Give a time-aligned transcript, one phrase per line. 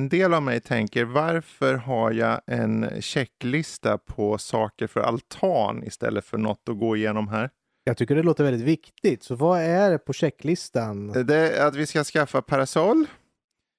[0.00, 6.24] en del av mig tänker varför har jag en checklista på saker för altan istället
[6.24, 7.50] för något att gå igenom här?
[7.84, 9.22] Jag tycker det låter väldigt viktigt.
[9.22, 11.06] Så vad är det på checklistan?
[11.26, 13.06] Det är att vi ska skaffa parasoll,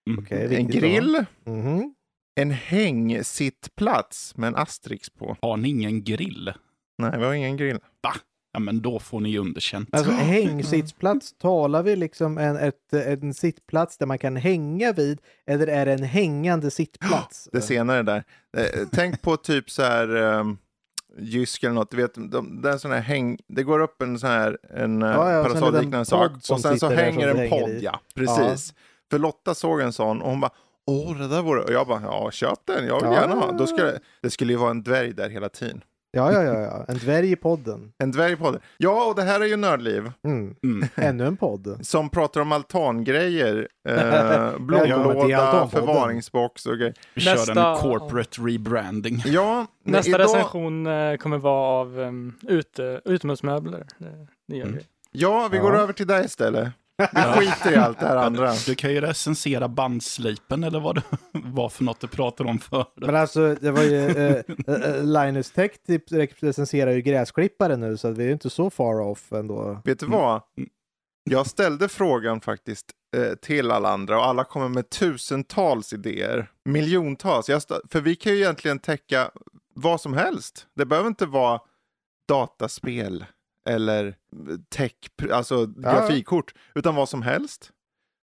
[0.10, 0.24] Mm.
[0.24, 1.26] Okej, en grill.
[1.46, 1.94] Mhm.
[2.40, 5.38] en hängsittplats med en asterix på.
[5.42, 6.54] Har ni ingen grill?
[6.98, 7.80] Nej, vi har ingen grill.
[8.54, 9.90] Ja, men då får ni underkänt.
[9.92, 15.68] Alltså hängsittplats, talar vi liksom en, ett, en sittplats där man kan hänga vid eller
[15.68, 17.50] är det en hängande sittplats?
[17.52, 18.24] Det senare där.
[18.58, 20.58] Eh, Tänk på typ så här um,
[21.20, 21.92] Jysk eller något.
[21.92, 25.02] Du vet, de, det, är sån här häng, det går upp en sån här en
[25.02, 27.70] eh, Ja, ja, liten sak och sen så hänger en podd.
[27.70, 27.80] i.
[27.84, 28.74] Ja, precis.
[29.12, 30.52] För Lotta såg en sån och hon bara
[30.86, 31.62] Åh, det där vore...
[31.64, 33.22] Och jag bara, ja, köp den, jag vill Ja.
[33.22, 33.52] gärna ha.
[33.52, 35.82] Då det, det skulle ju vara en dvärg där hela tiden.
[36.14, 36.86] Ja, ja, ja, ja.
[36.88, 37.92] En dvärg i podden.
[37.98, 38.60] En dvärg på det.
[38.78, 40.12] Ja, och det här är ju Nördliv.
[40.26, 40.56] Mm.
[40.64, 40.88] Mm.
[40.96, 41.78] Ännu en podd.
[41.82, 43.68] Som pratar om altangrejer.
[43.90, 43.94] Eh,
[44.54, 45.70] Altanpodden.
[45.70, 46.94] förvaringsbox och grejer.
[47.14, 49.22] Vi kör Nästa- en corporate rebranding.
[49.26, 53.86] Ja, Nästa idag, recension eh, kommer vara av um, ute, utomhusmöbler.
[53.98, 54.78] Det, det gör Mm.
[54.78, 54.86] vi.
[55.12, 56.70] Ja, vi går över till dig istället.
[57.14, 58.54] Vi skiter i allt det här andra.
[58.66, 62.86] Du kan ju recensera bandslipen eller vad det var för något du pratade om för.
[62.96, 64.06] Men alltså, det var ju...
[64.06, 66.04] Eh, eh, Linus Tech typ
[66.40, 69.82] recenserar ju gräsklippare nu, så att vi är ju inte så far off ändå.
[69.86, 70.42] Vet du vad?
[71.24, 72.86] Jag ställde frågan faktiskt
[73.18, 76.52] eh, till alla andra och alla kommer med tusentals idéer.
[76.66, 77.48] Miljontals.
[77.90, 79.32] För vi kan ju egentligen täcka
[79.76, 80.68] vad som helst.
[80.76, 81.60] Det behöver inte vara
[82.28, 83.26] dataspel
[83.70, 84.16] eller
[84.70, 84.92] tech,
[85.32, 87.72] alltså grafikkort, utan vad som helst.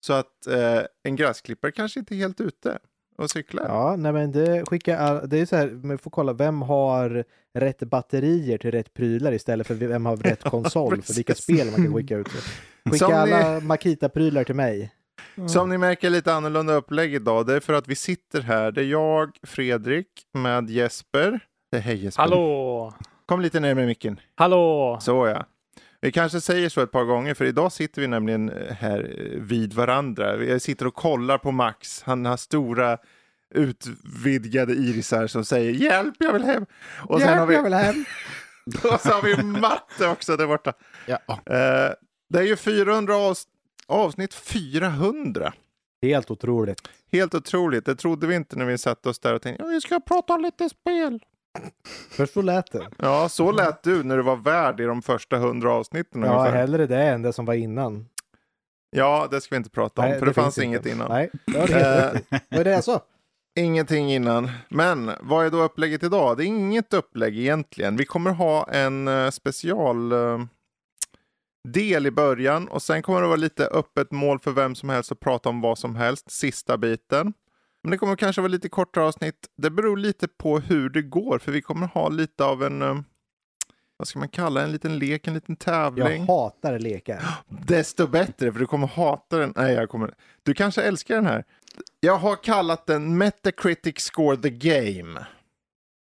[0.07, 2.79] Så att eh, en gräsklippare kanske inte är helt ute
[3.19, 3.65] och cyklar.
[3.69, 7.25] Ja, nej men det skickar det är så här, man får kolla vem har
[7.59, 11.85] rätt batterier till rätt prylar istället för vem har rätt konsol för vilka spel man
[11.85, 12.29] kan skicka ut.
[12.85, 14.93] Skicka Som ni- alla Makita-prylar till mig.
[15.49, 17.47] Som ni märker lite annorlunda upplägg idag.
[17.47, 18.73] Det är för att vi sitter här.
[18.73, 21.41] Det är jag, Fredrik, med Jesper.
[21.77, 22.23] Hej Jesper.
[22.23, 22.95] Hallå!
[23.27, 24.21] Kom lite närmare micken.
[24.35, 24.99] Hallå!
[25.01, 25.47] Så ja.
[26.01, 29.41] Vi kanske säger så ett par gånger, för idag sitter vi nämligen eh, här eh,
[29.41, 30.37] vid varandra.
[30.37, 32.03] Vi sitter och kollar på Max.
[32.03, 32.99] Han har stora
[33.55, 36.67] utvidgade irisar som säger hjälp, jag vill hem.
[37.09, 38.05] Och sen har vi, vill hem!
[38.93, 40.73] och så har vi matte också där borta.
[41.07, 41.19] Ja.
[41.29, 41.93] Eh,
[42.29, 43.47] det är ju 400 avs-
[43.87, 45.53] avsnitt 400.
[46.03, 46.89] Helt otroligt.
[47.13, 47.85] Helt otroligt.
[47.85, 50.35] Det trodde vi inte när vi satte oss där och tänkte ja, vi ska prata
[50.35, 51.21] om lite spel.
[52.11, 52.89] Först så lät det.
[52.99, 56.23] Ja, så lät du när du var värd i de första 100 avsnitten.
[56.23, 56.57] Ja, ungefär.
[56.57, 58.09] hellre det än det som var innan.
[58.91, 61.09] ja, det ska vi inte prata om, Nej, för det, fanns finns inget innan.
[61.09, 62.39] Nej, det i.
[62.51, 63.01] Vad är det jag sa?
[63.55, 64.51] Ingenting innan.
[64.69, 66.37] Men vad är då upplägget idag?
[66.37, 67.97] Det är inget upplägg egentligen.
[67.97, 70.39] Vi kommer ha en uh, special eh,
[71.69, 75.13] del i början och sen kommer det vara lite öppet mål för vem som helst
[75.13, 77.33] att prata om vad som helst, sista biten.
[77.83, 79.47] Men det kommer kanske vara lite kortare avsnitt.
[79.57, 82.97] Det beror lite på hur det går, för vi kommer ha lite av en, eh,
[83.97, 86.27] vad ska man kalla en liten lek, en liten Jag tävling.
[86.27, 87.23] hatar lekar.
[87.49, 89.53] Desto bättre, för du kommer hata den.
[89.57, 90.15] Nej, jag kommer...
[90.43, 91.45] Du kanske älskar den här.
[92.01, 95.27] Jag har kallat den Metacritic Score the Game.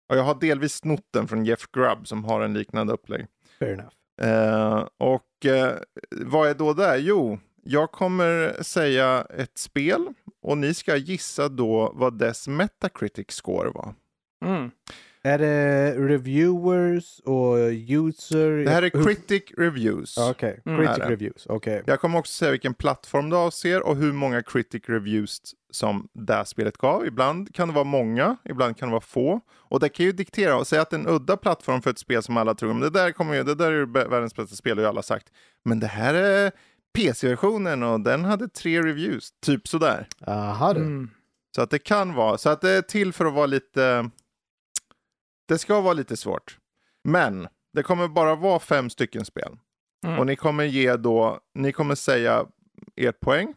[0.10, 3.26] Och jag har delvis snott den från Jeff Grubb som har en liknande upplägg.
[3.60, 3.94] Fair enough.
[4.22, 5.74] Eh, och eh,
[6.12, 6.98] vad är då det?
[6.98, 10.08] Jo, jag kommer säga ett spel
[10.42, 13.94] och ni ska gissa då vad dess Metacritic Score var.
[14.46, 14.72] Mm.
[15.26, 17.56] Är det reviewers och
[17.90, 18.52] user?
[18.66, 20.14] Det här är Critic Reviews.
[20.18, 20.78] Ja, Okej, Mm.
[20.80, 21.12] critic Är det.
[21.12, 21.46] reviews.
[21.50, 21.84] Okej.
[21.86, 25.42] Jag kommer också säga vilken plattform det avser och hur många critic reviews
[25.72, 27.06] som det här spelet gav.
[27.08, 29.40] Ibland kan det vara många, ibland kan det vara få.
[29.52, 32.38] Och det kan ju diktera och säga att en udda plattform för ett spel som
[32.38, 34.84] alla tror, men det där, kommer ju, det där är ju världens bästa spel, har
[34.84, 35.28] ju alla sagt.
[35.66, 36.52] Men det här är
[36.94, 40.08] PC-versionen och den hade tre reviews, typ sådär.
[40.28, 40.80] Aha du.
[40.80, 41.10] Mm.
[41.56, 44.10] Så att det kan vara, så att det är till för att vara lite,
[45.48, 46.58] det ska vara lite svårt.
[47.04, 49.58] Men det kommer bara vara fem stycken spel.
[50.06, 50.20] Mm.
[50.20, 52.46] Och ni kommer ge då, ni kommer säga
[52.96, 53.54] ert poäng.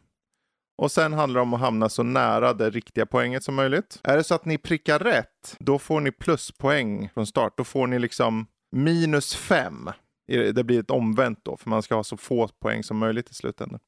[0.78, 4.00] Och sen handlar det om att hamna så nära det riktiga poänget som möjligt.
[4.02, 7.56] Är det så att ni prickar rätt, då får ni pluspoäng från start.
[7.56, 9.90] Då får ni liksom minus fem.
[10.26, 13.34] Det blir ett omvänt då, för man ska ha så få poäng som möjligt i
[13.34, 13.80] slutändan.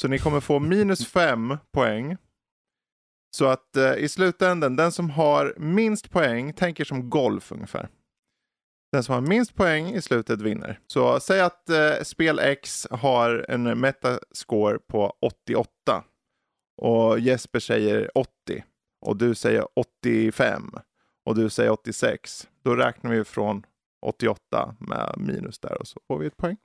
[0.00, 2.16] Så ni kommer få minus fem poäng.
[3.30, 7.88] Så att eh, i slutändan, den som har minst poäng tänker som golf ungefär.
[8.92, 10.80] Den som har minst poäng i slutet vinner.
[10.86, 16.04] Så säg att eh, spel X har en metascore på 88.
[16.82, 18.64] Och Jesper säger 80.
[19.00, 20.70] Och du säger 85.
[21.24, 22.48] Och du säger 86.
[22.62, 23.66] Då räknar vi från
[24.02, 26.56] 88 med minus där och så får vi ett poäng.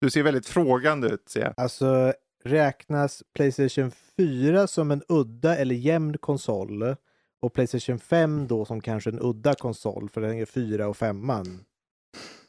[0.00, 1.54] Du ser väldigt frågande ut ser jag.
[1.56, 2.12] Alltså,
[2.44, 6.96] räknas Playstation 4 som en udda eller jämn konsol
[7.42, 11.30] och Playstation 5 då som kanske en udda konsol för den är 4 och 5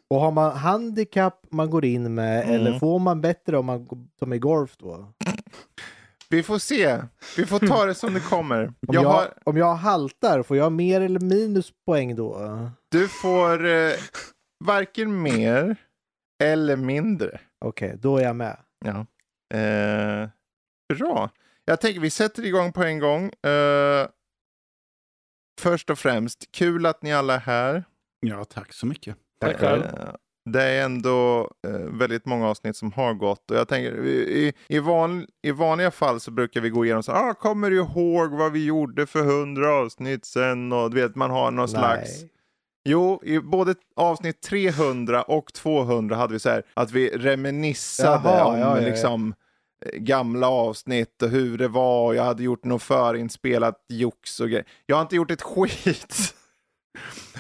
[0.10, 2.56] Och har man handikapp man går in med Mm.
[2.56, 5.14] eller får man bättre om man som i golf då?
[6.30, 7.02] Vi får se.
[7.38, 8.66] Vi får ta det som det kommer.
[8.68, 12.70] Om Jag jag, har, om jag haltar, får jag mer eller minus poäng då?
[12.92, 13.94] du får eh,
[14.66, 15.76] varken mer
[16.44, 17.40] eller mindre.
[17.66, 18.58] Okej, då är jag med.
[18.86, 19.06] Ja.
[19.58, 20.30] Eh,
[20.98, 21.30] bra.
[21.66, 23.26] Jag tänker vi sätter igång på en gång.
[23.26, 24.08] Eh,
[25.62, 27.84] först och främst, kul att ni alla är här.
[28.20, 29.18] Ja, tack så mycket.
[29.40, 29.84] Tack själv.
[30.52, 34.80] Det är ändå eh, väldigt många avsnitt som har gått och jag tänker i, i,
[34.80, 38.52] van, i vanliga fall så brukar vi gå igenom så ah, kommer du ihåg vad
[38.52, 42.32] vi gjorde för hundra avsnitt sen och du vet man har någon slags Nej.
[42.90, 48.46] Jo, i både avsnitt 300 och 200 hade vi så här att vi reminissade Jaha,
[48.46, 49.34] om ja, ja, liksom
[49.86, 54.50] eh, gamla avsnitt och hur det var och jag hade gjort något förinspelat jox och
[54.50, 54.66] grejer.
[54.86, 56.34] Jag har inte gjort ett skit.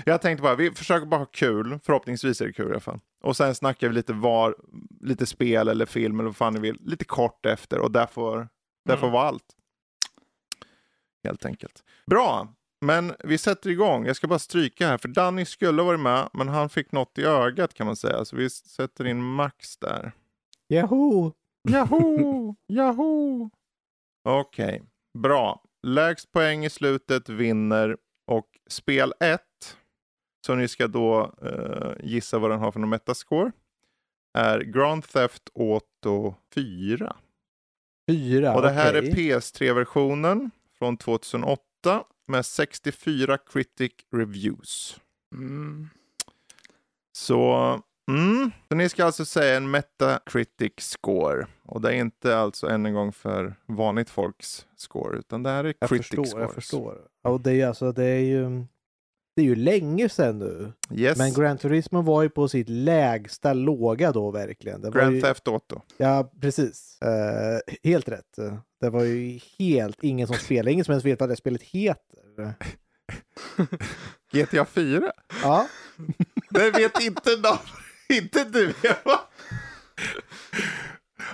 [0.05, 1.79] Jag tänkte bara, vi försöker bara ha kul.
[1.83, 2.99] Förhoppningsvis är det kul i alla fall.
[3.23, 4.55] Och sen snackar vi lite var,
[5.01, 6.77] lite spel eller film eller vad fan ni vill.
[6.81, 8.47] Lite kort efter och där får,
[8.85, 9.13] där får Mm.
[9.13, 9.45] vara allt.
[11.23, 11.83] Helt enkelt.
[12.05, 14.05] Bra, men vi sätter igång.
[14.05, 17.23] Jag ska bara stryka här, för Danny skulle varit med, men han fick något i
[17.23, 18.25] ögat kan man säga.
[18.25, 20.11] Så vi sätter in Max där.
[20.69, 21.33] Yahoo!
[21.69, 22.55] Yahoo!
[22.67, 23.49] Yahoo!
[24.23, 24.83] Okej,
[25.17, 25.63] bra.
[25.83, 29.41] Lägst poäng i slutet vinner och spel 1,
[30.45, 33.51] så ni ska då eh, gissa vad den har för någon metascore,
[34.37, 37.15] är Grand Theft Auto 4.
[38.09, 39.09] Fyra, och det här okej.
[39.09, 44.99] är PS3-versionen från 2008 med 64 critic reviews.
[45.35, 45.89] Mm.
[47.17, 51.47] Så, mm, så ni ska alltså säga en Metacritic score.
[51.65, 55.63] Och det är inte alltså än en gång för vanligt folks score, utan det här
[55.63, 56.41] är Jag critic förstår, scores.
[56.41, 56.97] jag förstår.
[57.23, 58.65] Och det är ju alltså, det är ju...
[59.35, 60.71] Det är ju länge sedan nu.
[60.91, 64.81] Yes, Men Gran Turismo var ju på sitt lägsta låga då verkligen.
[64.81, 65.81] Det Grand ju, Theft Auto.
[65.97, 67.01] Ja, precis.
[67.01, 68.35] Eh, helt rätt.
[68.81, 72.53] Det var ju helt ingen som spelade, ingen som ens vet vad det spelet heter.
[74.31, 75.11] GTA 4?
[75.43, 75.67] Ja,
[76.49, 77.57] Det vet inte någon.
[78.09, 79.19] Inte du, Eva.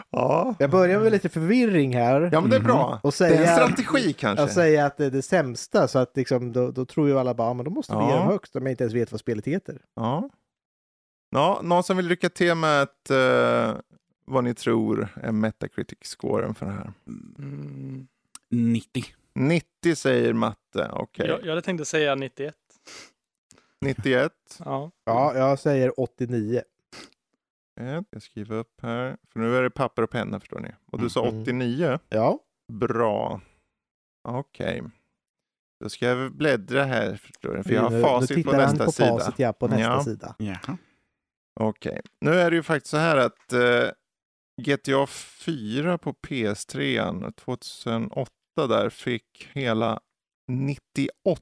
[0.09, 0.55] Ja.
[0.59, 2.29] jag börjar med lite förvirring här.
[2.33, 2.67] ja, men det är Mhm.
[2.67, 2.99] bra.
[3.03, 4.43] Och Det är en säga, strategi kanske.
[4.43, 7.33] och säga att det är det sämsta så att liksom, då, då tror ju alla
[7.33, 8.09] bara, men då måste vi Ja.
[8.09, 9.81] ge dem högst om jag inte ens vet vad spelet heter.
[9.95, 10.29] Ja.
[11.31, 11.59] ja.
[11.63, 13.73] Någon som vill lycka till med att, eh,
[14.25, 16.93] vad ni tror är Metacritic-scoren för det här?
[17.37, 18.07] Mm.
[18.49, 19.03] 90.
[19.35, 21.27] 90 säger matte, okej.
[21.27, 22.55] Jag, jag hade tänkt att säga 91.
[23.83, 24.31] 91.
[24.65, 24.91] Ja.
[25.05, 26.61] Ja, jag säger 89.
[27.81, 30.69] Ett, Jag skriver upp här, för nu är det papper och penna förstår ni.
[30.91, 31.41] Och du sa Mhm.
[31.41, 31.99] 89.
[32.09, 32.39] Ja,
[32.73, 33.41] Bra.
[34.27, 34.81] Okej.
[35.83, 38.51] Då ska jag bläddra här förstår ni, för jag har nu, nu facit på tittar
[38.65, 39.09] han nästa på sida.
[39.19, 40.03] facit, ja, på nästa Ja.
[40.03, 40.35] sida.
[40.39, 40.77] Jaha.
[41.59, 42.01] Okej.
[42.21, 43.89] Nu är det ju faktiskt så här att eh,
[44.61, 48.31] GTA 4 på PS3 2008
[48.67, 49.99] där fick hela
[50.47, 51.41] 98.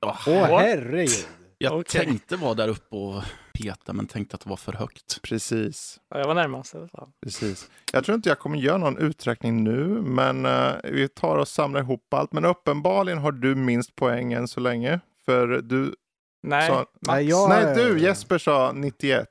[0.00, 0.26] Åh, What?
[0.60, 1.26] herregud!
[1.58, 2.04] Jag Okej.
[2.06, 3.22] tänkte vara där uppe och
[3.52, 5.22] peta, men tänkte att det var för högt.
[5.22, 6.00] Precis.
[6.08, 7.08] ja, jag var närmast i alla fall.
[7.22, 7.70] Precis.
[7.92, 11.80] Jag tror inte jag kommer göra någon uträkning nu, men eh, vi tar och samlar
[11.80, 12.32] ihop allt.
[12.32, 15.00] Men uppenbarligen har du minst poäng än så länge.
[15.24, 15.94] För du
[16.42, 16.86] Nej, sa...
[17.00, 19.28] Nej, jag- Nej, du Jesper sa 91.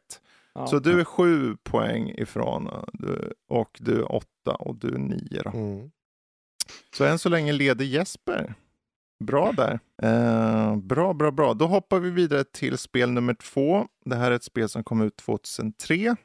[0.54, 0.68] Ja.
[0.68, 4.98] Så du är sju poäng ifrån eh, du, och du är åtta och du är
[5.00, 5.42] nio.
[5.44, 5.50] Då.
[5.50, 5.92] Mm.
[6.98, 8.54] Så än så länge leder Jesper.
[9.24, 9.80] Bra där.
[10.04, 11.54] Eh, bra, bra, bra.
[11.54, 13.88] Då hoppar vi vidare till spel nummer två.
[14.06, 16.16] Det här är ett spel som kom ut 2003.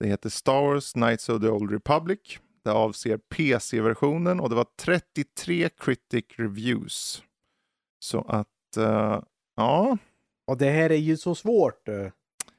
[0.00, 2.38] Det heter Star Wars Knights of the Old Republic.
[2.64, 7.22] Det avser PC-versionen och det var 33 critic reviews.
[7.98, 9.20] Så att, eh,
[9.56, 9.98] ja,
[10.46, 11.88] Och det här är ju så svårt.
[11.88, 12.06] eh.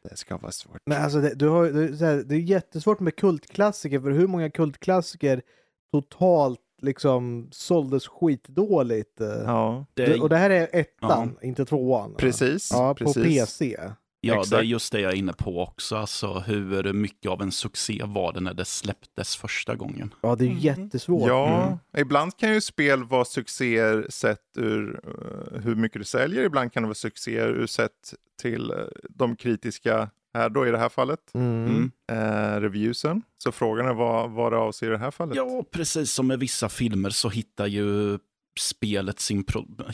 [0.10, 0.78] det ska vara svårt.
[0.86, 5.42] Men alltså, det, du har, det, det är jättesvårt med kultklassiker, för hur många kultklassiker
[5.92, 9.22] totalt liksom såldes skitdåligt?
[9.22, 9.28] eh?
[9.28, 11.48] Ja, Det och det här är ettan, Ja.
[11.48, 12.16] inte tvåan.
[12.18, 12.70] precis.
[12.74, 13.24] Ja, på precis.
[13.24, 13.78] PC.
[14.22, 14.66] Ja, det är Exakt.
[14.66, 15.96] just det jag är inne på också.
[15.96, 20.14] Alltså, hur mycket av en succé var det när det släpptes första gången?
[20.22, 20.58] Ja, det är Mhm.
[20.60, 21.28] jättesvårt.
[21.28, 21.78] Ja, Mm.
[21.98, 26.44] ibland kan ju spel vara succéer sett ur eh, hur mycket det säljer.
[26.44, 28.78] Ibland kan det vara succéer ur sett till eh,
[29.10, 31.66] de kritiska, här då i det här fallet, Mm.
[31.66, 31.92] Mm.
[32.12, 33.22] eh, reviewsen.
[33.38, 35.36] Så frågan är vad, vad det avser i det här fallet.
[35.36, 38.18] Ja, precis som med vissa filmer så hittar ju
[38.60, 39.44] spelet sin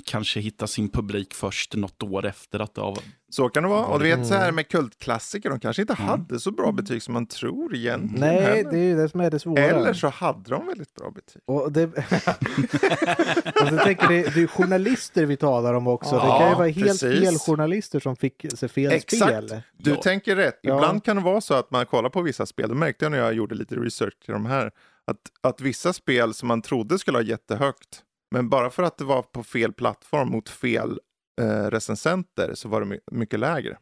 [0.06, 2.98] kanske hittar sin publik först något år efter att det har...
[3.30, 3.86] Så kan det vara.
[3.86, 4.56] Och du vet så här Mm.
[4.56, 6.08] med kultklassiker, de kanske inte Mm.
[6.08, 8.20] hade så bra betyg som man tror egentligen.
[8.20, 8.72] Nej, heller.
[8.72, 9.62] det är ju det som är det svåra.
[9.62, 11.41] Eller så hade de väldigt bra betyg.
[11.46, 11.84] Och det...
[13.62, 16.15] och så tänker det, det är journalister vi talar om också.
[16.15, 17.20] det Ja, kan ju vara helt precis.
[17.20, 19.24] fel journalister som fick se fel Exakt.
[19.24, 19.62] spel.
[19.77, 19.96] Du Ja.
[20.01, 20.60] tänker rätt.
[20.62, 20.75] Ja.
[20.75, 23.18] Ibland kan det vara så att man kollar på vissa spel, det märkte jag när
[23.20, 24.72] jag gjorde lite research till de här,
[25.08, 28.01] att, att vissa spel som man trodde skulle ha jättehögt,
[28.32, 31.00] men bara för att det var på fel plattform mot fel
[31.42, 33.78] eh, recensenter så var det my- mycket lägre.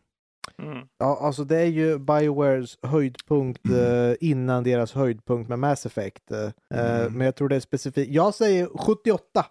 [0.61, 0.87] Mm.
[0.97, 4.09] Ja, alltså det är ju Biowares höjdpunkt Mm.
[4.11, 6.31] eh, innan deras höjdpunkt med Mass Effect.
[6.31, 7.13] Eh, Mm.
[7.17, 8.11] Men jag tror det är specifikt.
[8.11, 9.45] Jag säger 78.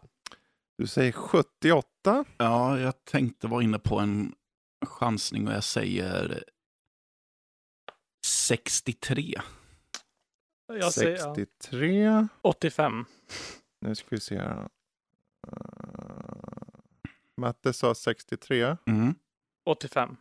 [0.79, 2.25] Du säger 78.
[2.39, 4.35] Ja, jag tänkte vara inne på en
[4.87, 6.45] chansning och jag säger
[8.27, 9.41] 63.
[10.73, 12.27] Jag säger ja, 63.
[12.43, 13.05] 85.
[13.87, 14.69] Nu ska vi se här.
[15.47, 15.53] Uh,
[17.37, 19.15] Matte sa 63 Mm.
[19.67, 20.17] 85.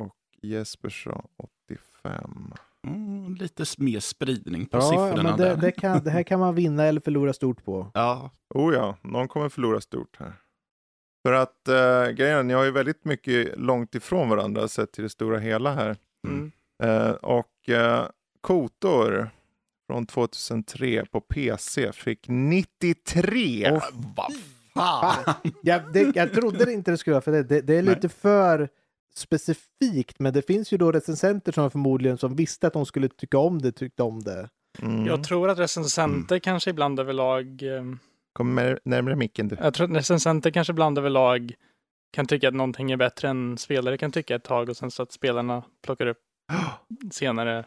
[0.00, 1.24] och Jesper sa
[1.68, 2.52] 85.
[2.86, 5.56] Mm, lite mer spridning på Ja, siffrorna men det, där.
[5.56, 7.90] det, kan, det här kan man vinna eller förlora stort på.
[7.94, 10.32] Ja, Oh ja, någon kommer förlora stort här.
[11.26, 15.02] För att uh, grejen är, ni har ju väldigt mycket långt ifrån varandra sett till
[15.02, 15.96] det stora hela här.
[16.28, 16.52] Mm.
[16.82, 18.06] Eh, och uh,
[18.40, 19.30] Kotor
[19.90, 23.70] från 2003 på PC fick 93.
[23.72, 23.84] Åh,
[24.16, 24.32] vad
[24.74, 25.34] fan.
[25.62, 27.42] Jag, det, jag trodde inte det skulle vara för det.
[27.42, 27.94] Det, det är Nej.
[27.94, 28.68] lite för
[29.14, 33.38] specifikt, men det finns ju då recensenter som förmodligen som visste att de skulle tycka
[33.38, 34.48] om det, tyckte om det.
[34.82, 35.06] Mm.
[35.06, 37.82] Jag tror att recensenter kanske ibland överlag, eh,
[38.32, 38.54] Kom
[38.84, 39.56] närmare micken du.
[39.60, 41.54] jag tror att recensenter kanske ibland överlag
[42.12, 45.02] kan tycka att någonting är bättre än spelare kan tycka ett tag och sen så
[45.02, 46.18] att spelarna plockar upp
[47.12, 47.64] senare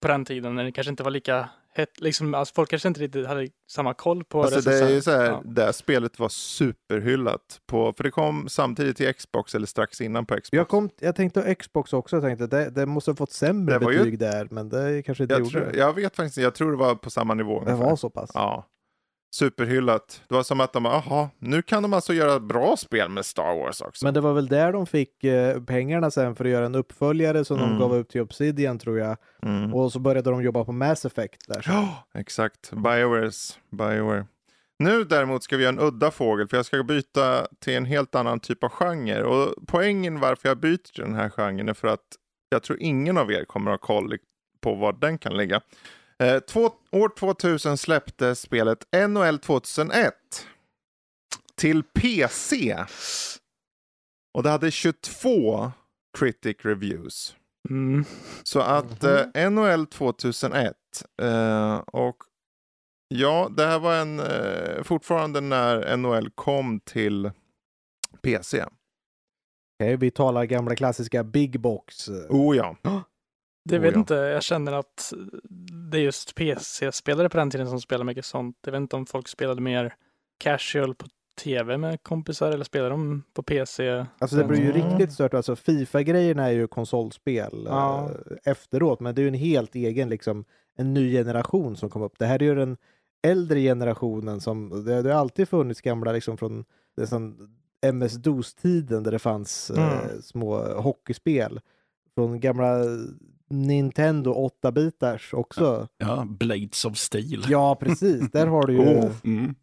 [0.00, 3.00] på den tiden när det kanske inte var lika hett, liksom, alltså folk kanske inte
[3.00, 5.42] riktigt hade samma koll på Alltså det är ju så här, Ja.
[5.44, 7.60] det här spelet var superhyllat.
[7.66, 10.48] På, för det kom samtidigt till Xbox eller strax innan på Xbox.
[10.52, 13.84] Jag, kom, jag tänkte Xbox också, jag tänkte det, det måste ha fått sämre Det
[13.84, 15.78] var ju- betyg där, men det kanske inte jag, gjorde tror, det.
[15.78, 17.60] jag vet faktiskt jag tror det var på samma nivå.
[17.64, 17.90] Det ungefär.
[17.90, 18.30] var så pass.
[18.34, 18.66] Ja.
[19.30, 20.22] Superhyllat.
[20.28, 23.58] Det var som att de jaha, nu kan de alltså göra bra spel med Star
[23.58, 24.04] Wars också.
[24.04, 27.44] Men det var väl där de fick eh, pengarna sen för att göra en uppföljare
[27.44, 27.70] som Mm.
[27.70, 29.16] de gav upp till Obsidian tror jag.
[29.42, 29.74] Mm.
[29.74, 31.64] Och så började de jobba på Mass Effect där.
[31.66, 32.70] Ja, exakt.
[32.72, 34.26] Biowares, Bioware.
[34.78, 38.14] Nu däremot ska vi göra en udda fågel, för jag ska byta till en helt
[38.14, 39.22] annan typ av genre.
[39.22, 42.06] Och poängen varför jag byter till den här genren är för att
[42.48, 44.16] jag tror ingen av er kommer att ha koll
[44.60, 45.60] på var den kan ligga.
[46.20, 50.14] Eh, två, år 2000 släpptes spelet NHL 2001
[51.54, 52.76] till PC.
[54.34, 55.72] Och det hade 22
[56.18, 57.36] critic reviews.
[57.70, 58.04] Mm.
[58.42, 59.30] Så att Mhm.
[59.34, 60.74] eh, NHL 2001
[61.22, 62.16] eh, och
[63.08, 67.30] ja, det här var en eh, fortfarande när NHL kom till
[68.22, 68.64] PC.
[69.82, 72.08] Okej, vi talar gamla klassiska Big Box.
[72.08, 72.76] Oh ja.
[73.64, 73.98] Det Oh, vet ja.
[73.98, 75.12] inte, jag känner att
[75.90, 78.56] det är just PC-spelare på den tiden som spelar mycket sånt.
[78.64, 79.94] Jag vet inte om folk spelade mer
[80.38, 81.06] casual på
[81.42, 84.04] tv med kompisar eller spelade de på PC?
[84.18, 84.88] Alltså det blir ju Mm.
[84.88, 85.34] riktigt stört.
[85.34, 88.10] Alltså Fifa-grejerna är ju konsolspel Ja.
[88.30, 90.44] eh, efteråt, men det är ju en helt egen, liksom,
[90.76, 92.18] en ny generation som kom upp.
[92.18, 92.76] Det här är ju den
[93.22, 96.64] äldre generationen som, det, det har alltid funnits gamla liksom från
[97.82, 100.22] MS-DOS-tiden där det fanns eh, Mm.
[100.22, 101.60] små hockeyspel.
[102.14, 102.84] Från gamla
[103.50, 105.88] Nintendo 8-bitars också.
[105.98, 107.44] ja, Blades of Steel.
[107.48, 108.30] Ja, precis.
[108.30, 108.80] Där har du ju...
[108.80, 109.10] Oh.
[109.24, 109.54] Mm.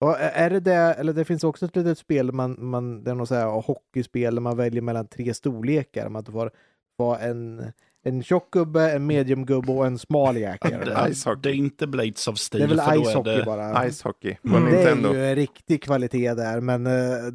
[0.00, 3.14] Ja, är det det, eller det finns också ett litet spel, man, man, det är
[3.14, 6.08] något så här hockeyspel där man väljer mellan tre storlekar.
[6.08, 6.50] Man får
[6.96, 7.72] vara en,
[8.04, 10.70] en tjock gubbe, en medium gubbe och en smal jäkel.
[10.84, 12.62] Det, det är inte Blades of Det Steel.
[12.62, 13.90] är väl ice är hockey det, bara.
[13.90, 14.64] Ice Hockey på Mm.
[14.64, 15.08] Det Nintendo.
[15.08, 16.84] är ju en riktig kvalitet där, men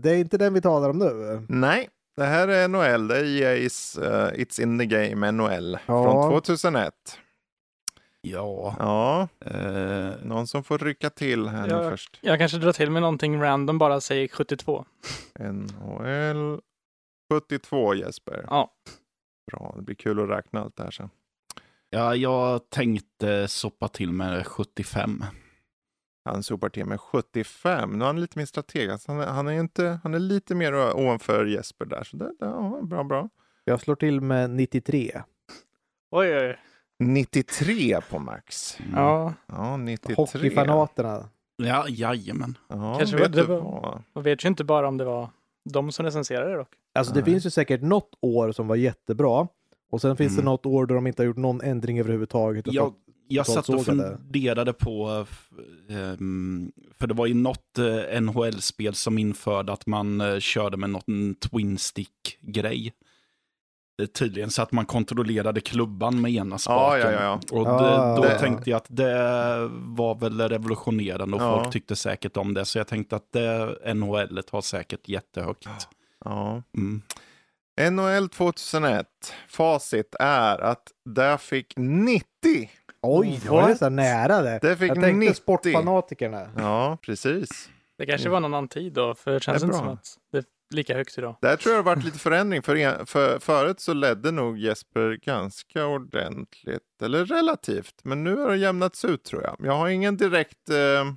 [0.02, 1.46] det är inte den vi talar om nu.
[1.50, 3.08] Nej, det här är NHL.
[3.08, 6.04] Det är EA's uh, It's in the Game NHL Ja.
[6.04, 6.94] från 2001.
[8.22, 8.76] Ja.
[8.80, 11.90] Ja, Eh, någon som får rycka till här nu Ja.
[11.90, 12.20] först.
[12.22, 14.86] Jag kanske drar till med någonting random, bara säger 72.
[15.40, 16.62] NHL
[17.34, 18.46] 72 Jesper.
[18.50, 18.72] Ja.
[19.52, 21.10] Bra, det blir kul att räkna allt det här sen.
[21.90, 25.24] ja, jag tänkte soppa till med 75.
[26.26, 27.90] Han sopar till med 75.
[27.92, 28.90] Nu är han lite mer strateg.
[28.90, 32.04] Alltså han, är, han, är inte, han är lite mer ovanför Jesper där.
[32.04, 33.30] Så det, det, ja, bra, bra.
[33.64, 35.22] Jag slår till med 93.
[36.12, 36.58] Oj, oj.
[37.00, 38.80] 93 på max.
[38.80, 38.92] Mm.
[38.96, 40.16] Ja, Ja, 93.
[40.16, 41.30] Hockeyfanaterna.
[41.56, 42.58] Ja, jajamän.
[42.68, 45.30] Ja, Kanske vet det du var- man vet ju inte bara om det var
[45.70, 46.70] de som recenserade det dock.
[46.96, 47.32] Alltså det Nej.
[47.32, 49.48] finns ju säkert något år som var jättebra.
[49.92, 50.52] Och sen finns det Mm.
[50.52, 52.68] något år då de inte har gjort någon ändring överhuvudtaget.
[52.68, 55.26] och fått- jag satt och funderade på,
[55.90, 60.78] eh, ehm, för det var ju något eh, NHL-spel som införde att man eh, körde
[60.78, 62.94] med något en twin stick-grej.
[64.18, 67.12] Tydligen så att man kontrollerade klubban med ena spaken.
[67.14, 67.82] ja, ja, Och Ah.
[68.16, 69.14] det, då Det- tänkte jag att det
[69.72, 71.62] var väl revolutionerande och Ja.
[71.62, 72.66] folk tyckte säkert om det.
[72.66, 75.68] Så jag tänkte att det NHL har säkert jättehögt.
[76.26, 76.64] Ja.
[76.78, 77.02] Mm.
[77.92, 79.06] NHL 2001.
[79.48, 82.70] Facit är att där fick 90.
[83.04, 84.60] Oj, det var nästan nära det.
[84.62, 85.34] Det fick Jag tänkte 90.
[85.34, 86.50] sportfanatikerna.
[86.58, 87.70] Ja, precis.
[87.98, 89.86] Det kanske var någon annan tid då, för det känns Det är inte bra.
[89.86, 90.46] som att det är
[90.76, 91.36] lika högt idag.
[91.42, 92.62] Där tror jag det har varit lite förändring.
[92.62, 97.96] För, en- för Förut så ledde nog Jesper ganska ordentligt, eller relativt.
[98.04, 99.56] Men nu har det jämnats ut tror jag.
[99.60, 101.08] Jag har ingen direkt eh,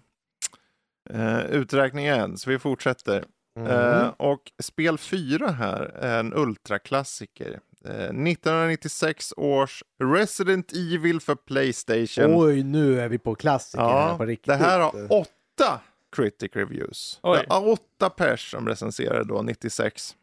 [1.21, 3.25] eh, uträkning än, så vi fortsätter.
[3.59, 3.71] Mm.
[3.73, 7.61] Eh, och spel 4 här är en ultraklassiker.
[7.87, 12.35] Eh, 1996 års Resident Evil för Playstation.
[12.37, 14.47] Oj, nu är vi på klassiker här ja, på riktigt.
[14.47, 15.81] det här har åtta
[16.16, 17.21] critic reviews.
[17.23, 17.38] Oj.
[17.38, 20.16] Det är åtta pers som recenserade då, 96.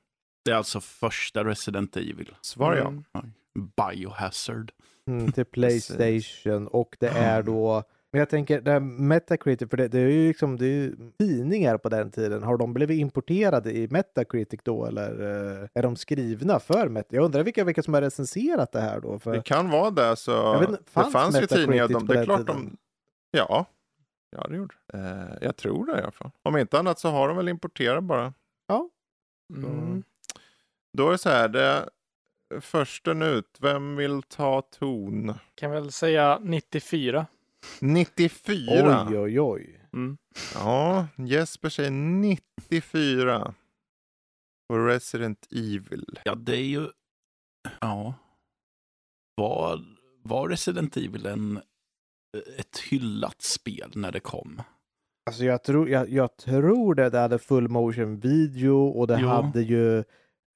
[0.46, 2.36] Det är alltså första Resident Evil.
[2.42, 2.88] Svar ja.
[2.88, 3.34] Mm.
[3.78, 4.72] Biohazard.
[5.08, 9.88] Mm, till Playstation och det är då men jag tänker, det här Metacritic, för det,
[9.88, 12.44] det är ju liksom det är ju tidningar på den tiden.
[12.44, 17.16] Har de blivit importerade i Metacritic då eller eh, är de skrivna för Metacritic?
[17.16, 19.20] Jag undrar vilka, vilka som har recenserat det här då.
[19.20, 20.16] För, Det kan vara det.
[20.16, 21.88] Så inte, det fanns fanns ju tidningar.
[21.88, 22.56] De, det är klart tiden?
[22.56, 22.78] de...
[23.32, 23.66] Ja,
[24.32, 26.32] ja det gjorde eh, Jag tror det i alla fall.
[26.44, 28.34] Om inte annat så har de väl importerat bara.
[29.56, 30.04] Mm.
[30.98, 31.48] Då är det så här.
[31.48, 31.90] Det
[32.62, 33.58] försten ut.
[33.60, 35.34] Vem vill ta ton?
[35.56, 37.26] Kan väl säga 94.
[37.82, 39.08] 94.
[39.10, 39.80] oj, oj, oj.
[39.94, 40.18] Mm.
[40.54, 43.54] Ja, Jesper säger 94.
[44.70, 46.20] På Resident Evil.
[46.26, 46.88] Ja, det är ju...
[47.82, 48.14] Ja.
[49.36, 49.82] Var,
[50.24, 51.62] var Resident Evil en,
[52.58, 54.62] ett hyllat spel när det kom?
[55.26, 59.28] Alltså jag tror, jag, jag tror det, det hade full motion video och det Jo.
[59.28, 60.04] hade ju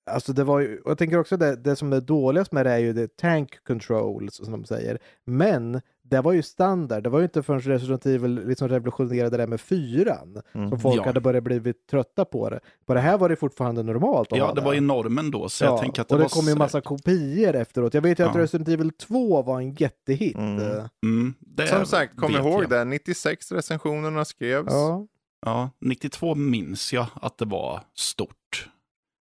[0.07, 2.71] Alltså det var ju, och jag tänker också det, det som är dåligast med det
[2.71, 4.99] är ju det tank control som de säger.
[5.25, 7.03] Men det var ju standard.
[7.03, 10.69] Det var ju inte förrän Resident Evil liksom revolutionerade det med fyran Mm.
[10.69, 11.03] som folk Ja.
[11.05, 12.59] hade börjat bli trötta på det.
[12.85, 14.31] På det här var det fortfarande normalt.
[14.33, 16.29] att Ja, det var ju normen då, så jag tänker att det och det var
[16.29, 17.93] kom ju en massa kopior efteråt.
[17.93, 18.41] Jag vet ju att Ja.
[18.41, 20.35] Resident Evil 2 var en jättehit.
[20.37, 20.59] Mm.
[20.59, 22.69] Eh, Mm, det Som sagt, kom ihåg jag.
[22.69, 22.85] det.
[22.85, 24.67] 96 recensionerna skrevs.
[24.69, 25.07] Ja.
[25.45, 28.69] Ja, 92 minns jag att det var stort.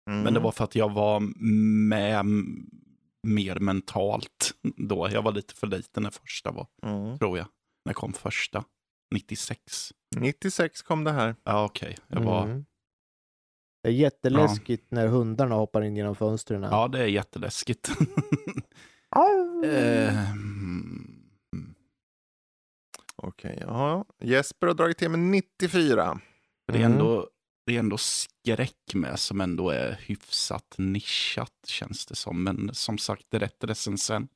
[0.09, 0.21] Mm.
[0.21, 1.19] Men det var för att jag var
[1.89, 2.25] med
[3.23, 5.09] mer mentalt då.
[5.11, 7.17] Jag var lite för liten när första var, Mm.
[7.19, 7.47] tror jag.
[7.85, 8.63] När kom första?
[9.13, 9.93] 96.
[10.17, 11.35] 96 kom det här.
[11.43, 11.97] Ja, okej.
[12.07, 12.43] Jag var...
[12.43, 12.65] Mm.
[13.83, 16.63] Det är jätteläskigt när hundarna hoppar in genom fönstren.
[16.63, 17.89] Ja, det är jätteläskigt.
[19.65, 21.23] Eh, mm.
[23.15, 24.05] Okej, ja.
[24.21, 26.19] Jesper har dragit till med 94.
[26.67, 26.91] Det är, Mm.
[26.91, 27.29] ändå,
[27.67, 32.43] det är ändå skräck med som ändå är hyfsat nischat känns det som.
[32.43, 34.31] Men som sagt, det är rätt recensent.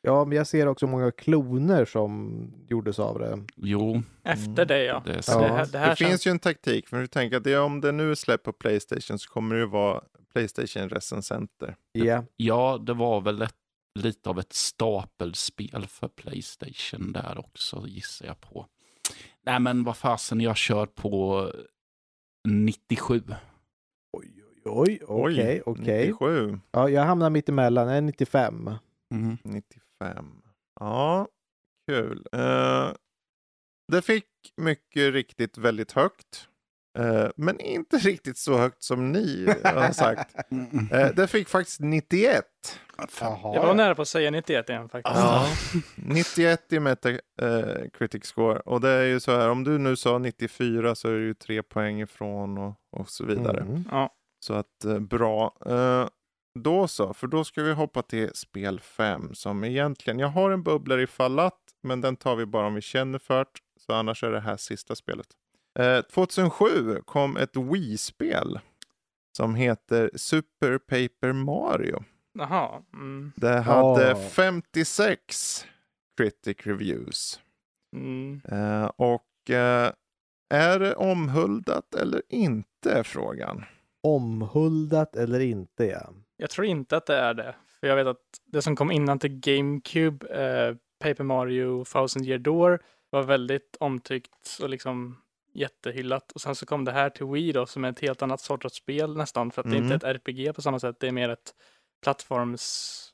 [0.00, 3.44] Ja, men jag ser också många kloner som gjordes av det.
[3.56, 5.02] Jo, Efter det ja.
[5.04, 5.32] det är Det, så.
[5.32, 5.38] Ja.
[5.54, 6.10] här, det här Det känns...
[6.10, 8.52] finns ju en taktik, för du tänker att det, om det nu är släppt på
[8.52, 10.02] Playstation så kommer det ju vara
[10.34, 11.74] Playstation-recensenter.
[11.92, 12.24] Ja.
[12.36, 13.54] Ja, det var väl ett,
[13.98, 18.66] lite av ett stapelspel för Playstation där också, gissar jag på.
[19.46, 21.50] Nej, men vad fasen, jag kör på
[22.48, 23.34] 97.
[24.12, 25.32] Oj, oj, oj.
[25.32, 26.06] Okej, okej.
[26.06, 27.88] 97, Ja, jag hamnar mitt emellan.
[27.88, 28.70] Jag är 95.
[29.14, 29.36] Mm.
[29.44, 30.42] 95.
[30.80, 31.28] Ja,
[31.90, 32.26] kul.
[32.32, 32.92] Eh,
[33.92, 34.26] det fick
[34.56, 36.48] mycket riktigt väldigt högt.
[36.98, 40.34] Eh, men inte riktigt så högt som ni har sagt.
[40.92, 42.44] Eh, det fick faktiskt 91.
[43.20, 43.54] Jaha.
[43.54, 45.16] Jag var nära på att säga 91 igen faktiskt.
[45.16, 45.46] Ja.
[45.96, 48.60] 91 i Metacritic score.
[48.60, 51.34] Och det är ju så här, om du nu sa 94 så är det ju
[51.34, 53.60] tre poäng ifrån och, och så vidare.
[53.60, 53.84] Mm.
[53.90, 54.14] Ja.
[54.44, 55.56] Så att bra.
[56.60, 60.62] Då så, för då ska vi hoppa till spel 5 som egentligen, jag har en
[60.62, 63.60] bubblare ifall att, men den tar vi bara om vi känner för det.
[63.80, 65.26] Så annars är det här sista spelet.
[65.78, 68.60] Eh, 2007 kom ett Wii-spel
[69.36, 72.04] som heter Super Paper Mario.
[72.38, 72.82] Jaha.
[72.94, 73.32] Mm.
[73.36, 74.14] Det hade Ja.
[74.16, 75.66] 56
[76.16, 77.40] critic reviews.
[77.96, 78.40] Mm.
[78.44, 79.92] Eh, och eh,
[80.54, 83.64] är det omhuldat eller inte är frågan.
[84.02, 86.12] Omhuldat eller inte, ja.
[86.36, 87.54] Jag tror inte att det är det.
[87.80, 92.38] För jag vet att det som kom innan till GameCube, eh, Paper Mario Thousand Year
[92.38, 95.21] Door, var väldigt omtyckt och liksom
[95.54, 96.32] jättehyllat.
[96.32, 98.74] Och sen så kom det här till Wii då, som är ett helt annat sorts
[98.76, 99.96] spel nästan, för att det är inte Mm.
[99.96, 100.96] ett RPG på samma sätt.
[101.00, 101.54] Det är mer ett
[102.02, 103.08] plattforms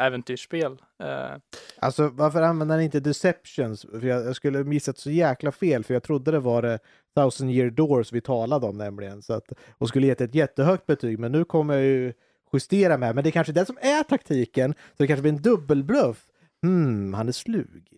[0.00, 0.72] äventyrsspel.
[1.02, 1.36] Eh,
[1.78, 3.82] Alltså varför använder han inte Deceptions?
[3.82, 6.78] För jag, jag skulle missat så jäkla fel för jag trodde det var det
[7.16, 9.22] Thousand Year Doors vi talade om nämligen.
[9.22, 12.12] Så att, och skulle gett ett jättehögt betyg men nu kommer jag ju
[12.52, 13.14] justera med.
[13.14, 14.72] Men det är kanske det som är taktiken.
[14.72, 16.26] Så det kanske blir en dubbelbluff.
[16.62, 17.88] Hmm, han är slug.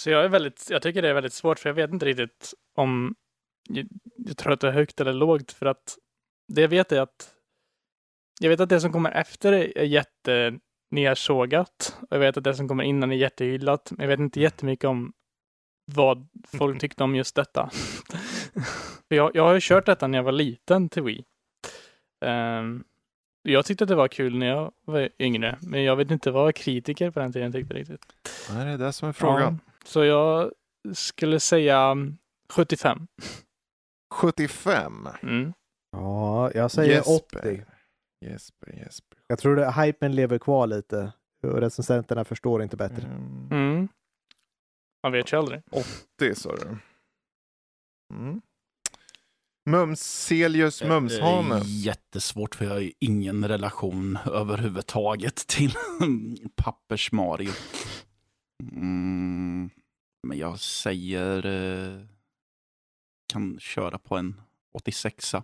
[0.00, 2.54] Så jag är väldigt, jag tycker det är väldigt svårt för jag vet inte riktigt
[2.74, 3.14] om
[3.68, 5.98] jag, jag tror att det är högt eller lågt för att
[6.48, 7.34] det jag vet är att
[8.40, 10.58] jag vet att det som kommer efter är jätte
[10.90, 13.90] nersågat och jag vet att det som kommer innan är jättehyllat.
[13.90, 15.12] Men jag vet inte jättemycket om
[15.84, 17.70] vad folk tyckte om just detta.
[19.08, 21.24] jag, jag har ju kört detta när jag var liten till Wii.
[22.24, 22.84] Um,
[23.42, 26.54] jag tyckte att det var kul när jag var yngre, men jag vet inte vad
[26.54, 28.06] kritiker på den tiden tyckte riktigt.
[28.52, 29.60] Nej, det är det som är frågan.
[29.88, 30.52] Så jag
[30.94, 31.94] skulle säga
[32.52, 33.06] 75.
[34.14, 35.08] 75?
[35.22, 35.52] Mm.
[35.92, 37.38] Ja, jag säger Jesper.
[37.38, 37.64] 80.
[38.26, 39.18] Jesper, Jesper.
[39.26, 41.12] Jag tror det, hypen lever kvar lite.
[41.42, 43.02] Och recensenterna förstår inte bättre.
[43.02, 43.88] Mm, Mm.
[45.02, 45.62] Man vet ju aldrig.
[45.70, 46.76] 80 sa du.
[48.14, 48.40] Mm.
[49.70, 51.56] Mumselius Mumshane.
[51.56, 55.70] Eh, Jättesvårt för jag har ingen relation överhuvudtaget till
[56.56, 57.50] Pappers-Mario.
[58.62, 59.70] Mm,
[60.22, 61.46] men jag säger...
[61.46, 62.00] Eh,
[63.32, 64.40] kan köra på en
[64.72, 65.34] 86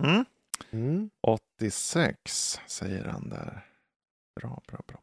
[0.00, 0.24] Mm.
[0.70, 1.10] Mm.
[1.22, 3.66] 86 säger han där.
[4.40, 5.00] Bra, bra, bra.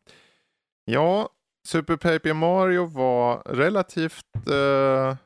[0.85, 1.29] Ja,
[1.67, 5.17] Super Paper Mario var relativt eh,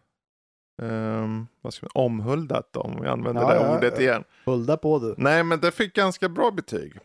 [0.81, 4.01] ehm, vad ska man, omhuldat om vi använder Ja, det ja, ordet ja.
[4.01, 4.23] igen.
[4.45, 5.15] Hulda på du.
[5.17, 6.95] Nej, men det fick ganska bra betyg.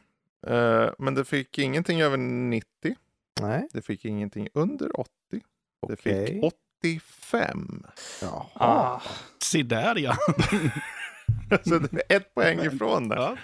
[0.46, 2.96] Eh, men det fick ingenting över 90.
[3.40, 3.68] Nej.
[3.72, 5.10] Det fick ingenting under 80.
[5.88, 6.50] Det fick Okej.
[6.82, 7.86] 85.
[8.22, 8.44] Jaha.
[8.54, 9.02] Ah.
[9.42, 10.16] Se där ja!
[11.64, 13.16] Så det är ett poäng ifrån det.
[13.16, 13.36] ja.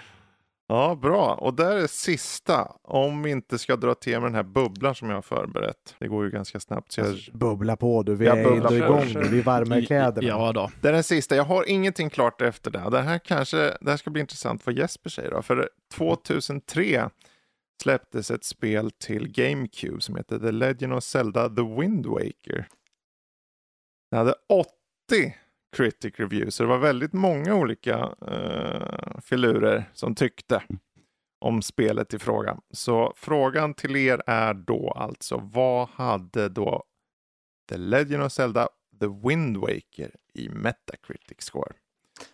[0.67, 1.33] Ja, bra.
[1.33, 2.71] Och där är sista.
[2.81, 5.95] Om vi inte ska dra till med den här bubblan som jag har förberett.
[5.99, 6.91] Det går ju ganska snabbt.
[6.91, 7.17] Så jag...
[7.33, 8.15] Bubbla på du.
[8.15, 9.27] Vi Jag är bubblar ändå igång nu.
[9.29, 10.27] Vi är varma i kläderna.
[10.27, 10.71] Ja då.
[10.81, 11.35] Det är den sista.
[11.35, 12.89] Jag har ingenting klart efter det.
[12.91, 15.31] Det här kanske det här ska bli intressant vad Jesper säger.
[15.31, 15.41] Då.
[15.41, 17.09] För 2003
[17.81, 22.67] släpptes ett spel till GameCube som heter The Legend of Zelda The Wind Waker.
[24.11, 24.35] Det hade
[25.09, 25.35] 80
[25.75, 30.63] critic reviews, så det var väldigt många olika uh, filurer som tyckte
[31.39, 32.59] om spelet i fråga.
[32.71, 36.83] Så frågan till er är då alltså, vad hade då
[37.69, 38.67] The Legend of Zelda
[38.99, 41.73] The Wind Waker i Metacritic score?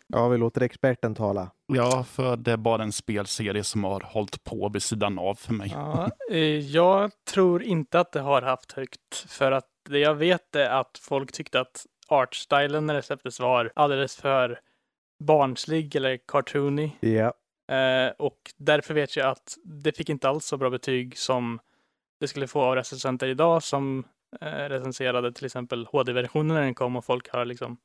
[0.08, 1.52] Ja, vi låter experten tala.
[1.68, 5.54] Ja, för det är bara en spelserie som har hållit på vid sidan av för
[5.54, 5.72] mig.
[5.74, 10.56] Ja, eh, jag tror inte att det har haft högt för att det jag vet
[10.56, 14.60] är att folk tyckte att artstylen när det släpptes var alldeles för
[15.20, 16.92] barnslig eller cartoony.
[17.00, 17.34] Ja.
[17.76, 21.60] Eh, och därför vet jag att det fick inte alls så bra betyg som
[22.20, 24.04] det skulle få av recensenter idag som
[24.42, 27.78] eh, recenserade till exempel HD-versionen när den kom och folk har liksom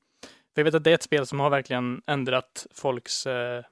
[0.55, 3.65] för jag vet att det är ett spel som har verkligen ändrat folks eh,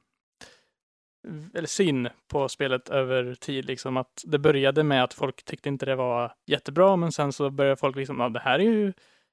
[1.54, 3.64] eller syn på spelet över tid.
[3.64, 7.50] Liksom att det började med att folk tyckte inte det var jättebra, men sen så
[7.50, 8.92] började folk liksom, ja, det här är ju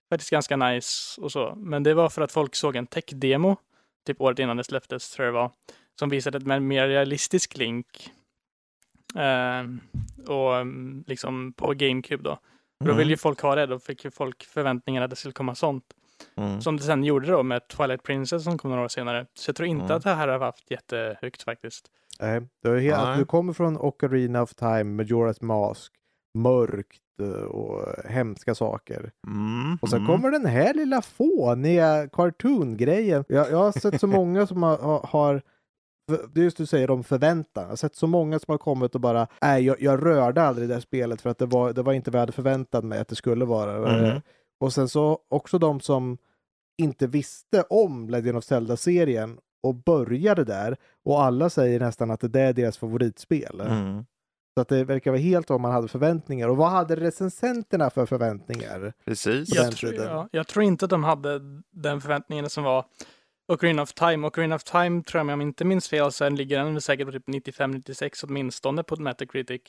[0.10, 1.54] faktiskt ganska nice och så.
[1.58, 3.58] Men det var för att folk såg en tech-demo,
[4.06, 5.52] typ året innan det släpptes tror jag det var,
[6.00, 8.12] som visade ett mer realistisk Link.
[9.16, 9.64] Eh,
[10.28, 12.40] och mm, liksom på GameCube då.
[12.80, 15.34] Och Då ville ju folk ha det, då fick ju folk förväntningar att det skulle
[15.34, 15.84] komma sånt.
[16.39, 16.62] Mm.
[16.62, 19.25] Som det sen gjorde då med Twilight Princess som kom några år senare.
[19.34, 19.97] Så jag tror inte Mm.
[19.97, 21.86] att det här har haft jättehögt faktiskt.
[22.19, 25.93] Nej, det är helt, du kommer från Ocarina of Time, Majora's Mask,
[26.38, 29.12] mörkt eh, och hemska saker.
[29.28, 29.78] Mm.
[29.82, 30.12] Och sen Mm.
[30.12, 33.23] kommer den här lilla fåniga cartoon-grejen.
[33.28, 35.41] Jag, jag har sett så många som har, har,
[36.34, 37.63] det är just du säger om förväntan.
[37.63, 40.67] Jag har sett så många som har kommit och bara, nej jag, jag rörde aldrig
[40.67, 42.99] det här spelet för att det var, det var inte vad jag hade förväntat mig
[42.99, 44.08] att det skulle vara.
[44.08, 44.17] Eh,
[44.60, 46.17] Och sen så också de som
[46.80, 52.42] inte visste om Legend of Zelda-serien och började där och alla säger nästan att det
[52.42, 53.62] är deras favoritspel.
[53.62, 54.06] Mm.
[54.54, 56.48] Så att det verkar vara helt vad man hade förväntningar.
[56.50, 58.94] Och vad hade recensenterna för förväntningar?
[59.06, 59.56] Precis.
[59.56, 62.86] Jag tror, ja, jag tror inte att de hade den förväntningen som var
[63.48, 64.28] Ocarina of Time.
[64.28, 67.12] Ocarina of Time tror jag, om jag inte minns fel, så ligger den säkert på
[67.12, 69.62] typ 95-96 åtminstone på Metacritic.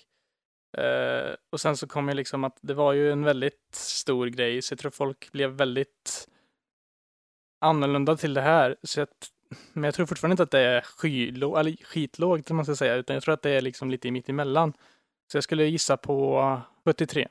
[0.78, 4.62] Eh, och sen så kom ju liksom att det var ju en väldigt stor grej,
[4.62, 6.28] så jag tror folk blev väldigt
[7.60, 8.76] annorlunda till det här.
[8.82, 9.08] Så jag,
[9.72, 13.14] men jag tror fortfarande inte att det är skylå, eller skitlågt, man ska säga, utan
[13.14, 14.72] jag tror att det är liksom lite mitt emellan.
[15.32, 17.28] Så jag skulle gissa på 73.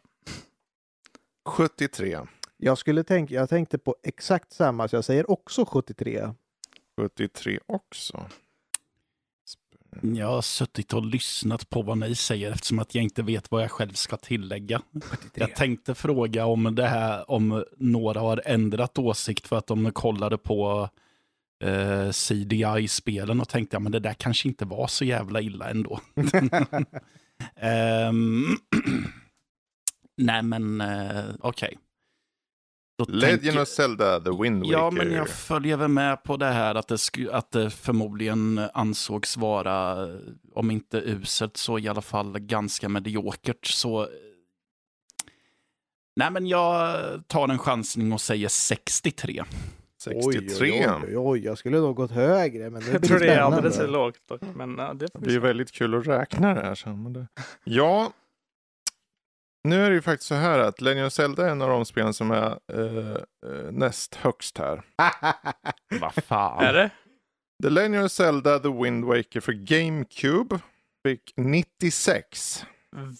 [1.46, 2.20] 73.
[2.58, 6.34] Jag skulle tänka, jag tänkte på exakt samma, så jag säger också 73.
[7.02, 8.26] 73 också.
[10.02, 13.64] Jag har suttit och lyssnat på vad ni säger eftersom att jag inte vet vad
[13.64, 14.82] jag själv ska tillägga.
[15.34, 20.38] Jag tänkte fråga om det här, om några har ändrat åsikt för att de kollade
[20.38, 20.90] på
[21.64, 26.00] eh, CDI-spelen och tänkte att men det där kanske inte var så jävla illa ändå.
[27.56, 28.46] Ehm,
[30.18, 31.78] nej men eh, okej.
[31.78, 31.89] Då
[33.08, 34.72] Legend tänker- of Zelda, The Wind Waker.
[34.74, 38.62] Ja, men jag följer väl med på det här att det, sku, att det förmodligen
[38.74, 40.08] ansågs vara,
[40.54, 43.66] om inte uselt, så i alla fall ganska mediokert.
[43.66, 44.08] Så...
[46.16, 49.44] Nej, men jag tar en chansning och säger 63.
[50.04, 50.72] 63.
[50.72, 52.70] Oj, oj, oj, oj, jag skulle nog gått högre.
[52.70, 54.42] Men det Jag tror det är alldeles för lågt dock.
[54.56, 55.40] Men ja, det Det se.
[55.40, 57.28] väldigt kul att räkna det här sen.
[57.64, 58.12] Ja,
[59.64, 61.86] nu är det ju faktiskt så här att Legend of Zelda är en av de
[61.86, 64.82] spelen som är eh, eh, näst högst här.
[66.02, 66.64] Vad fan.
[66.64, 66.90] Är det?
[67.64, 70.60] The Legend of Zelda, The Wind Waker för GameCube
[71.08, 72.66] fick 96.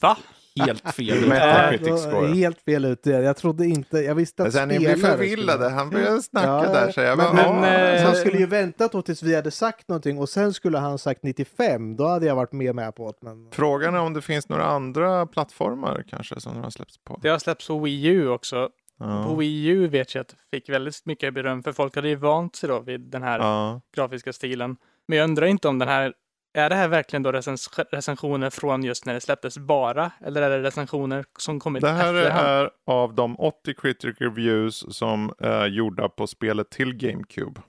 [0.02, 0.18] Va?
[0.66, 1.28] Helt fel.
[1.28, 2.28] Med- Ja, Metacritic då- score.
[2.28, 3.10] Helt fel ute.
[3.12, 5.70] Jag trodde inte, jag visste Men att sen ni spelare förvillade.
[5.70, 6.92] Han började snacka Ja, där.
[6.92, 9.52] Så jag men, bara, men, "Ja, eh, han skulle ju väntat då tills vi hade
[9.52, 11.96] sagt någonting och sen skulle han sagt 95.
[11.96, 13.18] Då hade jag varit med, med på det.
[13.22, 13.48] Men...
[13.52, 17.20] Frågan är om det finns några andra plattformar kanske som de har släppts på.
[17.22, 18.70] Det har släppts på Wii U också.
[19.00, 19.36] På Ja.
[19.36, 22.56] Wii U vet jag att det fick väldigt mycket beröm för folk hade ju vant
[22.56, 23.82] sig då vid den här Ja.
[23.96, 24.76] grafiska stilen.
[25.08, 26.14] Men jag undrar inte om den här,
[26.54, 30.12] är det här verkligen då recens recensioner från just när det släpptes bara?
[30.26, 32.48] Eller är det recensioner som kommit Det här efterhand?
[32.48, 37.62] är av de 80 critic reviews som är gjorda på spelet till GameCube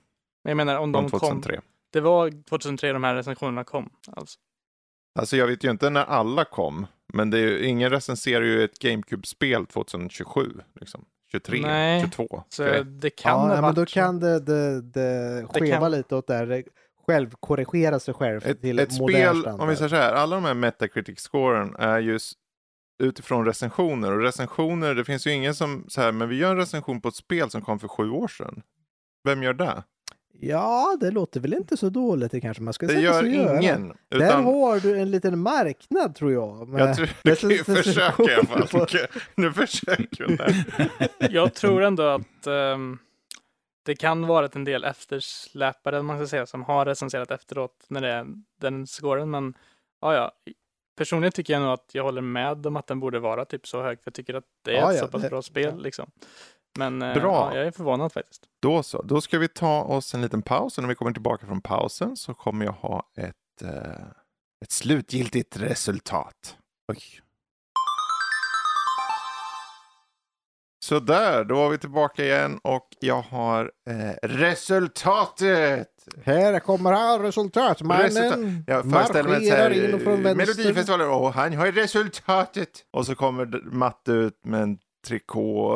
[0.43, 1.19] Men jag menar om de kom.
[1.19, 1.61] 2003.
[1.93, 3.89] Det var 2003 de här recensionerna kom.
[4.11, 4.39] Alltså.
[5.19, 8.63] Alltså jag vet ju inte när alla kom, men det är ju, ingen recenserar ju
[8.63, 10.51] ett GameCube-spel 2027.
[10.79, 11.05] Liksom.
[11.31, 12.43] 23, Nej, 22.
[12.49, 12.83] Så Okej.
[12.85, 16.15] det kan ja, ha ja, men då kan det, det, det Det skeva kan- lite
[16.15, 16.63] åt det här.
[17.07, 19.61] Självkorrigera sig själv Ett, till ett modern spel, standard.
[19.61, 22.33] om vi säger så här, alla de här Metacritic-scoren är just
[23.03, 24.11] utifrån recensioner.
[24.11, 27.07] Och recensioner, det finns ju ingen som så här, men vi gör en recension på
[27.07, 28.61] ett spel som kom för sju år sedan.
[29.27, 29.83] Vem gör det?
[30.43, 33.57] Ja, det låter väl inte så dåligt det kanske man ska Det sätta gör göra.
[33.61, 33.87] ingen.
[34.09, 36.67] Där Utan, har du en liten marknad tror jag.
[36.67, 38.67] med jag tror, du kan ju försöka i alla fall.
[38.67, 38.87] på-
[39.35, 40.35] Nu försöker du.
[40.35, 40.65] där.
[41.31, 42.97] Jag tror ändå att ehm,
[43.91, 48.09] det kan vara en del eftersläpare, man ska säga, som har recenserat efteråt när det
[48.11, 48.25] är
[48.61, 49.31] den scoren.
[49.31, 49.53] Men
[50.01, 50.31] ja, ja.
[50.97, 53.81] Personligen tycker jag nog att jag håller med om att den borde vara typ så
[53.83, 53.97] hög.
[54.03, 55.83] För jag tycker att det är Ja, ett ja, så pass det- bra spel ja.
[55.83, 56.11] liksom.
[56.77, 57.49] Men eh, Bra.
[57.51, 58.45] Ja, jag är förvånad faktiskt.
[58.61, 61.45] Då så, då ska vi ta oss en liten paus och när vi kommer tillbaka
[61.47, 64.01] från pausen så kommer jag ha ett, eh,
[64.63, 66.57] ett slutgiltigt resultat.
[66.91, 66.99] Oj.
[70.83, 75.87] Så där, då var vi tillbaka igen och jag har eh, resultatet.
[76.25, 78.03] Här kommer han, resultatmannen.
[78.05, 78.39] Resultat.
[78.67, 80.35] Jag föreställer mig så marscherar in från här, vänster.
[80.35, 82.69] Melodifestivalen, och han har resultatet.
[82.91, 85.71] Och så kommer Matte ut med en trikå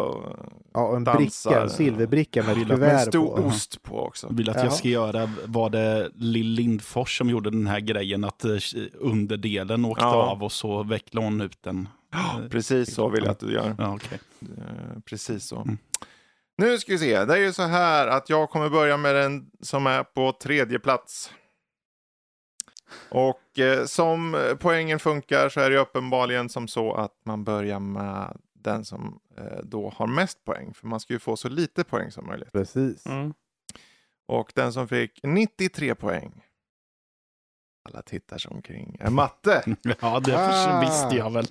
[0.74, 1.50] Ja, och en dansar.
[1.50, 3.44] bricka, en silverbricka med ett med en kuvert stor på.
[3.44, 4.28] ost på också.
[4.32, 4.63] Vill att Ja.
[4.63, 8.52] jag ska göra, var det Lill Lindfors som gjorde den här grejen att eh,
[8.94, 10.15] underdelen åkte Ja.
[10.15, 11.88] av och så vecklade hon ut den?
[12.15, 13.75] Ja, Precis så vill jag att du gör.
[13.78, 14.19] Ja, okej.
[14.58, 15.62] Eh, Precis så.
[15.62, 15.78] Mm.
[16.58, 17.25] Nu ska vi se.
[17.25, 20.80] Det är ju så här att jag kommer börja med den som är på tredje
[20.80, 21.32] plats.
[23.10, 28.38] Och eh, som poängen funkar så är det uppenbarligen som så att man börjar med
[28.54, 30.73] den som eh, då har mest poäng.
[30.73, 32.51] För man ska ju få så lite poäng som möjligt.
[32.51, 33.06] Precis.
[33.06, 33.34] Mm.
[34.28, 36.44] Och den som fick 93 poäng.
[37.86, 38.98] Alla tittar sig omkring.
[39.00, 39.63] Är matte.
[40.02, 40.82] Ja, det Ah.
[40.86, 41.45] visste jag väl.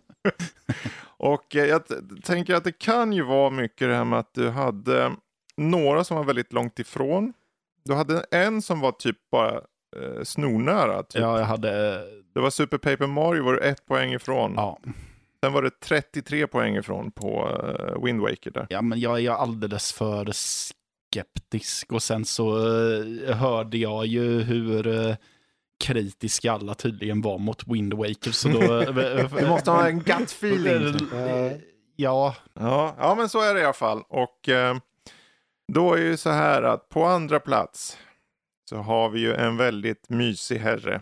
[1.16, 1.82] Och eh, jag
[2.24, 5.12] tänker att det kan ju vara mycket det här med att du hade
[5.56, 7.32] några som var väldigt långt ifrån.
[7.84, 9.52] Du hade en som var typ bara
[9.96, 11.02] eh, snornära.
[11.02, 11.20] Typ.
[11.22, 12.00] Ja, jag hade...
[12.34, 14.52] Det var Super Paper Mario var du ett poäng ifrån.
[14.56, 14.78] Ja,
[15.44, 18.66] Sen var det 33 poäng ifrån på uh, Wind Waker där.
[18.70, 21.92] ja, men jag är alldeles för skeptisk.
[21.92, 25.16] Och sen så eh, hörde jag ju hur eh,
[25.84, 28.30] kritiska alla tydligen var mot Wind Waker.
[28.30, 28.60] Så då...
[29.40, 30.94] Du måste ha en gut feeling.
[31.96, 34.02] Ja, Ja, ja, men så är det i alla fall.
[34.08, 34.76] Och eh,
[35.72, 37.98] då är ju så här att på andra plats
[38.70, 41.00] så har vi ju en väldigt mysig herre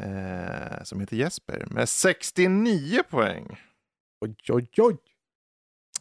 [0.00, 3.60] eh, som heter Jesper med 69 poäng.
[4.20, 4.96] Oj, oj, oj.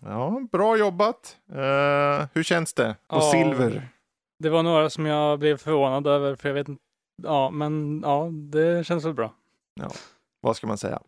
[0.01, 1.38] Ja, bra jobbat.
[1.51, 2.89] Eh, hur känns det?
[3.08, 3.31] Och Ja.
[3.31, 3.89] silver.
[4.39, 6.81] Det var några som jag blev förvånad över, för jag vet inte.
[7.23, 9.34] Ja, men ja, det känns väl bra.
[10.41, 10.99] Vad ska man säga?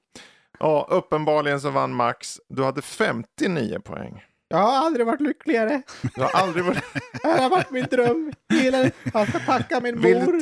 [0.60, 2.40] Ja, uppenbarligen så vann Max.
[2.50, 4.24] Du hade 59 poäng.
[4.48, 5.82] Jag har aldrig varit lyckligare.
[6.16, 6.84] Du har aldrig varit...
[7.24, 8.34] Det här har varit min dröm.
[8.54, 8.92] Hela...
[9.14, 10.42] Jag ska tacka min Vill du mor.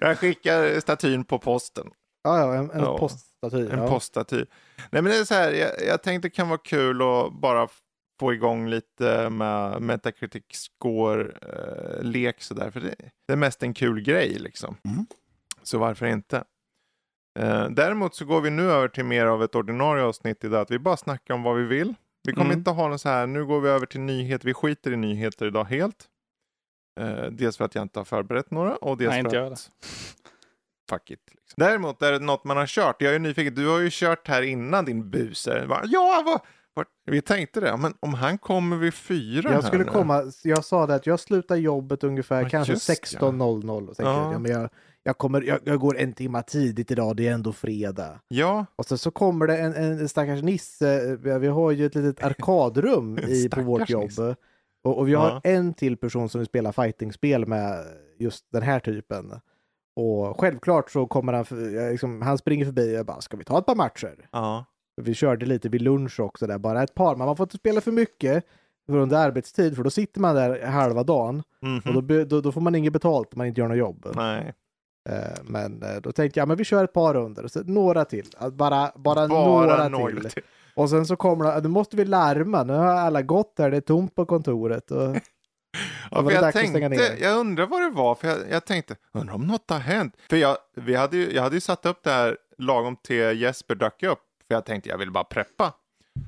[0.00, 1.86] Jag skickar statyn på posten.
[2.24, 2.98] Ja, ja, en, en Ja.
[2.98, 3.68] poststaty.
[3.70, 3.88] En ja.
[3.88, 4.44] poststaty.
[4.90, 7.68] Nej men det är så här, jag, jag tänkte det kan vara kul att bara
[8.20, 12.70] få igång lite med Metacritic score-lek sådär.
[12.70, 12.94] För det,
[13.26, 14.76] det är mest en kul grej liksom.
[14.84, 15.06] Mm.
[15.62, 16.44] Så varför inte?
[17.38, 20.60] Eh, däremot så går vi nu över till mer av ett ordinarie avsnitt idag.
[20.60, 21.94] Att vi bara snackar om vad vi vill.
[22.26, 22.58] Vi kommer Mm.
[22.58, 24.46] inte ha någon så här, nu går vi över till nyheter.
[24.46, 26.04] Vi skiter i nyheter idag helt.
[27.00, 29.52] Eh, dels för att jag inte har förberett några och dels Nej, för inte jag
[29.52, 29.70] att
[30.90, 31.20] fuck it.
[31.30, 31.54] Liksom.
[31.56, 33.02] Däremot är det något man har kört.
[33.02, 35.66] Jag är nyfiken, du har ju kört här innan din buse.
[35.68, 36.40] Bara, Ja, vad,
[37.06, 40.94] vi tänkte det, men om han kommer vid fyra Jag skulle komma, jag sa det
[40.94, 42.94] att jag slutar jobbet ungefär Ja, kanske just ja.
[42.94, 44.32] 16.00 och tänkte Ja.
[44.32, 44.38] ja.
[44.38, 44.70] men jag,
[45.02, 48.20] jag, kommer, jag, jag går en timma tidigt idag, det är ändå fredag.
[48.28, 51.94] Ja, Och så, så kommer det en, en stackars nisse, vi vi har ju ett
[51.94, 54.02] litet arkadrum i, på vårt jobb.
[54.02, 54.36] nisse.
[54.84, 55.40] Och, och vi har Ja.
[55.44, 57.84] en till person som vill spela fightingspel med
[58.18, 59.32] just den här typen.
[59.96, 61.44] Och självklart så kommer han,
[61.90, 64.28] liksom, han springer förbi och jag bara, ska vi ta ett par matcher?
[64.32, 64.64] ja.
[65.00, 67.80] Vi körde lite vid lunch också där, bara ett par, men man får inte spela
[67.80, 68.44] för mycket
[68.88, 71.80] under arbetstid för då sitter man där halva dagen Mhm.
[71.86, 74.06] och då, be- då, då får man inget betalt om man inte gör något jobb.
[74.14, 74.54] Nej.
[75.08, 78.26] Eh, Men eh, då tänkte jag, men vi kör ett par runder, så några till.
[78.52, 79.88] Bara, bara, Bara några,
[80.28, 80.42] till.
[80.74, 83.76] Och sen så kommer det, nu måste vi larma, nu har alla gått här, det
[83.76, 84.90] är tomt på kontoret.
[84.90, 85.16] Och,
[86.10, 89.46] Ja, för jag, tänkte, jag undrar vad det var, för jag, jag tänkte, undrar om
[89.46, 90.14] något har hänt?
[90.30, 93.74] För jag, vi hade ju, jag hade ju satt upp det här lagom till Jesper
[93.74, 94.18] dök upp,
[94.50, 95.74] för jag tänkte jag vill bara preppa.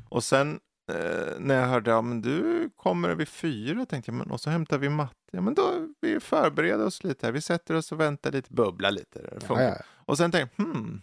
[0.08, 0.60] Och sen
[0.92, 4.50] eh, när jag hörde, ja men du kommer vid fyra, tänkte jag, men och så
[4.50, 5.14] hämtar vi matte.
[5.32, 8.90] Ja men då, vi förbereder oss lite här, vi sätter oss och väntar lite, bubblar
[8.90, 9.18] lite.
[9.20, 9.74] Det ja, ja.
[10.06, 11.02] Och sen tänkte jag, hmm,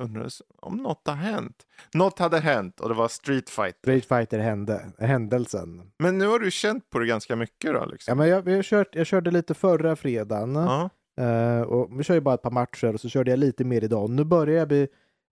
[0.00, 1.66] undrar om något har hänt.
[1.94, 3.76] Något hade hänt och det var Street Fight.
[3.78, 5.92] Street Fighter hände, händelsen.
[5.98, 8.18] Men nu har du känt på det ganska mycket då Ja, liksom.
[8.18, 10.54] men jag, har kört, jag körde lite förra fredagen.
[10.54, 10.90] Ja.
[11.20, 13.84] Eh, och vi kör ju bara ett par matcher och så körde jag lite mer
[13.84, 14.10] idag.
[14.10, 14.88] Nu börjar jag bli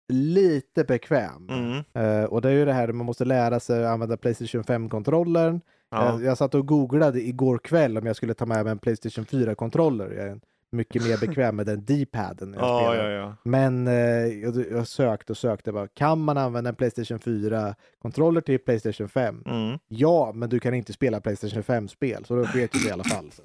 [0.09, 1.49] lite bekväm.
[1.49, 1.85] Mm.
[1.92, 5.61] Eh, och det är ju det här man måste lära sig att använda Playstation 5-kontrollern.
[5.90, 6.05] Ja.
[6.05, 9.25] Jag, jag satt och googlade igår kväll om jag skulle ta med mig en Playstation
[9.25, 10.11] 4-kontroller.
[10.11, 13.11] Jag är mycket mer bekväm med den D-paden när jag Ja, spelar.
[13.11, 13.37] ja, ja.
[13.42, 13.94] Men eh,
[14.42, 19.42] jag, jag sökte och sökte bara, kan man använda en Playstation 4-kontroller till Playstation 5?
[19.46, 19.78] Mm.
[19.88, 23.04] Ja, men du kan inte spela Playstation 5-spel, så då vet jag det i alla
[23.04, 23.31] fall.
[23.33, 23.42] Så.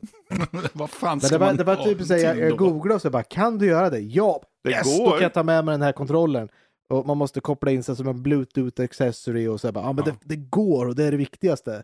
[0.73, 2.95] Vad fan Men ska det var, man det var typ så här, jag, jag googlade
[2.95, 3.99] och så bara, kan du göra det?
[3.99, 4.41] Ja!
[4.63, 5.05] Det yes, går.
[5.05, 6.49] då kan jag ta med mig den här kontrollen.
[6.89, 10.03] Och man måste koppla in sig som en bluetooth accessory och så bara, ja men
[10.07, 10.11] Ja.
[10.11, 11.83] det, det går och det är det viktigaste.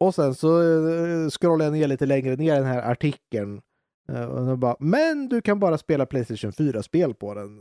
[0.00, 3.60] Och sen så uh, scrollar jag ner lite längre ner den här artikeln.
[4.08, 7.58] Eh, och då bara, men du kan bara spela Playstation 4-spel på den.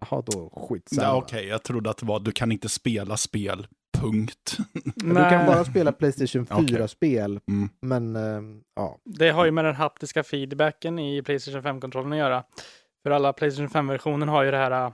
[0.00, 1.02] Jaha, då skitsamma.
[1.08, 3.66] Ja, Okej, jag trodde att det var du kan inte spela spel,
[3.98, 4.56] punkt.
[4.94, 6.76] Du kan bara spela Playstation Okej.
[6.76, 7.68] 4-spel, Mm.
[7.80, 8.42] men eh,
[8.76, 8.98] ja.
[9.04, 12.44] Det har ju med den haptiska feedbacken i Playstation 5-kontrollen att göra.
[13.02, 14.92] För alla Playstation 5-versioner har ju det här uh,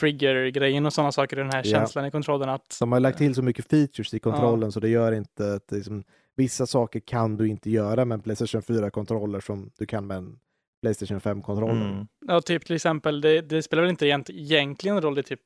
[0.00, 1.70] trigger-grejen och sådana saker, den här Ja.
[1.78, 4.88] känslan i kontrollen att De har lagt till så mycket features i kontrollen så det
[4.88, 6.04] gör inte att det liksom,
[6.38, 10.38] vissa saker kan du inte göra med en Playstation 4-kontroller som du kan med en
[10.82, 11.90] Playstation 5-kontroller.
[11.90, 12.06] Mm.
[12.26, 15.40] Ja, typ till exempel, det, det spelar väl inte egent, egentligen roll i typ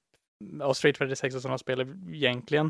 [0.61, 2.66] ja, Street Fighter 6 och sådana spel egentligen.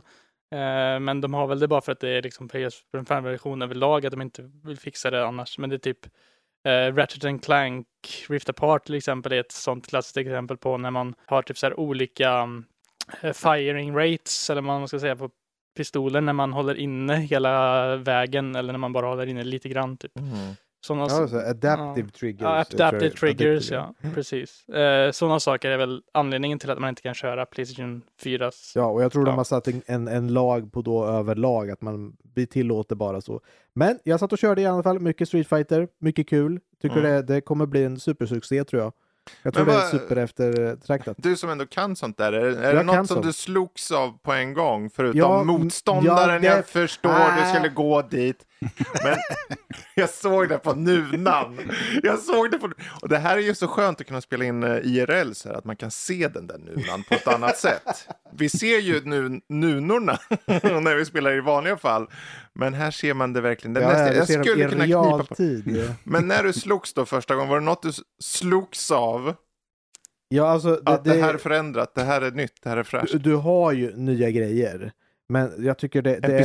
[0.54, 4.06] Eh, men de har väl det bara för att det är liksom PS5 version överlag,
[4.06, 5.58] att de inte vill fixa det annars.
[5.58, 6.06] Men det är typ
[6.68, 7.87] eh, Ratchet and Clank
[8.28, 11.66] Rift Apart till exempel är ett sånt klassiskt exempel på när man har typ så
[11.66, 12.64] här olika um,
[13.35, 15.30] firing rates, eller vad man ska säga, på
[15.76, 19.96] pistoler när man håller inne hela vägen eller när man bara håller inne lite grann.
[19.96, 20.18] Typ.
[20.18, 20.30] Mm.
[20.87, 22.42] Sådana Ja, så adaptive triggers.
[22.42, 23.94] Ja, eh, adaptive triggers, ja.
[24.14, 24.68] Precis.
[24.68, 28.50] Eh, Sådana saker är väl anledningen till att man inte kan köra Playstation 4.
[28.74, 29.30] Ja, och jag tror Ja.
[29.30, 33.20] de har satt en, en, en lag på då överlag att man vi tillåter bara
[33.20, 33.40] så.
[33.74, 36.61] Men jag satt och körde i alla fall mycket Street Fighter, mycket kul.
[36.82, 37.11] Tycker Mm.
[37.12, 38.92] det, det kommer bli en supersuccé tror jag.
[39.42, 41.16] Jag tror Men det är vad- super eftertraktat.
[41.18, 43.22] Du som ändå kan sånt där, är, är det något som sånt.
[43.26, 44.90] du slogs av på en gång?
[44.90, 47.74] Förutom Ja, m- motståndaren, ja, det- jag förstår, du skulle Äh.
[47.74, 48.46] gå dit.
[49.05, 49.16] Men
[49.94, 51.59] jag såg det på nunan.
[52.03, 52.70] Jag såg det på...
[53.03, 55.57] Och det här är ju så skönt att kunna spela in eh, IRL så här,
[55.57, 58.09] att man kan se den där nunan på ett annat sätt.
[58.32, 62.07] Vi ser ju nu nunorna när vi spelar i vanliga fall.
[62.53, 63.74] Men här ser man det verkligen.
[63.74, 65.95] Det är Ja, nästan, jag skulle kunna knipa på...
[66.05, 69.34] Men när du slogs då första gången, var det något du slogs av?
[70.28, 72.82] Ja, alltså, det, Att det, här är förändrat, det här är nytt, det här är
[72.82, 73.12] fräscht.
[73.12, 74.93] du, du har ju nya grejer.
[75.28, 76.45] Men jag tycker det, En det är...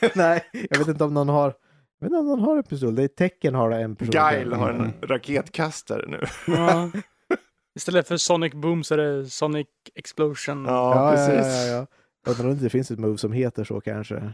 [0.14, 1.54] Nej, jag vet inte om någon har...
[2.00, 2.94] Jag vet inte om någon har en pistol.
[2.94, 4.12] Det är tecken har en pistol.
[4.22, 4.82] Guile har Mm.
[4.84, 6.20] en raketkastare nu.
[6.46, 6.90] Ja.
[7.76, 10.64] Istället för Sonic Boom så är det Sonic Explosion.
[10.64, 11.54] Ja, precis.
[11.56, 11.86] ja, ja, ja.
[12.30, 14.32] Undrar om det inte finns ett move som heter så kanske.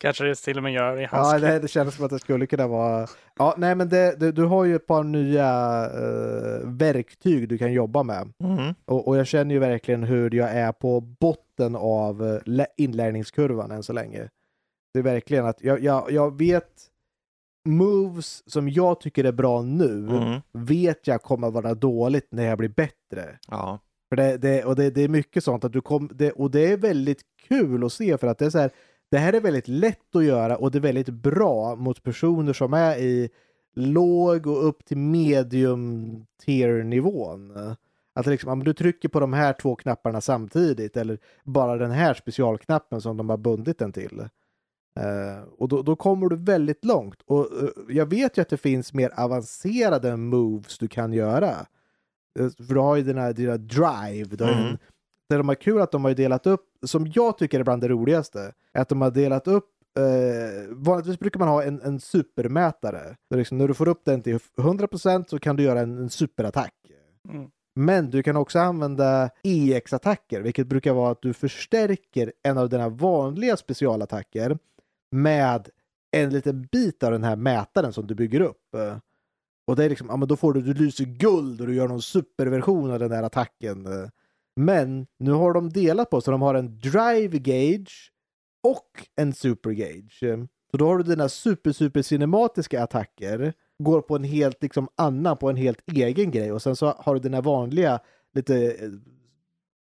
[0.00, 2.18] kanske det till och med gör i hans Ja, det, det kändes som att det
[2.18, 3.06] skulle kunna vara...
[3.38, 5.46] Ja, nej men det, det, du har ju ett par nya
[5.84, 8.32] eh, verktyg du kan jobba med.
[8.44, 8.74] Mm.
[8.84, 13.70] Och, och jag känner ju verkligen hur jag är på botten av eh, lä- inlärningskurvan
[13.70, 14.28] än så länge.
[14.92, 16.86] Det är verkligen att jag, jag, jag vet
[17.64, 20.40] moves som jag tycker är bra nu, Mm.
[20.52, 23.38] vet jag kommer vara dåligt när jag blir bättre.
[23.48, 23.78] Ja.
[24.08, 26.72] För det, det, och det, det är mycket sånt att du kom, det, och det
[26.72, 28.70] är väldigt kul att se för att det är så här,
[29.10, 32.74] det här är väldigt lätt att göra och det är väldigt bra mot personer som
[32.74, 33.30] är i
[33.74, 37.52] låg och upp till medium tier nivån.
[38.14, 42.14] Att liksom, men du trycker på de här två knapparna samtidigt eller bara den här
[42.14, 44.28] specialknappen som de har bundit den till.
[45.00, 47.22] Eh, och då, då kommer du väldigt långt.
[47.26, 51.50] Och eh, jag vet ju att det finns mer avancerade moves du kan göra.
[52.38, 54.36] Eh, För du har ju dina, dina drive.
[54.36, 54.76] Du har ju Mm.
[55.28, 57.88] det de har kul att de har delat upp, som jag tycker är bland det
[57.88, 59.66] roligaste, är att de har delat upp
[60.70, 63.16] vanligtvis brukar man ha en, en supermätare.
[63.34, 66.74] Liksom, när du får upp den till 100% så kan du göra en, en superattack.
[67.28, 67.50] Mm.
[67.74, 72.88] Men du kan också använda EX-attacker, vilket brukar vara att du förstärker en av dina
[72.88, 74.58] vanliga specialattacker
[75.10, 75.68] med
[76.10, 78.74] en liten bit av den här mätaren som du bygger upp.
[78.74, 78.96] Eh,
[79.66, 81.88] och det är liksom, ja men då får du, du lyser guld och du gör
[81.88, 83.86] någon superversion av den där attacken.
[83.86, 84.08] Eh,
[84.56, 88.10] men nu har de delat på så de har en drive gauge
[88.62, 90.22] och en super gauge.
[90.22, 90.38] Eh,
[90.70, 95.36] så då har du dina super super cinematiska attacker går på en helt liksom annan,
[95.36, 98.00] på en helt egen grej och sen så har du dina vanliga
[98.34, 98.76] lite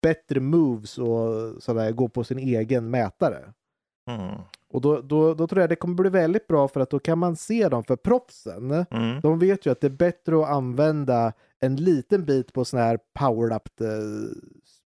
[0.03, 3.53] bättre moves och sådär, går på sin egen mätare.
[4.11, 4.41] Mm.
[4.73, 7.19] Och då, då, då tror jag det kommer bli väldigt bra för att då kan
[7.19, 8.71] man se dem för proffsen.
[8.71, 9.21] Mm.
[9.21, 12.99] De vet ju att det är bättre att använda en liten bit på sådana här
[13.19, 13.87] powered-up eh,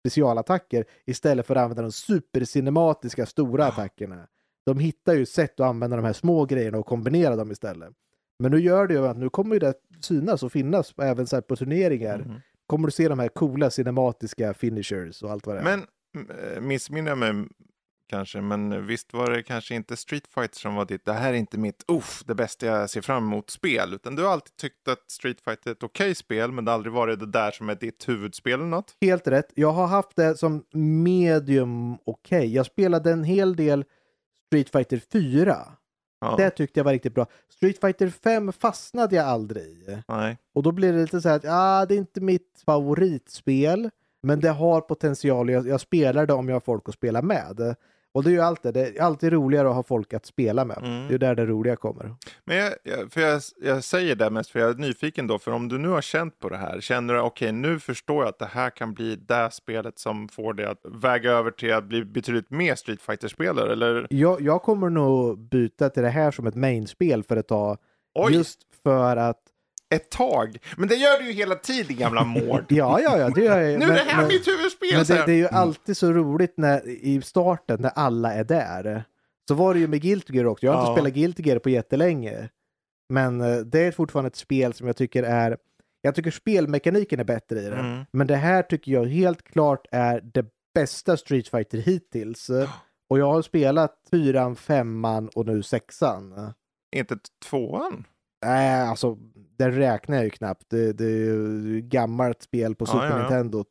[0.00, 4.26] specialattacker istället för att använda de supercinematiska stora attackerna.
[4.66, 7.90] De hittar ju sätt att använda de här små grejerna och kombinera dem istället.
[8.38, 11.56] Men nu gör det ju att nu kommer det synas och finnas även så på
[11.56, 12.18] turneringar.
[12.18, 12.40] Mm.
[12.66, 15.64] Kommer du se de här coola cinematiska finishers och allt vad det är.
[15.64, 15.80] Men
[16.28, 17.46] eh, missminner jag mig
[18.06, 21.36] kanske, men visst var det kanske inte Street Fighter som var ditt, det här är
[21.36, 24.88] inte mitt, uff, det bästa jag ser fram emot spel, utan du har alltid tyckt
[24.88, 27.68] att Street Fighter är ett okej spel, men det har aldrig varit det där som
[27.68, 28.96] är ditt huvudspel eller något?
[29.00, 29.52] Helt rätt.
[29.54, 32.54] Jag har haft det som medium okej.
[32.54, 33.84] Jag spelade en hel del
[34.46, 35.56] Street Fighter 4.
[36.20, 36.34] Ja.
[36.36, 37.26] Det tyckte jag var riktigt bra.
[37.48, 40.02] Street Fighter 5 fastnade jag aldrig i.
[40.08, 40.38] Nej.
[40.54, 43.90] Och då blir det lite så här att ja, det är inte mitt favoritspel.
[44.22, 45.50] Men det har potential.
[45.50, 47.76] Jag, jag spelar det om jag har folk att spela med.
[48.14, 50.78] Och det är ju alltid, det är alltid roligare att ha folk att spela med.
[50.78, 51.08] Mm.
[51.08, 52.14] Det är där det roliga kommer.
[52.44, 55.50] Men jag, jag, för jag, jag säger det mest för jag är nyfiken då, för
[55.50, 58.38] om du nu har känt på det här, känner du okej, nu förstår jag att
[58.38, 62.04] det här kan bli det spelet som får dig att väga över till att bli
[62.04, 64.06] betydligt mer Street Fighter-spelare, eller?
[64.10, 67.78] Jag, jag kommer nog byta till det här som ett mainspel för ett tag.
[68.14, 69.40] Oj, Just för att
[69.94, 70.58] ett tag!
[70.76, 72.64] Men det gör du ju hela tiden, gamla Mård!
[72.68, 73.78] Ja, ja, ja, det gör jag ju.
[73.78, 74.88] nu är det här men- mitt huvudspel!
[74.96, 79.04] Men det, det är ju alltid så roligt när, i starten när alla är där.
[79.48, 80.66] Så var det ju med Guilty Gear också.
[80.66, 80.94] Jag har inte Ja.
[80.96, 82.48] spelat Guilty Gear på jättelänge.
[83.08, 85.56] Men eh, det är fortfarande ett spel som jag tycker är...
[86.02, 87.76] Jag tycker spelmekaniken är bättre i det.
[87.76, 88.04] Mm.
[88.12, 92.50] Men det här tycker jag helt klart är det bästa Street Fighter hittills.
[93.10, 96.52] Och jag har spelat fyran, femman och nu sexan.
[96.96, 97.16] Inte
[97.50, 98.04] tvåan?
[98.44, 99.18] Nej, alltså
[99.56, 100.64] den räknar jag ju knappt.
[100.68, 103.18] Det, det är ju gammalt spel på Ja, Super ja, ja.
[103.18, 103.64] Nintendo.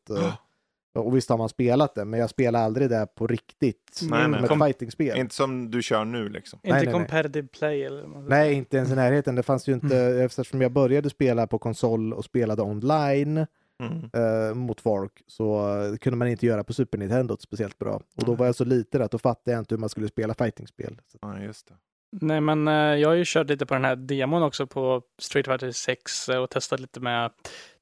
[0.96, 4.00] Och visst har man spelat det, men jag spelar aldrig det på riktigt.
[4.02, 4.24] Nej, nej.
[4.24, 5.18] Som ett Kom- fightingspel.
[5.18, 6.60] Inte som du kör nu liksom.
[6.64, 6.94] Inte nej, nej.
[6.94, 9.36] competitive play eller ska Nej, inte ens i närheten.
[9.36, 13.46] Det fanns ju inte, eftersom jag började spela på konsol och spelade online
[13.84, 14.10] Mm.
[14.14, 18.02] eh, mot folk så eh, kunde man inte göra på Super Nintendo speciellt bra.
[18.16, 20.34] Och då var jag så liten att då fattade jag inte hur man skulle spela
[20.34, 21.02] fightingspel.
[21.12, 21.74] Så, Ja, just det.
[22.22, 25.46] Nej, men eh, jag har ju kört lite på den här demon också på Street
[25.46, 27.32] Fighter 6 eh, och testat lite med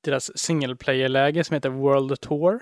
[0.01, 2.59] deras single player-läge som heter World Tour.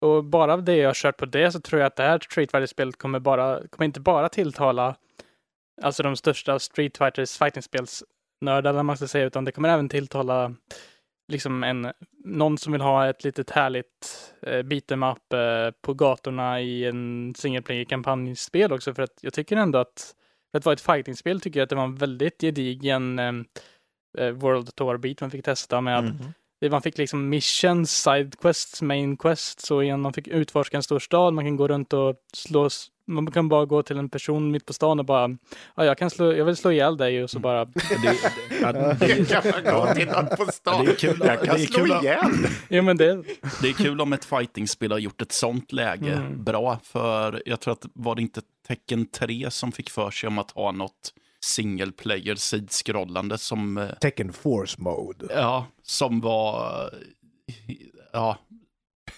[0.00, 2.18] Och bara av det jag har kört på det så tror jag att det här
[2.18, 4.96] Street Fighter-spelet kommer, bara, kommer inte bara tilltala
[5.82, 10.54] alltså de största Street Fighters fightingspelsnördar, eller man ska säga, utan det kommer även tilltala
[11.28, 11.92] liksom en,
[12.24, 17.34] någon som vill ha ett litet härligt eh, beat'em up eh, på gatorna i en
[17.36, 20.14] single player-kampanjspel också, för att jag tycker ändå att
[20.54, 23.32] för att vara ett fightingspel tycker jag att det var en väldigt gedigen eh,
[24.18, 26.04] eh, World Tour beat man fick testa med.
[26.60, 30.82] Det- Man fick liksom missions, side quests, main quests och igen man fick utforska en
[30.82, 31.34] stor stad.
[31.34, 32.68] Man kan gå runt och slå
[33.06, 35.36] Man kan bara gå till en person mitt på stan och bara,
[35.76, 37.80] ja, jag, kan slå, jag vill slå ihjäl dig och så bara, Det,
[38.62, 40.84] ja, det, Jag kan gå till någon på stan.
[40.84, 42.30] det är kul, Jag kan det är slå kul, ihjäl
[42.68, 43.22] ja men det,
[43.62, 46.44] det är kul om ett fightingspel har gjort ett sånt läge Mm.
[46.44, 46.78] bra.
[46.82, 50.50] För jag tror att var det inte Tekken 3 som fick för sig om att
[50.50, 51.12] ha något
[51.44, 55.26] single player sidskrollande som, eh, Tekken Force Mode.
[55.30, 56.90] ja, som var
[58.12, 58.38] ja,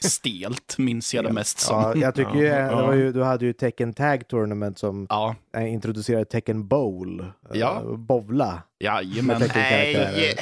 [0.01, 1.81] stelt, minns jag det mest som.
[1.83, 5.07] Ja, jag tycker ju, Ja, det var ju, du hade ju Tekken Tag Tournament som
[5.11, 7.21] Ja, eh, introducerade Tekken Bowl.
[7.21, 7.83] eh, Ja.
[7.97, 8.63] Bowla.
[8.79, 9.41] jajamän.
[9.41, 10.35] Tekken-karaktärer.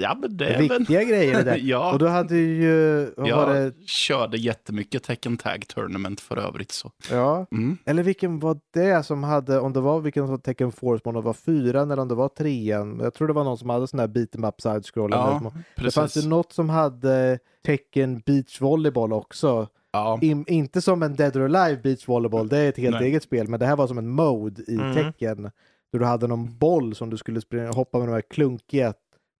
[0.00, 1.56] Ja, men det viktiga grejer det där.
[1.62, 1.92] Ja.
[1.92, 3.62] Och då hade ju, var det?
[3.62, 6.72] Jag körde jättemycket Tekken Tag Tournament för övrigt.
[6.72, 6.90] Så.
[7.10, 7.78] Ja, Mm.
[7.84, 11.14] eller vilken var det som hade, om det var vilken som var Tekken Force om
[11.14, 13.00] det var fyran eller om det var trean.
[13.02, 15.10] Jag tror det var någon som hade sån här beat em up side scroll.
[15.12, 19.68] Ja, det fanns ju något som hade Tekken Beach Volleyball också.
[19.92, 23.08] Ja, In, inte som en Dead or Alive Beach Volleyball, det är ett helt Nej.
[23.08, 24.94] eget spel, men det här var som en mode i Mm.
[24.94, 25.50] Tekken.
[25.92, 28.94] Där du hade någon boll som du skulle springa, hoppa med de här klunkiga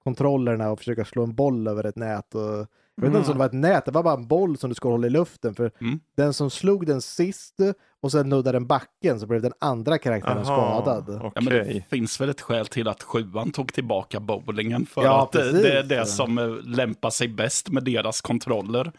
[0.08, 2.34] kontrollerna och försöka slå en boll över ett nät.
[2.34, 2.66] Och,
[3.00, 4.68] jag vet inte ens om det var ett nät, det var bara en boll som
[4.70, 5.54] du skulle hålla i luften.
[5.54, 6.00] För Mm.
[6.16, 7.54] den som slog den sist
[8.02, 11.04] och sen nuddade den backen så blev den andra karaktären skadad.
[11.08, 11.30] Okej.
[11.34, 14.86] Ja, men det finns väl ett skäl till att sjuan tog tillbaka bowlingen.
[14.86, 15.62] För Ja, att det, precis.
[15.62, 18.92] det är det som eh, lämpar sig bäst med deras kontroller.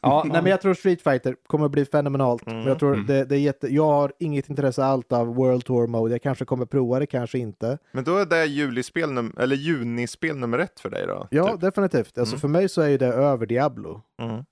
[0.00, 2.46] Ja, nej, men jag tror Street Fighter kommer bli fenomenalt.
[2.46, 3.06] Men jag, tror Mm.
[3.06, 6.14] det, det är jätte, jag har inget intresse allt av World Tour Mode.
[6.14, 7.78] Jag kanske kommer prova det, kanske inte.
[7.92, 11.28] Men då är det julispel num- eller junispel nummer ett för dig då?
[11.30, 11.60] Ja, typ.
[11.60, 12.18] definitivt.
[12.18, 12.40] Alltså Mm.
[12.40, 14.02] för mig så är det över Diablo.
[14.22, 14.44] Mm.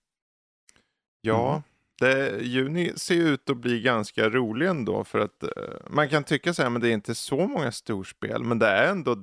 [1.20, 1.62] Ja,
[2.00, 5.50] det, juni ser ut att bli ganska rolig ändå för att eh,
[5.90, 8.90] man kan tycka så här, men det är inte så många storspel, men det är
[8.90, 9.16] ändå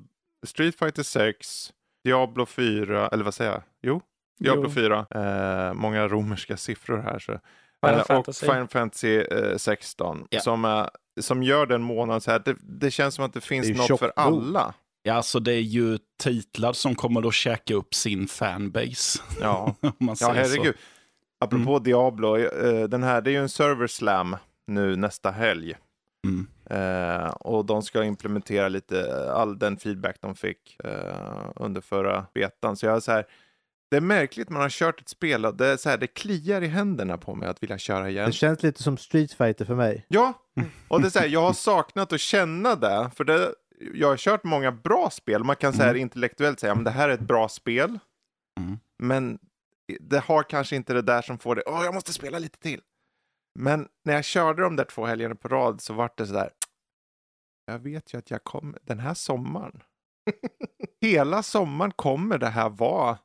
[0.46, 3.62] Street Fighter 6, Diablo 4, eller vad säger jag?
[3.82, 4.02] Jo,
[4.40, 4.70] Diablo Jo.
[4.70, 5.06] 4.
[5.68, 7.20] Eh, många romerska siffror här.
[7.20, 7.40] Så.
[7.86, 8.46] Final Eh, Fantasy.
[8.48, 10.40] Och Final Fantasy eh, 16 Ja.
[10.40, 10.90] som, är,
[11.22, 12.40] som gör den månaden så här.
[12.46, 14.14] Det, det känns som att det finns Det något tjock för bok.
[14.16, 14.74] alla.
[15.04, 19.20] Ja, alltså det är ju titlar som kommer att käka upp sin fanbase.
[19.42, 19.76] Ja.
[19.82, 20.50] Om man Ja, säger så.
[20.52, 20.76] herregud.
[21.40, 24.36] Apropå Diablo, eh, den här, det är ju en server slam
[24.68, 25.76] nu nästa helg.
[26.26, 26.48] Mm.
[26.70, 32.76] Eh, och de ska implementera lite all den feedback de fick eh, under förra betan.
[32.78, 33.26] Så jag är så här,
[33.90, 36.62] det är märkligt man har kört ett spel och det, är så här, det kliar
[36.62, 38.26] i händerna på mig att vilja köra igen.
[38.26, 40.06] Det känns lite som Street Fighter för mig.
[40.08, 40.34] Ja,
[40.88, 43.12] och det är så här, jag har saknat att känna det.
[43.16, 43.54] För det,
[43.94, 45.44] jag har kört många bra spel.
[45.44, 48.00] Man kan så här intellektuellt säga, men det här är ett bra spel.
[48.60, 48.80] Mm.
[49.00, 49.40] Men
[50.00, 52.82] det har kanske inte det där som får det, åh, jag måste spela lite till.
[53.60, 56.50] Men när jag körde de där två helgerna på rad så var det så där,
[57.66, 59.84] jag vet ju att jag kommer, den här sommaren,
[61.02, 63.18] hela sommaren kommer det här vara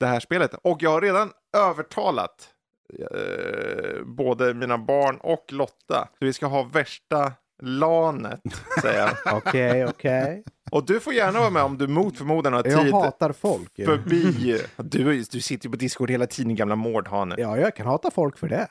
[0.00, 0.54] det här spelet.
[0.62, 2.48] Och jag har redan övertalat
[3.10, 6.08] eh, både mina barn och Lotta.
[6.18, 7.32] Så vi ska ha värsta
[7.62, 8.40] lanet,
[8.82, 9.36] säger jag.
[9.36, 10.44] Okej, okej.
[10.70, 13.72] Och du får gärna vara med om du mot förmodan har Jag tid hatar folk.
[13.78, 13.84] ju.
[13.84, 14.60] förbi.
[14.76, 17.34] Du, du sitter ju på Discord hela tiden, gamla mårdhane.
[17.38, 17.56] Ja.
[17.56, 18.68] Ja, jag kan hata folk för det.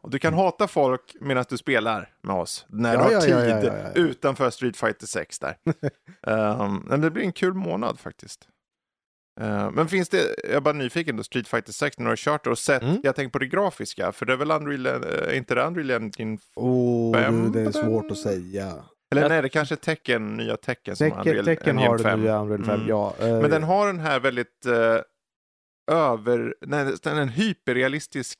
[0.00, 2.66] och du kan hata folk medan du spelar med oss.
[2.68, 4.00] När Ja, du har ja, tid ja, ja, ja, ja.
[4.00, 5.56] utanför Street Fighter 6 där.
[6.26, 8.48] um, men det blir en kul månad faktiskt.
[9.40, 12.16] Uh, men finns det, jag är bara nyfiken då, Street Fighter 6, när du har
[12.16, 12.96] kört det och sett, Mm.
[13.02, 16.38] jag tänker på det grafiska, för det är väl Unreal, uh, inte det Unreal Engine,
[16.56, 18.72] Oh, Fem du, det är svårt att säga.
[19.10, 21.98] eller Jag- nej, det kanske är tecken, nya tecken som Tecken, Unreal tecken Engine har
[21.98, 22.04] 5.
[22.10, 22.88] den nya Unreal 5, Mm.
[22.88, 23.14] ja.
[23.20, 25.00] eh, Men den har den här väldigt eh,
[25.96, 28.38] över, nej, den är en hyperrealistisk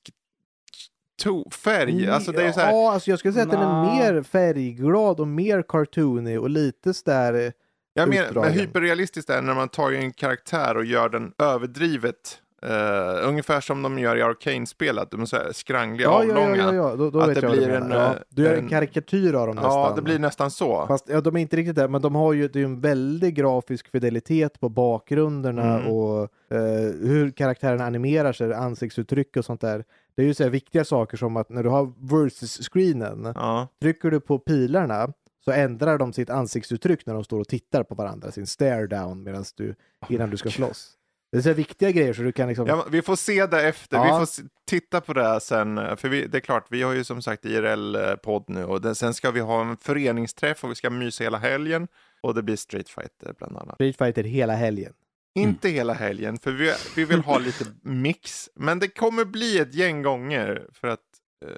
[1.22, 2.09] to, färg.
[2.09, 5.20] Alltså det är så här, Ja, alltså jag skulle säga att den är mer färgglad
[5.20, 7.53] och mer cartoony och lite sådär...
[7.95, 12.40] jag menar, men hyperrealistiskt är när man tar en karaktär och gör den överdrivet.
[12.66, 16.30] eh, ungefär som de gör i Arcane-spel, att de är så här skrangliga, Ja, ja,
[16.30, 16.57] avlånga.
[16.57, 16.97] ja, ja, ja.
[16.97, 18.14] Då, då Att det blir en, ja.
[18.28, 19.72] Du gör en en- karikatyr av dem nästan.
[19.72, 20.86] Ja, det blir nästan så.
[20.86, 23.34] Fast ja, de är inte riktigt där, men de har ju det är en väldig
[23.34, 25.86] grafisk fidelitet på bakgrunderna Mm.
[25.92, 26.59] och eh,
[27.03, 29.84] hur karaktären animerar sig, ansiktsuttryck och sånt där.
[30.16, 33.68] Det är ju så viktiga saker som att när du har versus-screenen, Ja.
[33.82, 35.09] trycker du på pilarna
[35.45, 39.22] så ändrar de sitt ansiktsuttryck när de står och tittar på varandra, sin stare down
[39.22, 39.74] medan du,
[40.09, 40.99] innan du ska slåss.
[41.32, 42.66] Det är så viktiga grejer så du kan liksom...
[42.66, 43.97] Ja, vi får se det efter.
[43.97, 44.05] Ja.
[44.05, 45.97] Vi får se, titta på det här sen.
[45.97, 49.14] För vi, det är klart, vi har ju som sagt IRL-podd nu och den, sen
[49.14, 51.88] ska vi ha en föreningsträff och vi ska mysa hela helgen.
[52.22, 53.74] Och det blir Street Fighter bland annat.
[53.74, 54.92] Street Fighter hela helgen.
[55.34, 58.51] Inte hela helgen, för vi, vi vill ha lite mix.
[58.55, 61.01] Men det kommer bli ett gäng gånger för att...
[61.45, 61.51] Eh,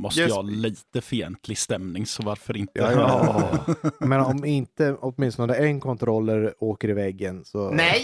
[0.00, 0.28] Måste Yes.
[0.28, 2.72] jag ha lite fientlig stämning, så varför inte?
[2.80, 3.74] Ja, ja.
[4.06, 7.58] Men om inte åtminstone en kontroller åker i väggen så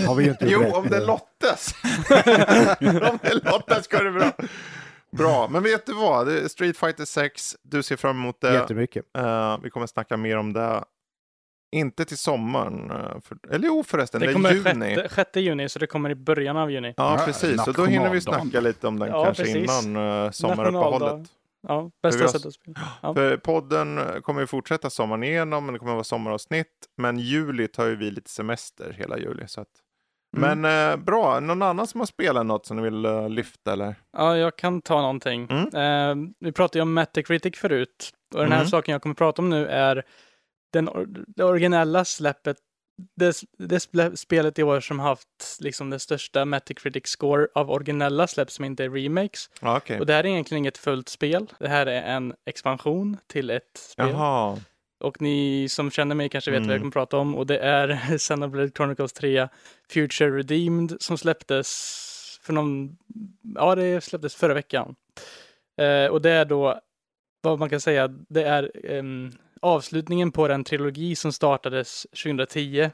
[0.06, 0.74] har vi ju inte gjort jo, rätt.
[0.74, 1.74] om det lottas.
[3.10, 4.32] om det lottas går det bra.
[5.16, 6.50] Bra, men vet du vad?
[6.50, 8.54] Street Fighter 6, du ser fram emot det.
[8.54, 9.04] Jättemycket.
[9.18, 10.84] Eh, vi kommer snacka mer om det.
[11.76, 14.94] Inte till sommaren, eh, för, eller jo förresten, det, Det är kommer juni.
[14.94, 16.94] 6, 6 juni, så det kommer i början av juni.
[16.96, 17.64] Ja, precis.
[17.64, 19.86] Så då hinner vi snacka lite om den Ja, kanske precis.
[19.86, 21.28] innan uh, sommaruppehållet.
[21.68, 22.80] Ja, bästa sättet att spela.
[23.02, 23.14] Ja.
[23.14, 26.68] För podden kommer ju fortsätta sommaren igenom, men det kommer vara sommaravsnitt.
[26.96, 29.44] Men juli tar ju vi lite semester hela juli.
[29.48, 29.68] Så att...
[30.36, 30.58] Mm.
[30.60, 33.94] Men eh, bra, någon annan som har spelat något som ni vill eh, lyfta eller?
[34.16, 35.48] ja, jag kan ta någonting.
[35.50, 35.66] Mm.
[36.24, 38.10] Eh, vi pratade ju om Metacritic förut.
[38.34, 38.68] Och den här Mm.
[38.68, 40.02] saken jag kommer prata om nu är
[40.72, 40.88] den,
[41.36, 42.56] det originella släppet.
[43.16, 43.80] Det, det
[44.18, 48.84] spelet i år som haft liksom det största Metacritic score av originella släpp som inte
[48.84, 49.50] är remakes.
[49.60, 50.00] Ja, okej.
[50.00, 51.46] Och det här är egentligen inget fullt spel.
[51.58, 54.08] Det här är en expansion till ett spel.
[54.10, 54.58] Jaha.
[55.00, 56.80] Och ni som känner mig kanske vet vad jag Mm.
[56.80, 57.34] kommer prata om.
[57.36, 59.48] Och det är Xenoblade Chronicles 3
[59.90, 61.98] Future Redeemed som släpptes
[62.42, 62.96] för någon,
[63.54, 64.94] ja det släpptes förra veckan.
[65.80, 66.80] Eh, och det är då,
[67.40, 69.32] vad man kan säga, det är em,
[69.62, 72.90] avslutningen på den trilogi som startades 2010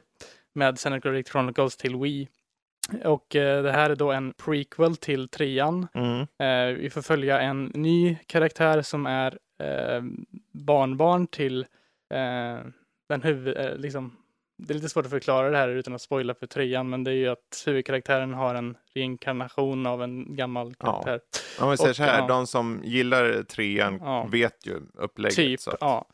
[0.54, 2.28] med Xenoblade Chronicles till Wii.
[3.04, 5.88] Och eh, det här är då en prequel till trean.
[5.94, 6.20] Mm.
[6.20, 10.02] Eh, vi får följa en ny karaktär som är eh,
[10.52, 11.60] barnbarn till
[12.14, 12.66] eh,
[13.08, 13.56] den huvud...
[13.56, 14.16] Eh, liksom,
[14.62, 17.10] det är lite svårt att förklara det här utan att spoila för trean, men det
[17.10, 21.02] är ju att huvudkaraktären har en reinkarnation av en gammal Ja.
[21.02, 21.20] karaktär.
[21.60, 22.26] Om vi säger Och, så här, ja.
[22.26, 24.28] de som gillar trean Ja.
[24.32, 25.36] vet ju upplägget.
[25.36, 25.76] Typ, så att...
[25.80, 26.08] ja.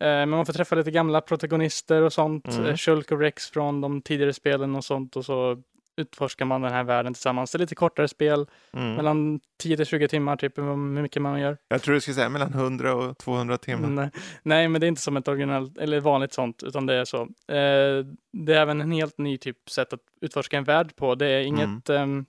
[0.00, 2.48] Eh, Men man får träffa lite gamla protagonister och sånt.
[2.48, 2.60] Mm.
[2.64, 2.76] Mm.
[2.76, 5.16] Shulk och Rex från de tidigare spelen och sånt.
[5.16, 5.62] Och så
[5.98, 7.52] utforskar man den här världen tillsammans.
[7.52, 8.94] Det är lite kortare spel, Mm.
[8.94, 11.56] mellan 10 till 20 timmar, typ hur mycket man gör.
[11.68, 13.88] Jag tror du skulle säga mellan 100 och 200 timmar.
[13.88, 14.10] Nej,
[14.42, 17.20] nej, men det är inte som ett original eller vanligt sånt, utan det är så.
[17.22, 21.14] Eh, det är även en helt ny typ sätt att utforska en värld på.
[21.14, 22.26] Det är inget, ehm,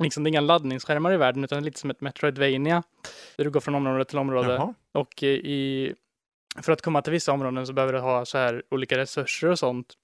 [0.00, 2.82] liksom, det är inga laddningsskärmar i världen, utan lite som ett Metroidvania,
[3.36, 4.52] där du går från område till område.
[4.54, 4.74] Jaha.
[4.92, 5.94] Och i,
[6.62, 9.58] för att komma till vissa områden så behöver du ha så här olika resurser och
[9.58, 9.94] sånt.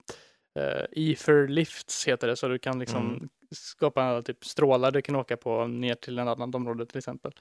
[0.59, 3.29] Uh, Ether lifts heter det, så du kan liksom Mm.
[3.51, 7.33] skapa typ strålar du kan åka på ner till ett annat område till exempel.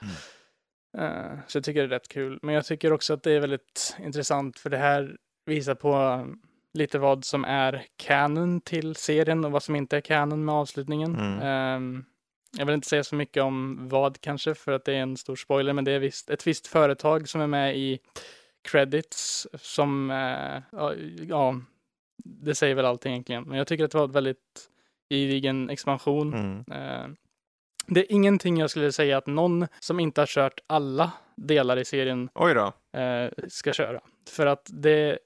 [0.97, 2.39] Eh, så jag tycker det är rätt kul.
[2.41, 6.41] Men jag tycker också att det är väldigt intressant för det här visar på um,
[6.73, 11.15] lite vad som är canon till serien och vad som inte är canon med avslutningen.
[11.15, 11.39] Mm.
[11.41, 12.05] Ehm,
[12.57, 15.35] jag vill inte säga så mycket om vad kanske för att det är en stor
[15.35, 17.99] spoiler, men det är visst, ett visst företag som är med i
[18.61, 20.93] credits som, eh, ja,
[21.27, 21.55] ja,
[22.23, 23.43] det säger väl allting egentligen.
[23.43, 24.69] Men jag tycker att det var ett väldigt
[25.09, 26.33] gedigen expansion.
[26.33, 26.59] Mm.
[26.71, 27.07] Eh,
[27.87, 31.85] det är ingenting jag skulle säga att någon som inte har kört alla delar i
[31.85, 32.99] serien Oj då.
[32.99, 33.99] eh, ska köra.
[34.29, 35.19] För att det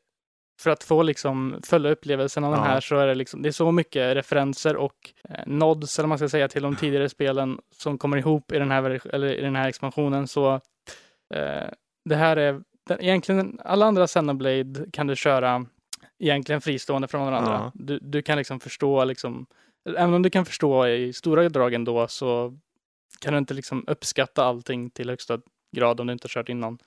[0.62, 2.66] för att få liksom följa upplevelsen av den Ja.
[2.68, 6.18] här så är det liksom, det är så mycket referenser och eh, nods, eller man
[6.18, 9.56] ska säga, till de tidigare spelen som kommer ihop i den här, eller i den
[9.56, 10.28] här expansionen.
[10.28, 10.54] Så
[11.34, 11.70] eh,
[12.06, 15.66] det här är, den, egentligen, alla andra Xenoblade kan du köra
[16.20, 17.52] egentligen fristående från varandra.
[17.52, 17.72] Ja.
[17.74, 19.46] Du, du kan liksom förstå, liksom,
[19.98, 22.58] även om du kan förstå i stora drag ändå så
[23.20, 25.40] kan du inte liksom uppskatta allting till högsta
[25.76, 26.78] grad om du inte har kört innan.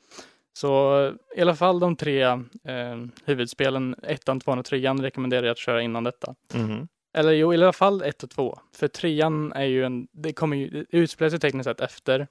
[0.59, 5.59] Så i alla fall de tre eh, huvudspelen, ettan, tvåan och trean rekommenderar jag att
[5.59, 6.35] köra innan detta.
[6.55, 6.89] Mhm.
[7.17, 8.59] Eller jo, i alla fall ett och två.
[8.77, 12.27] För trean är ju en, det kommer ju, det utspelar sig tekniskt sett efter.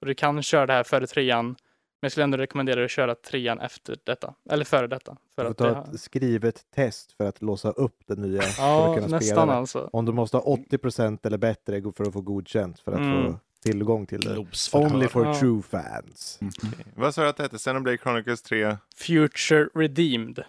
[0.00, 1.56] Och du kan köra det här före trean.
[2.04, 4.34] Men jag skulle ändå rekommendera dig att köra trean efter detta.
[4.50, 5.16] Eller före detta.
[5.34, 8.42] För Du får att ta det ett skrivet test för att låsa upp det nya.
[8.42, 9.54] för Ja, att kunna spela nästan det.
[9.54, 9.90] alltså.
[9.92, 13.32] Om du måste ha 80% eller bättre för att få godkänt för att Mm.
[13.32, 14.46] få tillgång till det.
[14.72, 15.34] Only for Ja.
[15.34, 16.38] true fans.
[16.40, 16.50] Mhm.
[16.96, 17.58] Vad sa du att det hette?
[17.58, 20.44] Xenoblade Chronicles 3 Future Redeemed.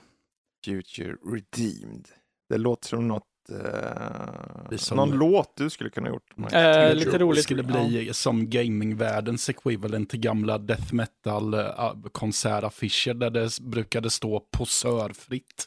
[0.66, 2.08] Future Redeemed.
[2.50, 3.24] Det låter som något...
[3.48, 6.24] Det Eh, som- någon låt du skulle kunna gjort.
[6.54, 7.44] Eh, lite roligt.
[7.44, 14.40] skulle bli som gamingvärldens equivalent till gamla death metal äh, konsertaffischer där det brukade stå
[14.52, 15.66] posörfritt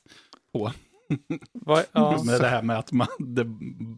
[0.52, 0.72] på.
[1.92, 2.22] Ja.
[2.24, 3.44] med det här med att man, det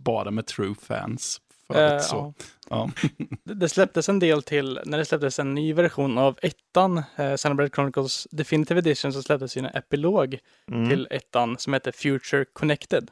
[0.04, 1.40] bara med true fans.
[1.68, 2.34] Eh, Förut, så.
[2.38, 2.44] ja.
[2.70, 2.90] Ja.
[3.44, 7.34] Det- Det släpptes en del till, när det släpptes en ny version av ettan, eh,
[7.36, 10.38] Xenoblade Chronicles Definitive Edition, så släpptes ju en epilog
[10.72, 10.88] Mm.
[10.90, 13.10] till ettan som heter Future Connected.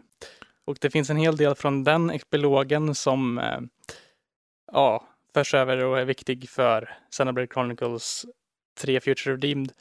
[0.68, 3.60] Och det finns en hel del från den epilogen som eh,
[4.72, 8.26] ja, förs över och är viktig för Xenoblade Chronicles
[8.80, 9.72] 3 Future Redeemed.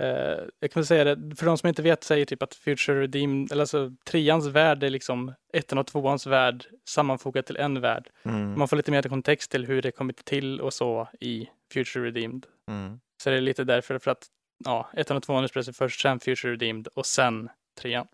[0.00, 3.52] Eh, jag kan säga det, för de som inte vet säger typ att Future Redeemed,
[3.52, 8.10] eller alltså treans värld är liksom ettan och tvåans värld sammanfogat till en värld.
[8.22, 8.58] Mm.
[8.58, 12.46] Man får lite mer kontext till hur det kommit till och så i Future Redeemed.
[12.68, 13.00] Mm.
[13.22, 14.26] Så det är lite därför för att
[14.64, 17.48] ja, ettan och tvåan utspelar sig först, sen Future Redeemed och sen
[17.80, 18.06] trean.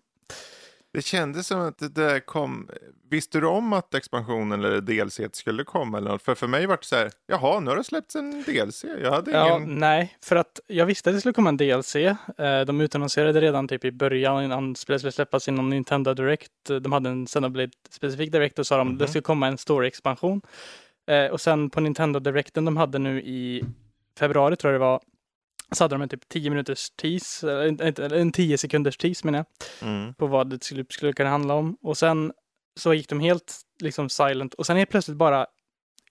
[0.95, 2.69] Det kändes som att det där kom...
[3.09, 5.97] Visste du om att expansionen eller DLC skulle komma?
[5.97, 6.21] Eller något?
[6.21, 8.83] För för mig var det så här, jaha, nu har det släppts en DLC.
[9.01, 9.75] Jag hade Ja, ingen...
[9.79, 11.95] nej, för att jag visste att det skulle komma en DLC.
[11.95, 12.15] Eh,
[12.67, 16.51] De utannonserade redan typ i början innan spelet skulle släppas inom Nintendo Direct.
[16.81, 18.97] De hade en Xenoblade specifik Direct och sa de Mhm.
[18.97, 20.41] det skulle komma en story-expansion.
[21.07, 23.63] Eh, Och sen på Nintendo Directen de hade nu i
[24.19, 24.99] februari tror jag det var,
[25.71, 29.45] så hade de en typ 10 minuters tease, eller en 10 sekunders tease menar jag,
[29.89, 30.13] Mm.
[30.13, 31.77] på vad det skulle, skulle kunna handla om.
[31.81, 32.31] Och sen
[32.79, 35.45] så gick de helt liksom silent och sen helt plötsligt bara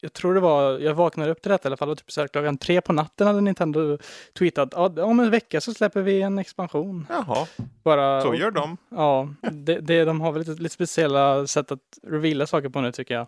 [0.00, 2.20] jag tror det var, jag vaknade upp till detta i alla fall, och typ så
[2.20, 3.98] här, klockan tre på natten hade Nintendo
[4.38, 7.07] tweetat ja, om en vecka så släpper vi en expansion.
[7.11, 7.46] Jaha,
[7.84, 8.76] Bara, så gör de.
[8.90, 12.92] Ja, det, det, de har väl lite, lite speciella sätt att reveala saker på nu
[12.92, 13.26] tycker jag.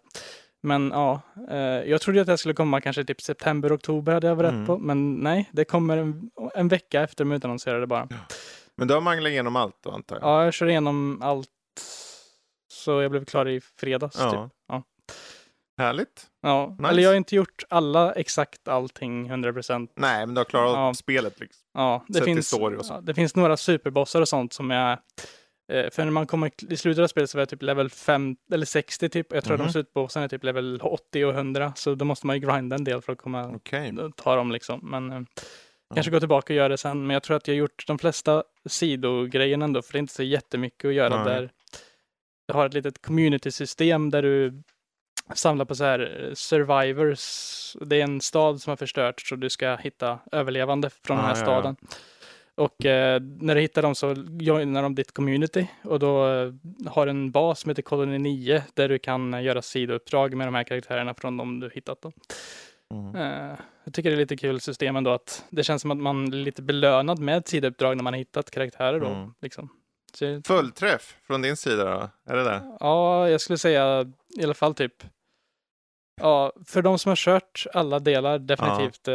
[0.66, 1.56] Men ja, eh,
[1.90, 4.66] jag trodde att det skulle komma kanske typ september, oktober hade jag varit Mm.
[4.66, 4.78] på.
[4.78, 8.08] Men nej, det kommer en, en vecka efter de utannonserade bara.
[8.76, 10.24] Men du har manglat igenom allt då antar jag?
[10.24, 11.48] Ja, jag kör igenom allt.
[12.72, 14.30] Så jag blev klar i fredags Ja.
[14.30, 14.52] typ.
[14.68, 14.82] Ja.
[15.78, 16.26] Härligt.
[16.42, 16.90] Ja, Nice.
[16.90, 19.92] eller jag har inte gjort alla exakt allting 100%.
[19.96, 20.94] Nej, men du har klarat Ja.
[20.94, 21.62] spelet liksom.
[21.74, 22.54] Ja, det till finns,
[22.88, 24.98] ja, det finns några superbossar och sånt som jag
[25.68, 28.66] för när man kommer i slutet av spelet så var jag typ level 5 eller
[28.66, 29.32] 60 typ.
[29.32, 29.60] Jag tror Mhm.
[29.66, 31.72] att de slutbossarna är typ level 80 och 100.
[31.76, 33.92] Så då måste man ju grinda en del för att komma Okej.
[34.16, 34.80] ta dem liksom.
[34.82, 35.20] Men eh,
[35.94, 37.06] kanske gå tillbaka och göra det sen.
[37.06, 39.82] Men jag tror att jag har gjort de flesta sidogrejerna ändå.
[39.82, 41.34] För det är inte så jättemycket att göra Nej.
[41.34, 41.50] där.
[42.48, 44.62] Du har ett litet community-system där du
[45.34, 47.76] samlar på så här eh, survivors.
[47.80, 51.34] Det är en stad som har förstörts och du ska hitta överlevande från den Ah,
[51.34, 51.74] här ja, ja.
[52.56, 56.52] Och eh, när du hittar dem så joinar de ditt community och då eh,
[56.86, 60.46] har du en bas som heter Colony 9 där du kan eh, göra sidouppdrag med
[60.46, 62.02] de här karaktärerna från de du hittat.
[62.02, 62.12] Då.
[62.94, 63.16] Mm.
[63.16, 66.32] Eh, jag tycker det är lite kul system ändå att det känns som att man
[66.32, 69.06] är lite belönad med sidouppdrag när man har hittat karaktärer då.
[69.06, 69.34] Mm.
[69.42, 69.68] Liksom.
[70.14, 72.32] Så, Fullträff från din sida då?
[72.32, 72.76] Är det det?
[72.80, 75.02] ja, jag skulle säga i alla fall typ
[76.20, 79.08] Ja, för de som har kört alla delar definitivt.
[79.08, 79.14] Eh,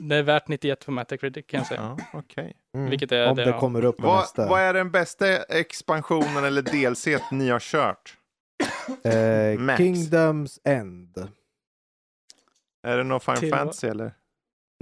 [0.00, 1.96] det är värt 91 på Metacritic kan jag säga.
[2.12, 2.56] Ja, okej.
[2.74, 2.90] Mm.
[2.90, 3.58] Vilket är Om det, det ja.
[3.60, 4.48] kommer upp Vad, nästa.
[4.48, 8.16] vad är den bästa expansionen eller DLC ni har kört?
[9.04, 9.78] Eh, Max.
[9.78, 11.28] Kingdoms End.
[12.86, 14.12] Är det någon Final Till- Fantasy eller?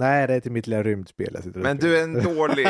[0.01, 2.67] Nej, det är till mitt lilla rymdspel jag sitter Men du är en dålig...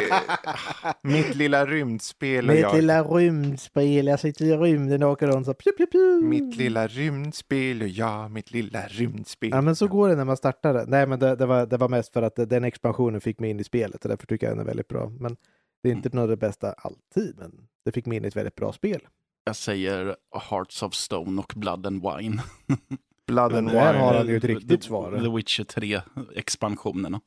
[1.03, 2.74] Mitt lilla rymdspel och Mitt jag.
[2.74, 6.20] lilla rymdspel, jag sitter i rymden och åker runt så pju, pju, pju.
[6.22, 9.51] Mitt lilla rymdspel och jag, mitt lilla rymdspel.
[9.51, 10.85] Ja men så går det när man startar det.
[10.87, 13.61] Nej men det, det, var, det var mest för att den expansionen fick mig in
[13.61, 15.12] i spelet och därför tycker jag den är väldigt bra.
[15.20, 15.37] Men
[15.83, 16.20] det är inte Mm.
[16.20, 17.53] nog det bästa alltid, men
[17.85, 19.01] det fick mig in i ett väldigt bra spel.
[19.45, 20.16] Jag säger
[20.51, 22.43] Hearts of Stone och Blood and Wine.
[23.39, 23.61] And där
[23.93, 24.05] Wine.
[24.05, 25.18] har han ju ett riktigt The- svar.
[25.18, 27.20] The Witcher 3-expansionerna.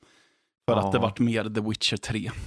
[0.70, 0.86] För Ja.
[0.86, 2.32] att det vart mer The Witcher 3.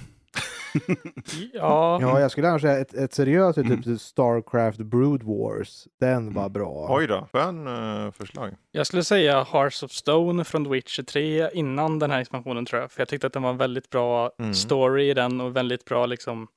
[1.53, 3.83] Ja, Ja, jag skulle annars säga ett, ett seriöst Mm.
[3.83, 5.87] typ Starcraft Brood Wars.
[5.99, 6.87] Den var bra.
[6.89, 8.55] Oj då, skön uh, förslag.
[8.71, 12.81] jag skulle säga Hearts of Stone från The Witcher 3 innan den här expansionen tror
[12.81, 12.91] jag.
[12.91, 14.53] För jag tyckte att den var en väldigt bra Mm.
[14.53, 16.47] story i den och väldigt bra liksom.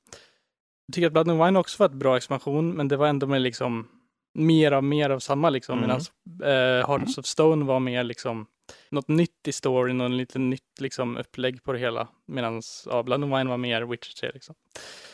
[0.87, 3.27] Jag tycker att Blood and Wine också var ett bra expansion, men det var ändå
[3.27, 3.87] med liksom
[4.33, 5.77] mer av mer av samma liksom.
[5.83, 5.89] Mm.
[5.89, 6.01] Medan
[6.79, 8.45] eh, Hearts of Stone var mer liksom
[8.89, 12.07] något nytt i storyn och lite nytt liksom upplägg på det hela.
[12.27, 14.55] Medan ja, Blood and Wine var mer Witcher 3 liksom.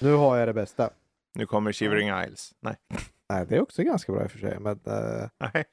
[0.01, 0.89] Nu har jag det bästa.
[1.35, 2.51] Nu kommer Shivering Isles.
[2.59, 2.75] Nej.
[3.29, 4.59] Nej, det är också ganska bra i och för sig.
[4.59, 4.79] Men,
[5.53, 5.65] Nej.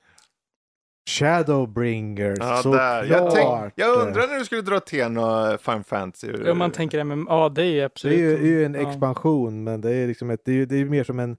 [1.11, 2.81] Shadowbringers, Ja, såklart.
[2.81, 3.05] där.
[3.05, 6.51] Jag, tänk, jag undrar när du skulle dra till något Final Fantasy.
[6.51, 8.19] Om man tänker MMA, det är ju Det absolut.
[8.19, 8.91] är ju, det är ju en ja.
[8.91, 11.37] expansion, men det är, liksom ett, det är, det är mer som en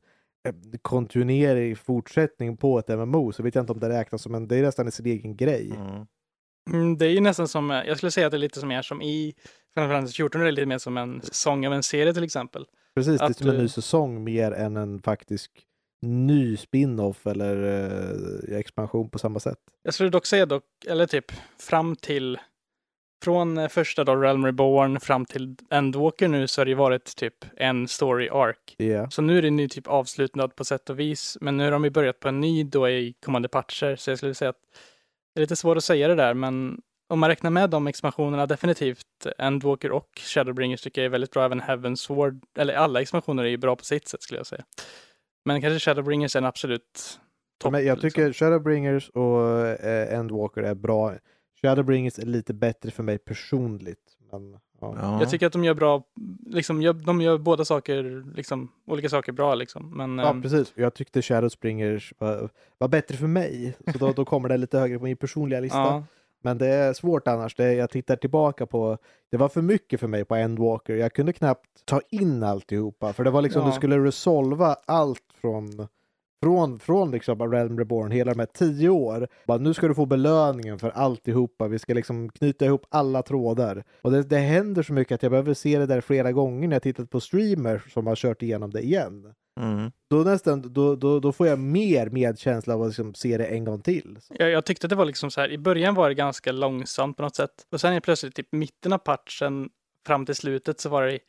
[0.81, 3.31] kontinuerlig fortsättning på ett MMO.
[3.31, 5.71] Så vet jag inte om det räknas som en, det är nästan sin egen grej.
[5.75, 6.05] Mm.
[6.71, 8.71] Mm, det är ju nästan som, eh, jag skulle säga att det är lite som
[8.71, 9.33] är som i
[9.73, 12.65] Final Fantasy 14, det är lite mer som en sång av en serie till exempel.
[12.95, 15.51] Precis, det är Att som en du- ny säsong mer än en faktisk
[16.01, 17.55] ny spin-off eller
[18.51, 19.57] eh, expansion på samma sätt.
[19.83, 21.25] Jag skulle dock säga dock, eller typ
[21.59, 22.37] fram till
[23.23, 27.15] från eh, första då Realm Reborn fram till Endwalker nu så har det ju varit
[27.15, 28.57] typ en story arc.
[28.77, 29.09] Ja.
[29.09, 31.37] Så nu är det ny typ avslutad på sätt och vis.
[31.41, 33.95] Men nu har de ju börjat på en ny då i kommande patcher.
[33.95, 34.61] Så jag skulle säga att
[35.33, 36.33] det är lite svårt att säga det där.
[36.33, 41.31] Men om man räknar med de expansionerna definitivt Endwalker och Shadowbringers tycker jag är väldigt
[41.31, 41.45] bra.
[41.45, 44.63] Även Heaven's Sword, eller alla expansioner är ju bra på sitt sätt skulle jag säga.
[45.45, 47.19] Men kanske Shadowbringers är en absolut
[47.61, 47.71] topp.
[47.71, 48.45] Men jag tycker liksom.
[48.45, 51.13] Shadowbringers och eh, Endwalker är bra.
[51.69, 54.17] Shadowbringers är lite bättre för mig personligt.
[54.31, 54.51] Men,
[54.81, 54.95] ja.
[55.01, 55.19] Ja.
[55.19, 56.03] Jag tycker att de gör bra,
[56.45, 59.97] liksom, gör, de gör båda saker, liksom, olika saker bra liksom.
[59.97, 60.73] Men Ja, ehm, precis.
[60.75, 63.77] Jag tyckte Shadowbringers var, var bättre för mig.
[63.91, 65.77] Så då, då kommer det lite högre på min personliga lista.
[65.77, 66.03] ja,
[66.43, 67.55] Men det är svårt annars.
[67.55, 68.97] Det, jag tittar tillbaka på,
[69.31, 70.95] det var för mycket för mig på Endwalker.
[70.95, 73.13] Jag kunde knappt ta in alltihopa.
[73.13, 73.67] För det var liksom, Ja.
[73.67, 75.87] du skulle resolva allt från,
[76.45, 79.27] från, från liksom Realm Reborn, hela de här tio år.
[79.47, 81.67] Bara, nu ska du få belöningen för alltihopa.
[81.67, 83.83] Vi ska liksom knyta ihop alla trådar.
[84.01, 86.75] Och det, det händer så mycket att jag behöver se det där flera gånger när
[86.75, 89.33] jag tittat på streamers som har kört igenom det igen.
[89.59, 89.91] Mm.
[90.09, 93.63] Då nästan, då, då, då får jag mer medkänsla av att liksom se det en
[93.63, 94.19] gång till.
[94.29, 97.17] Jag, jag tyckte att det var liksom så här, i början var det ganska långsamt
[97.17, 97.65] på något sätt.
[97.71, 99.69] Och sen är plötsligt typ mitten av patchen
[100.07, 101.19] fram till slutet så var det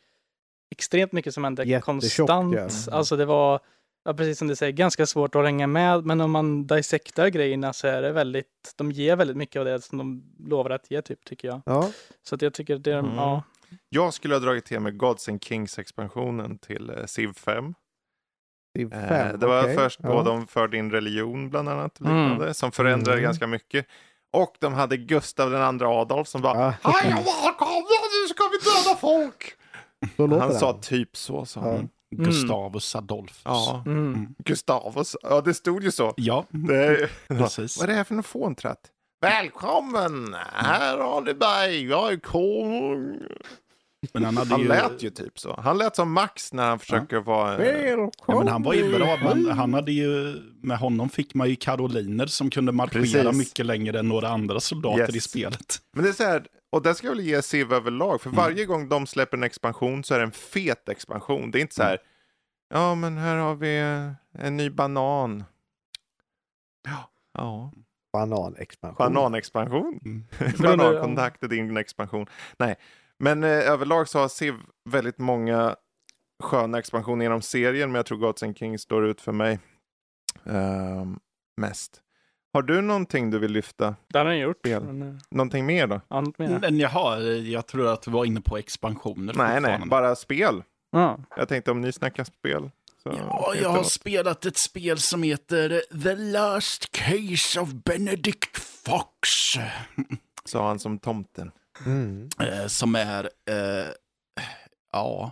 [0.71, 2.55] extremt mycket som hände Jättetjock, konstant.
[2.55, 2.69] ja.
[2.93, 3.61] Alltså det var,
[4.07, 6.05] ja, precis som du säger, ganska svårt att hänga med.
[6.07, 9.81] Men om man dissektar grejerna så är det väldigt, de ger väldigt mycket av det
[9.81, 11.61] som de lovar att ge typ, tycker jag.
[11.67, 11.91] Ja,
[12.23, 13.15] Så att jag tycker det, Mm.
[13.17, 13.43] ja.
[13.89, 17.75] Jag skulle ha dragit till med Gods and Kings-expansionen till eh, Civ 5.
[18.75, 19.41] det är Eh, fem.
[19.41, 19.75] det var okej.
[19.77, 20.23] först då ja.
[20.23, 22.23] de förde in religion bland annat, Mm.
[22.31, 23.25] liknande, som förändrade Mm.
[23.25, 23.87] ganska mycket.
[24.33, 26.71] Och de hade Gustav den andra Adolf som bara.
[26.71, 29.53] Hej och välkomna, nu ska vi döda folk!
[30.17, 31.45] Så låter Han sa typ så.
[31.45, 31.67] sa Ja.
[31.73, 31.89] han.
[32.17, 33.41] Gustavus Adolphus.
[33.45, 34.27] Ja, Mm.
[34.45, 35.17] Gustavus.
[35.23, 36.15] Ja, det stod ju så.
[36.17, 37.77] Ja, Det, precis.
[37.79, 38.81] vad är det här för någon fåntratt?
[39.21, 40.35] Välkommen!
[40.53, 40.99] Här
[41.35, 43.19] mig, jag är kung.
[44.13, 44.69] Men han hade Han ju...
[44.69, 45.61] lät ju typ så.
[45.61, 47.59] Han lät som Max när han försöker vara...
[47.65, 51.49] eh, Ja, men han var ju bra, men han hade ju, med honom fick man
[51.51, 53.39] ju karoliner som kunde marschera Precis.
[53.39, 55.15] mycket längre än några andra soldater Yes.
[55.17, 55.81] i spelet.
[55.95, 56.47] Men det är så här,
[56.77, 58.19] och det ska jag väl ge Civ överlag, Mm.
[58.19, 61.51] för varje gång de släpper en expansion så är det en fet expansion.
[61.51, 62.03] Det är inte så här, Mm.
[62.83, 65.45] ja men här har vi eh, en ny banan.
[66.89, 67.73] Ja, ja.
[68.13, 68.97] Bananexpansion.
[68.99, 70.01] bananexpansion.
[70.05, 70.25] Mm.
[70.63, 72.27] Banankontakt är din expansion.
[72.59, 72.77] Nej,
[73.19, 74.55] men eh, överlag så har Civ
[74.91, 75.77] väldigt många
[76.43, 79.59] sköna expansioner genom serien, men jag tror Gods and Kings står ut för mig
[80.45, 81.19] ehm,
[81.57, 82.01] mest.
[82.57, 83.95] Har du någonting du vill lyfta?
[84.09, 84.65] Det har han gjort.
[84.65, 86.01] Men, eh, Någonting mer då?
[86.09, 86.59] annat mer.
[86.61, 90.63] Men jaha, jag tror att du var inne på expansioner Nej, nej, bara spel.
[90.93, 91.19] Ja.
[91.37, 92.71] Jag tänkte om ni snackar spel.
[93.03, 93.93] Så Ja, jag har något.
[93.93, 99.29] spelat ett spel som heter The Last Case of Benedict Fox.
[100.45, 101.51] Sa han som tomten.
[101.87, 102.29] Mm.
[102.41, 103.87] Eh, som är, eh,
[104.93, 105.31] ja,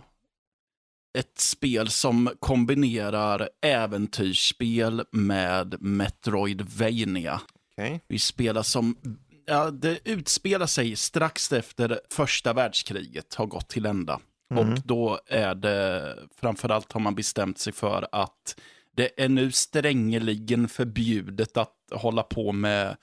[1.15, 7.41] ett spel som kombinerar äventyrsspel med Metroidvania.
[7.77, 8.01] Okej.
[8.07, 8.97] Vi spelar som,
[9.45, 14.19] ja, det utspelar sig strax efter första världskriget har gått till ända.
[14.51, 14.69] Mm.
[14.73, 18.59] Och då är det, framförallt har man bestämt sig för att
[18.95, 22.97] det är nu strängeligen förbjudet att hålla på med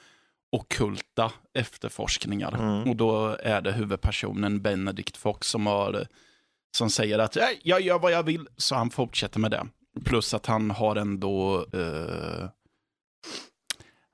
[0.52, 2.54] okulta efterforskningar.
[2.54, 2.90] Mm.
[2.90, 6.06] Och då är det huvudpersonen Benedict Fox som, har,
[6.76, 9.66] som säger att "Nej, jag gör vad jag vill, så han fortsätter med det.
[10.04, 12.48] Plus att han har ändå eh,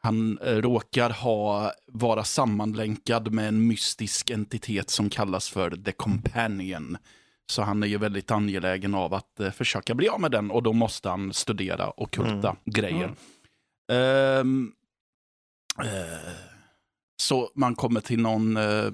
[0.01, 6.97] han eh, råkar ha, vara sammanlänkad med en mystisk entitet som kallas för The Companion.
[7.51, 10.63] Så han är ju väldigt angelägen av att eh, försöka bli av med den och
[10.63, 13.15] då måste han studera ockulta grejer.
[13.93, 14.73] Ehm,
[15.85, 16.33] eh,
[17.21, 18.91] så man kommer till någon eh,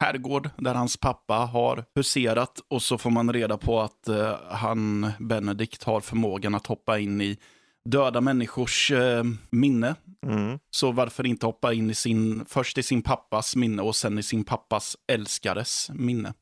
[0.00, 5.10] herrgård där hans pappa har huserat och så får man reda på att eh, han,
[5.18, 7.38] Benedikt, har förmågan att hoppa in i
[7.84, 9.94] döda människors eh, minne.
[10.26, 10.58] Mm.
[10.70, 14.22] Så varför inte hoppa in i sin, först i sin pappas minne och sen i
[14.22, 16.32] sin pappas älskares minne.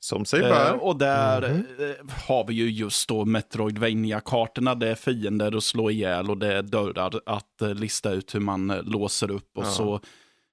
[0.00, 0.84] Som sig Eh, bör.
[0.84, 1.66] och där Mhm.
[1.78, 4.74] eh, har vi ju just då Metroidvania-kartorna.
[4.74, 8.40] Det är fiender att slå ihjäl och det är dörrar att eh, lista ut hur
[8.40, 9.58] man eh, låser upp.
[9.58, 9.70] Och Ja.
[9.70, 10.00] så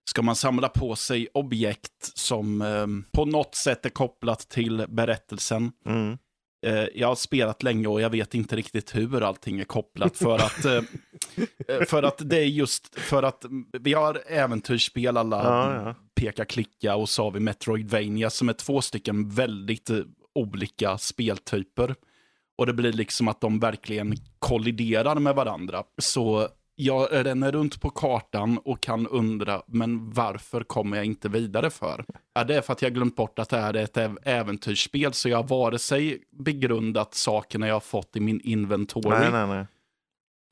[0.10, 5.72] ska man samla på sig objekt som eh, på något sätt är kopplat till berättelsen.
[5.86, 6.18] Mm.
[6.66, 10.18] Eh, jag har spelat länge och jag vet inte riktigt hur allting är kopplat.
[10.18, 10.82] För att, eh,
[11.68, 13.46] eh, för att det är just för att
[13.80, 15.96] vi har äventyrsspel, alla Ja, ja.
[16.16, 20.00] peka klicka och så har vi Metroidvania som är två stycken väldigt eh,
[20.36, 21.96] olika speltyper.
[22.58, 25.84] Och det blir liksom att de verkligen kolliderar med varandra.
[25.98, 31.70] Så jag ränner runt på kartan och kan undra, men varför kommer jag inte vidare
[31.70, 32.06] för?
[32.34, 35.14] Ja, det är för att jag glömt bort att det här är ett äv- äventyrsspel,
[35.14, 39.48] så jag har vare sig begrundat sakerna jag har fått i min inventory, Nej, nej,
[39.48, 39.66] nej.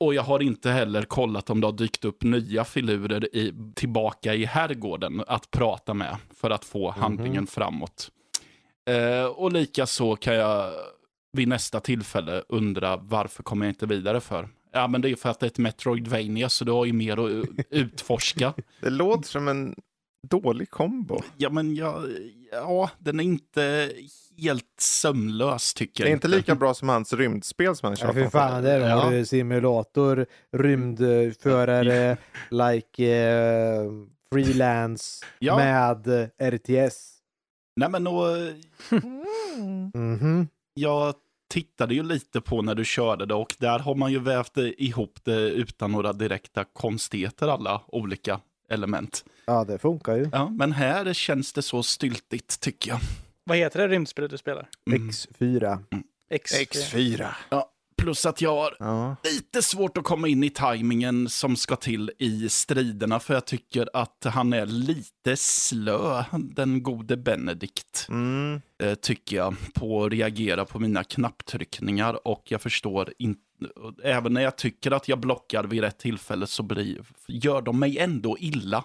[0.00, 4.34] och jag har inte heller kollat om det har dykt upp nya filurer i, tillbaka
[4.34, 8.10] i herrgården att prata med för att få handlingen framåt.
[8.90, 10.72] Eh, och lika så kan jag
[11.32, 14.48] vid nästa tillfälle undra varför kommer jag inte vidare för?
[14.72, 17.12] Ja, men det är för att det är ett Metroidvania så du har ju mer
[17.12, 18.54] att uh, utforska.
[18.80, 19.74] Det låter som en
[20.28, 21.20] dålig kombo.
[21.36, 22.04] Ja, men jag,
[22.52, 23.92] ja, den är inte
[24.38, 28.06] helt sömlös tycker Det är jag inte lika bra som hans rymdspel som han Ja,
[28.06, 28.96] tjatar för fan, där Ja.
[29.00, 32.16] har simulator, rymdförare,
[32.50, 33.90] like eh,
[34.32, 35.56] freelance Ja.
[35.56, 36.06] med
[36.38, 37.18] eh, RTS.
[37.76, 38.26] Nej, men och,
[39.94, 40.48] Mhm.
[40.74, 41.14] jag
[41.52, 45.18] tittade ju lite på när du körde det och där har man ju vävt ihop
[45.24, 49.24] det utan några direkta konstigheter, alla olika element.
[49.44, 50.28] Ja, det funkar ju.
[50.32, 53.00] Ja, men här känns det så styltigt tycker jag.
[53.44, 54.68] Vad heter det rymdspelet du spelar?
[54.86, 55.08] Mm.
[55.08, 55.78] X4.
[56.30, 56.52] X.
[56.60, 57.28] X4.
[58.02, 59.16] Plus att jag har Ja.
[59.24, 63.88] lite svårt att komma in i tajmingen som ska till i striderna för jag tycker
[63.92, 68.06] att han är lite slö, den gode Benedikt.
[68.08, 68.60] Mm.
[68.82, 73.40] eh, tycker jag, på att reagera på mina knapptryckningar och jag förstår inte,
[74.02, 77.98] även när jag tycker att jag blockar vid rätt tillfälle så blir, gör de mig
[77.98, 78.84] ändå illa,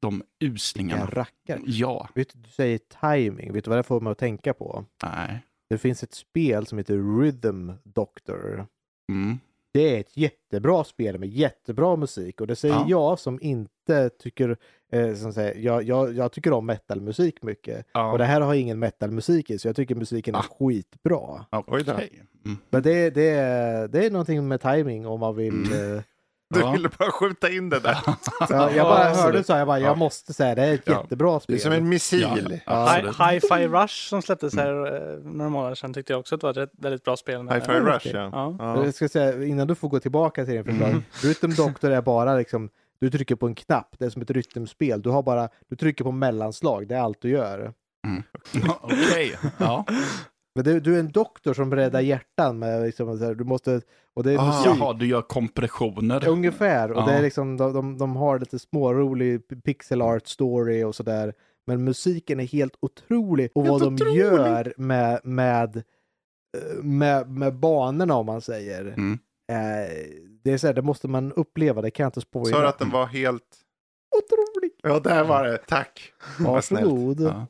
[0.00, 1.06] de uslingarna.
[1.06, 1.60] Rackar.
[1.66, 3.52] Ja, Vet du, du säger timing.
[3.52, 4.84] Vet du vad det får mig att tänka på?
[5.02, 5.42] nej.
[5.68, 8.66] Det finns ett spel som heter Rhythm Doctor.
[9.12, 9.38] Mm.
[9.72, 12.84] Det är ett jättebra spel med jättebra musik och det säger Ja.
[12.88, 14.56] jag som inte tycker,
[14.92, 17.86] eh, som säger, jag, jag, jag tycker om metalmusik mycket.
[17.92, 20.42] Ja, Och det här har ingen metalmusik i så jag tycker musiken är Ah.
[20.42, 21.46] skitbra.
[21.84, 21.92] då.
[22.44, 22.58] Mm.
[22.70, 25.72] Men det, det, är, det är någonting med timing om man vill.
[25.72, 26.02] Mm.
[26.54, 26.70] Du Ja.
[26.72, 27.98] ville bara skjuta in det där.
[28.50, 29.86] Ja, jag bara hörde så här, jag, bara, Ja.
[29.86, 31.00] jag måste säga det är ett Ja.
[31.02, 31.54] jättebra Det spel.
[31.56, 32.60] är som en missil.
[33.18, 36.58] Hi-Fi Rush som släpptes här eh, några månader sedan tyckte jag också att det var
[36.62, 37.40] ett väldigt bra spel.
[37.48, 38.28] Hi-Fi Rush, ja.
[38.32, 38.56] Ja.
[38.58, 38.84] ja.
[38.84, 40.92] Jag ska säga, innan du får gå tillbaka till din förklaring.
[40.92, 41.04] Mm.
[41.22, 42.70] Rhythm Doctor är bara liksom,
[43.00, 45.02] du trycker på en knapp, det är som ett rytmspel.
[45.02, 47.72] Du har bara, du trycker på mellanslag, det är allt du gör.
[48.80, 49.84] Okej, ja.
[50.54, 53.80] Men du, du är en doktor som räddar hjärtan med liksom, så här, du måste,
[54.16, 54.46] och det är Ah.
[54.46, 54.66] musik.
[54.80, 56.28] Jaha, du gör kompressioner.
[56.28, 57.06] Ungefär, och Ja.
[57.06, 61.34] det är liksom, de, de, de har lite smårolig pixel art story och sådär.
[61.66, 63.50] Men musiken är helt otrolig.
[63.54, 64.20] Och vad Helt de otrolig.
[64.20, 68.80] gör med, med, eh, med, med banorna om man säger.
[68.86, 69.18] Mm.
[69.52, 69.90] Eh,
[70.44, 72.50] det är så här, det måste man uppleva, det kan jag inte spoila.
[72.56, 73.42] Sa du att den var helt...
[74.16, 74.72] Otrolig!
[74.82, 75.58] Ja, där var det.
[75.58, 76.12] Tack.
[76.38, 76.52] Vad.
[76.52, 77.20] Varsågod.
[77.20, 77.46] Ja.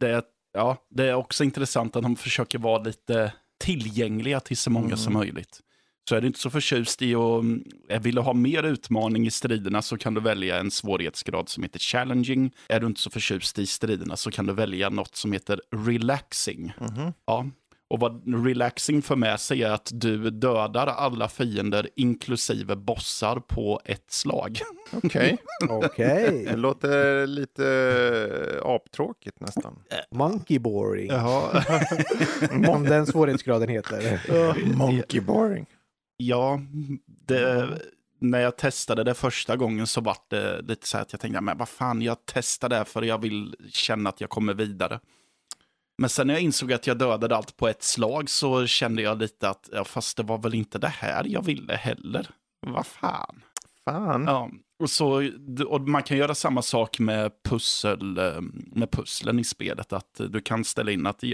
[0.00, 0.22] Det,
[0.52, 3.32] ja, det är också intressant att de försöker vara lite
[3.64, 4.96] tillgängliga till så många Mm.
[4.96, 5.60] som möjligt.
[6.08, 7.44] Så är du inte så förtjust i att,
[7.88, 11.62] eh, vill du ha mer utmaning i striderna så kan du välja en svårighetsgrad som
[11.62, 12.54] heter challenging.
[12.68, 16.72] Är du inte så förtjust i striderna så kan du välja något som heter relaxing.
[16.80, 17.12] Mhm.
[17.26, 17.46] Ja.
[17.88, 23.80] Och vad relaxing för med sig är att du dödar alla fiender inklusive bossar på
[23.84, 24.58] ett slag.
[24.92, 25.36] Okej.
[25.68, 26.44] Okej.
[26.50, 27.66] Det låter lite
[28.62, 29.78] eh, aptråkigt nästan.
[30.10, 31.06] Monkey boring.
[31.06, 31.64] Jaha.
[32.64, 34.20] Som den svårighetsgraden heter.
[34.76, 35.66] Monkey boring.
[36.16, 36.60] Ja,
[37.06, 37.68] det,
[38.20, 41.40] när jag testade det första gången så var det lite så här att jag tänkte,
[41.40, 45.00] men vad fan, jag testar det för jag vill känna att jag kommer vidare.
[45.98, 49.18] Men sen när jag insåg att jag dödade allt på ett slag så kände jag
[49.18, 52.30] lite att, ja, fast det var väl inte det här jag ville heller.
[52.66, 53.42] Vad fan.
[53.90, 54.24] Fan.
[54.26, 55.30] Ja, och, så,
[55.66, 58.40] och man kan göra samma sak med, pussel, eh,
[58.72, 59.92] med pusslen i spelet.
[59.92, 61.24] Att du kan ställa in att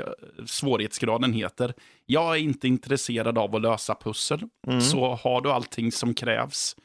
[0.46, 1.74] svårighetsgraden heter
[2.06, 4.40] Jag är inte intresserad av att lösa pussel.
[4.66, 4.80] Mm.
[4.80, 6.76] Så har du allting som krävs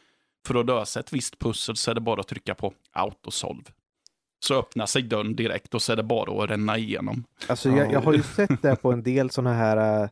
[0.47, 3.71] för att lösa ett visst pussel så är det bara att trycka på autosolve.
[4.39, 7.23] Så öppnar sig dörren direkt och så är det bara att ränna igenom.
[7.47, 10.09] Alltså jag, jag har ju sett det på en del sådana här eh,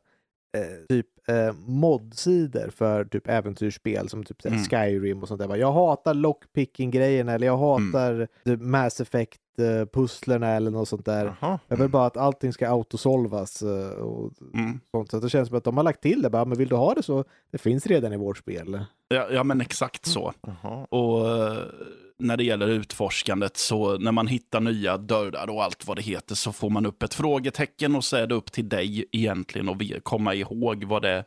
[0.90, 4.64] typ eh, modsidor för typ äventyrsspel som typ Mm.
[4.64, 5.56] Skyrim och sånt där.
[5.56, 11.36] Jag hatar lockpicking-grejen eller jag hatar typ Mass Effect-pusslerna eller något sånt där.
[11.42, 11.60] Jaha.
[11.68, 14.80] Jag vill bara att allting ska autosolvas eh, och Mm.
[14.92, 15.12] sånt.
[15.12, 16.30] Så det känns som att de har lagt till det.
[16.30, 18.80] Bara, men vill du ha det så det finns redan i vårt spel.
[19.08, 20.34] Ja, ja, men exakt så.
[20.42, 20.86] Jaha.
[20.90, 21.58] Och eh,
[22.20, 26.36] när det gäller utforskandet så när man hittar nya dörrar och allt vad det heter
[26.36, 30.04] så får man upp ett frågetecken och så är det upp till dig egentligen att
[30.04, 31.26] komma ihåg vad det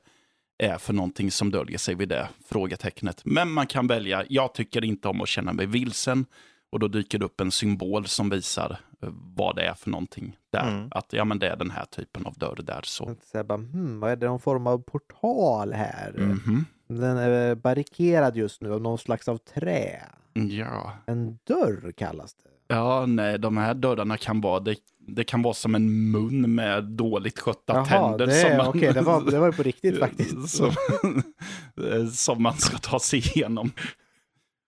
[0.58, 3.24] är för någonting som döljer sig vid det frågetecknet.
[3.24, 6.26] Men man kan välja, jag tycker inte om att känna mig vilsen
[6.70, 10.36] och då dyker det upp en symbol som visar eh, vad det är för någonting
[10.52, 10.68] där.
[10.68, 10.88] Mm.
[10.90, 12.80] Att ja, men det är den här typen av dörr där.
[12.84, 13.16] Så.
[13.32, 16.12] Så bara, hmm, vad är det någon form av portal här?
[16.16, 16.64] Mhm.
[16.88, 20.02] Den är barrikerad just nu av någon slags av trä.
[20.32, 20.92] Ja.
[21.06, 22.74] En dörr kallas det.
[22.74, 24.76] Ja, nej, de här dörrarna kan vara, det,
[25.06, 28.26] det kan vara som en mun med dåligt skötta Jaha, tänder.
[28.26, 30.48] det, som man, okej, det, var, det var på riktigt faktiskt.
[30.56, 30.72] som,
[32.12, 33.70] som man ska ta sig igenom.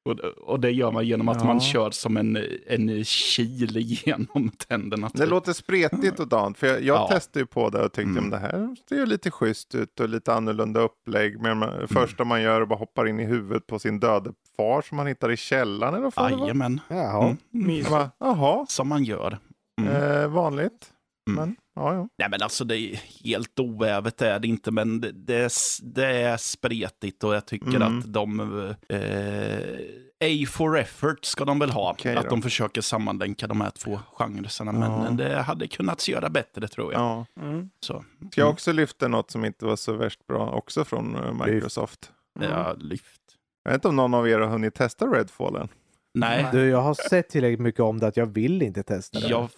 [0.04, 1.44] Och, och det gör man genom att Ja.
[1.44, 5.10] man kör som en, en kil genom tänderna.
[5.14, 7.08] Det låter spretigt och dant, för jag, jag Ja.
[7.08, 8.24] testade ju på det och tyckte Mm.
[8.24, 11.40] om det här ser ju lite schysst ut och lite annorlunda upplägg.
[11.40, 14.82] Men man, första man gör är bara hoppar in i huvudet på sin döde far
[14.82, 16.30] som man hittar i källaren eller vad.
[16.32, 16.80] Jajamän.
[16.88, 17.36] Jaha.
[17.54, 17.84] Mm.
[18.18, 19.38] Jaha, Som man gör.
[19.80, 19.92] Mm.
[20.22, 20.90] eh, vanligt.
[21.32, 21.44] Mm.
[21.48, 22.08] Men, ja, ja.
[22.18, 25.50] Nej men alltså det är helt oävet är det inte, men det, det, är,
[25.94, 27.98] det är spretigt och jag tycker Mm.
[27.98, 28.40] att de...
[28.88, 29.80] Eh,
[30.24, 31.90] A for effort ska de väl ha.
[31.92, 32.30] Okej att då.
[32.30, 34.72] de försöker sammanlänka de här två genrerna.
[34.72, 35.24] Men Ja.
[35.28, 37.00] det hade kunnat göra bättre tror jag.
[37.02, 37.26] ja.
[37.42, 37.70] Mm.
[37.80, 41.46] Så, Ska jag också lyfta något som inte var så värst bra, också från eh,
[41.46, 42.12] Microsoft?
[42.40, 42.50] Mm.
[42.50, 43.20] ja, lyft.
[43.64, 45.68] Jag vet inte om någon av er har hunnit testa Redfall än?
[46.14, 49.28] Nej, Du, jag har sett tillräckligt mycket om det att jag vill inte testa det.
[49.28, 49.48] jag,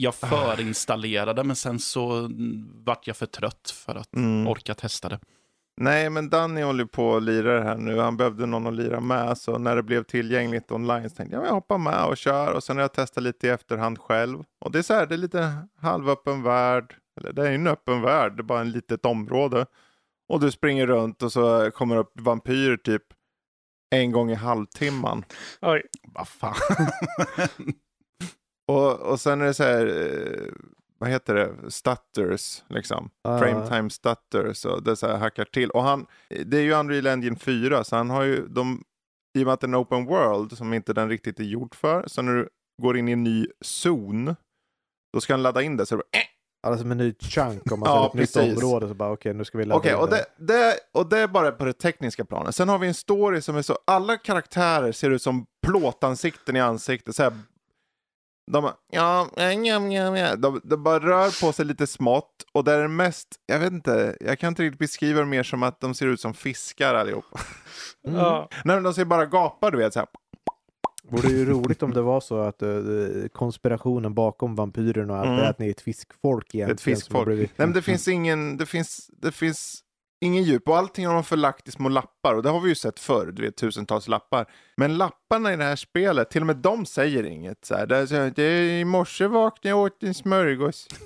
[0.00, 2.28] jag förinstallerade men sen så
[2.84, 4.48] vart jag för trött för att Mm.
[4.48, 5.20] orka testa det.
[5.80, 7.98] Nej, men Danny håller på och lirar här nu.
[7.98, 11.46] Han behövde någon att lira med, så när det blev tillgängligt online så tänkte jag,
[11.46, 12.52] jag hoppar med och kör.
[12.52, 14.38] Och sen har jag testat lite i efterhand själv.
[14.60, 16.94] Och det är så här, det är lite halvöppen värld.
[17.20, 19.66] Eller det är ju en öppen värld, det är bara en litet område.
[20.28, 23.02] Och du springer runt och så kommer det upp vampyrer typ
[23.90, 25.24] en gång i halvtimman.
[25.62, 25.82] Oj.
[26.14, 26.54] Vad fan.
[28.68, 30.52] Och, och sen är det så här, eh,
[30.98, 33.10] vad heter det, stutters liksom.
[33.22, 33.38] Ja.
[33.38, 35.70] Frame time stutters och det så här hackar till.
[35.70, 36.06] Och han,
[36.46, 38.84] det är ju Unreal Engine 4 så han har ju de,
[39.38, 41.74] i och med att det är en open world som inte den riktigt är gjord
[41.74, 42.04] för.
[42.06, 42.48] Så när du
[42.82, 44.36] går in i en ny zon,
[45.12, 45.86] då ska han ladda in det.
[45.86, 46.26] Så det bara, eh,
[46.66, 48.64] Alltså som en ny chunk om man Ja, ser ett nytt precis.
[48.64, 51.18] område så bara okej nu ska vi ladda Okej, in och, det, det, och det
[51.18, 52.54] är bara på det tekniska planet.
[52.54, 56.60] Sen har vi en story som är så, alla karaktärer ser ut som plåtansikten i
[56.60, 57.16] ansiktet.
[57.16, 57.32] Så här,
[58.52, 60.36] de, bara, ja, ja, ja, ja.
[60.36, 64.16] De, de bara rör på sig lite smått och det är mest, jag vet inte,
[64.20, 67.24] jag kan inte riktigt beskriva det mer som att de ser ut som fiskar allihop.
[68.06, 68.18] Mm.
[68.20, 68.48] Ja.
[68.64, 69.92] Nej, men de ser bara gapar, du vet.
[69.92, 70.08] Så här.
[71.10, 72.68] Vore ju roligt om det var så att eh,
[73.32, 75.40] konspirationen bakom vampyrerna och allt Mm.
[75.40, 76.74] är att ni är ett fiskfolk egentligen.
[76.74, 77.26] Ett fiskfolk.
[77.26, 79.80] blivit- Nej, men det finns ingen, det finns, det finns
[80.20, 82.74] ingen djup och allting har de förlagt i små lappar och det har vi ju
[82.74, 84.46] sett förr, du vet tusentals lappar.
[84.76, 87.64] Men lapparna i det här spelet, till och med de säger inget.
[87.64, 90.88] Så här, det är, det är, I morse vaknade jag och åt en smörgås.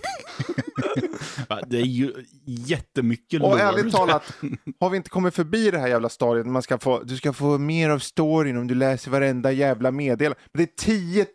[1.67, 2.13] Det är ju
[2.45, 3.63] jättemycket Och lore.
[3.63, 4.33] ärligt talat,
[4.81, 6.47] har vi inte kommit förbi det här jävla stadiet?
[6.47, 10.39] Man ska få, du ska få mer av storyn om du läser varenda jävla meddelande.
[10.53, 11.27] Men det är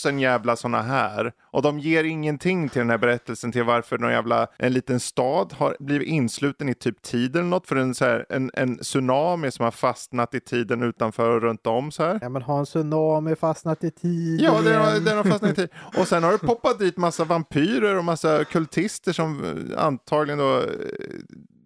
[0.00, 1.32] 10 000 jävla sådana här.
[1.40, 5.52] Och de ger ingenting till den här berättelsen till varför någon jävla, en liten stad
[5.52, 7.66] har blivit insluten i typ tiden eller något.
[7.66, 11.66] För en, så här, en, en tsunami som har fastnat i tiden utanför och runt
[11.66, 12.18] om så här.
[12.22, 15.54] Ja men har en tsunami fastnat i tiden Ja, den har, den har fastnat i
[15.54, 15.68] tid.
[15.98, 20.56] Och sen har det poppat dit massa vampyrer och massa kultister som eh, antagligen då
[20.58, 20.64] eh,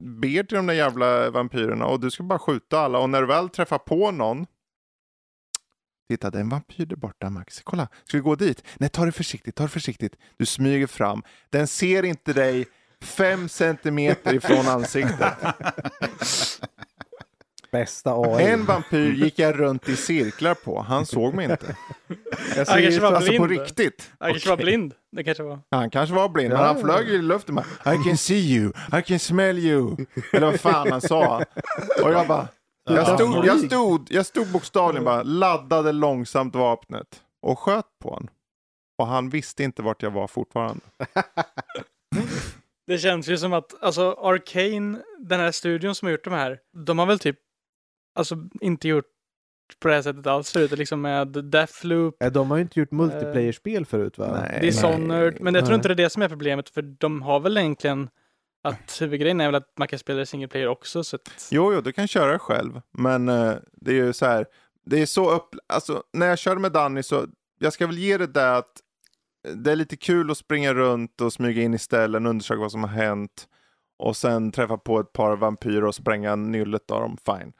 [0.01, 3.27] ber till de där jävla vampyrerna och du ska bara skjuta alla och när du
[3.27, 4.47] väl träffar på någon
[6.11, 7.61] Titta, det är en vampyr där borta Max.
[7.65, 8.65] Kolla, ska vi gå dit?
[8.79, 10.17] Nej, ta det försiktigt, ta det försiktigt.
[10.37, 11.23] Du smyger fram.
[11.51, 12.67] Den ser inte dig
[13.05, 15.35] fem centimeter ifrån ansiktet.
[17.73, 18.45] Bästa AI.
[18.45, 20.81] En vampyr gick jag runt i cirklar på.
[20.81, 21.77] Han såg mig inte.
[22.57, 23.61] Jag Han kanske var alltså på blind.
[23.63, 24.11] riktigt.
[24.19, 24.95] Han kanske var blind.
[25.13, 25.61] Det kanske var.
[25.71, 26.83] Han kanske var blind, men Ja, han ja.
[26.85, 29.97] flög i luften bara I can see you, I can smell you.
[30.33, 31.45] Eller vad fan han sa.
[32.03, 32.49] Och jag bara,
[32.85, 38.29] jag stod, jag stod, jag stod bokstavligen bara, laddade långsamt vapnet och sköt på honom.
[38.99, 40.81] Och han visste inte vart jag var fortfarande.
[42.91, 46.59] Det känns ju som att, alltså Arcane, den här studion som har gjort de här,
[46.87, 47.37] de har väl typ,
[48.15, 49.05] alltså inte gjort
[49.81, 52.91] på det här sättet alls förut, liksom med Deathloop, Ja, de har ju inte gjort
[52.91, 54.39] multiplayer-spel förut va?
[54.41, 54.61] Nej.
[54.61, 55.75] Dishonored, men jag tror Nej.
[55.75, 58.11] inte det är det som är problemet, för de har väl egentligen
[58.63, 61.49] att huvudgrejen är väl att man kan spela single player också, så att...
[61.51, 62.81] Jo, jo, du kan köra själv.
[62.91, 64.47] Men eh, det är ju så här,
[64.87, 65.49] det är så upp...
[65.67, 67.27] Alltså, när jag körde med Danny så,
[67.59, 68.73] jag ska väl ge det där att
[69.55, 72.83] det är lite kul att springa runt och smyga in i ställen, undersöka vad som
[72.83, 73.47] har hänt.
[73.99, 77.53] Och sen träffa på ett par vampyrer och spränga nyllet av dem, fine.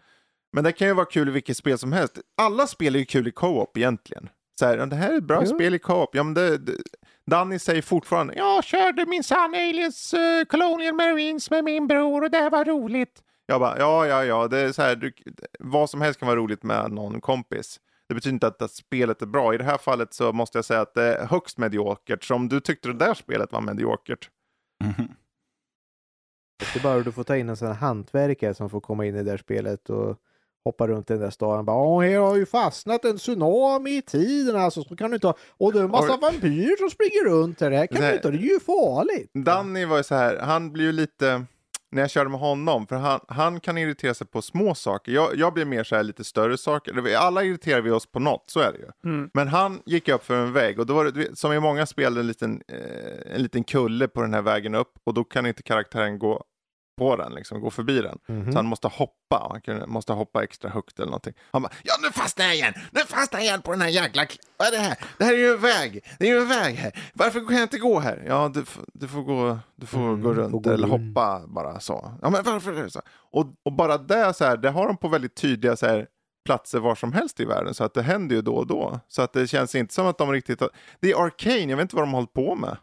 [0.53, 2.19] Men det kan ju vara kul i vilket spel som helst.
[2.37, 4.29] Alla spel är ju kul i co-op egentligen.
[4.59, 5.55] Så här, det här är ett bra Jo.
[5.55, 6.15] spel i co-op.
[6.15, 6.73] Ja, men det, det,
[7.27, 12.49] Danny säger fortfarande, jag körde minsann Aliens uh, Colonial Marines med min bror och det
[12.49, 13.23] var roligt.
[13.47, 15.13] Jag bara, ja, ja, ja, det är så här, du,
[15.59, 17.81] vad som helst kan vara roligt med någon kompis.
[18.11, 19.55] Det betyder inte att, att spelet är bra.
[19.55, 22.25] I det här fallet så måste jag säga att det är högst mediokert.
[22.25, 24.31] Så om du tyckte det där spelet var mediokert.
[24.85, 25.09] Mhm.
[26.73, 29.15] Det är bara du får ta in en sån här hantverkare som får komma in
[29.15, 30.17] i det där spelet och
[30.65, 31.65] hoppa runt i den där staden.
[31.65, 34.83] Bara, Åh, här har ju fastnat en tsunami i tiden alltså.
[34.85, 35.35] Så kan du inte ha.
[35.59, 36.19] Och det är en massa Oj.
[36.23, 37.71] vampyrer som springer runt här.
[37.71, 38.33] Det här kan Det du här- inte ha.
[38.33, 39.31] Det är ju farligt.
[39.35, 41.45] Danny var ju så här, han blir ju lite,
[41.91, 45.13] när jag körde med honom, för han, han kan irritera sig på små saker.
[45.13, 47.17] Jag, jag blir mer så här lite större saker.
[47.17, 49.11] Alla irriterar vi oss på något, så är det ju.
[49.11, 49.31] Mm.
[49.35, 52.17] Men han gick upp för en vägg och då var det, som i många spel,
[52.17, 55.63] en liten, eh, en liten kulle på den här vägen upp och då kan inte
[55.63, 56.45] karaktären gå
[57.01, 58.19] på den, liksom, gå förbi den.
[58.29, 58.53] Mhm.
[58.53, 61.35] Så han måste hoppa, han måste hoppa extra högt eller någonting.
[61.53, 64.25] Han bara, ja nu fastnar jag igen, nu fastnar jag igen på den här jäkla,
[64.25, 64.99] kl- vad är det här?
[65.19, 67.11] Det här är ju en väg, det är ju en väg här.
[67.15, 68.25] Varför kan jag inte gå här?
[68.27, 68.65] Ja, du,
[68.95, 72.13] du får gå, du får Mm, gå runt eller hoppa bara så.
[72.23, 73.01] Ja, men varför så?
[73.33, 76.07] Och, och bara det så här, det har de på väldigt tydliga så här,
[76.45, 79.01] platser var som helst i världen, så att det händer ju då och då.
[79.09, 80.71] Så att det känns inte som att de riktigt har...
[81.01, 82.77] Det är Arcane, jag vet inte vad de har hållit på med.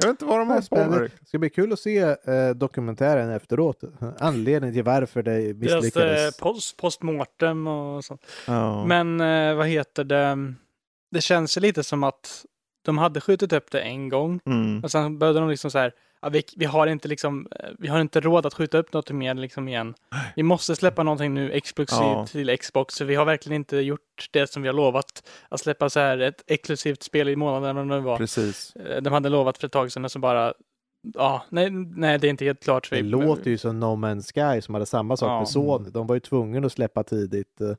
[0.00, 1.00] Jag vet inte vad de har på med.
[1.20, 3.80] Det ska bli kul att se eh, dokumentären efteråt.
[4.18, 6.40] Anledningen till varför det Deras misslyckades.
[6.40, 8.26] eh, post, postmortem och sånt.
[8.46, 8.84] Ja.
[8.86, 10.54] Men eh, vad heter det?
[11.10, 12.44] Det känns ju lite som att
[12.84, 14.84] de hade skjutit upp det en gång Mm.
[14.84, 15.92] och sen började de liksom så här.
[16.22, 19.10] Ja, vi, vi, har inte liksom, eh, vi har inte råd att skjuta upp något
[19.10, 19.94] mer liksom igen.
[20.36, 22.26] Vi måste släppa någonting nu exklusivt Ja.
[22.26, 22.98] till Xbox.
[22.98, 25.28] För vi har verkligen inte gjort det som vi har lovat.
[25.48, 28.16] Att släppa så här ett exklusivt spel i månaden eller det var.
[28.16, 28.76] Precis.
[28.76, 30.54] Eh, De hade lovat för ett tag sedan och så bara,
[31.14, 32.86] ja, nej, nej det är inte helt klart.
[32.86, 35.38] Så Det låter ju som No Man's Sky som hade samma sak Ja.
[35.38, 35.90] med Sony.
[35.90, 37.60] De var ju tvungna att släppa tidigt.
[37.60, 37.74] eh,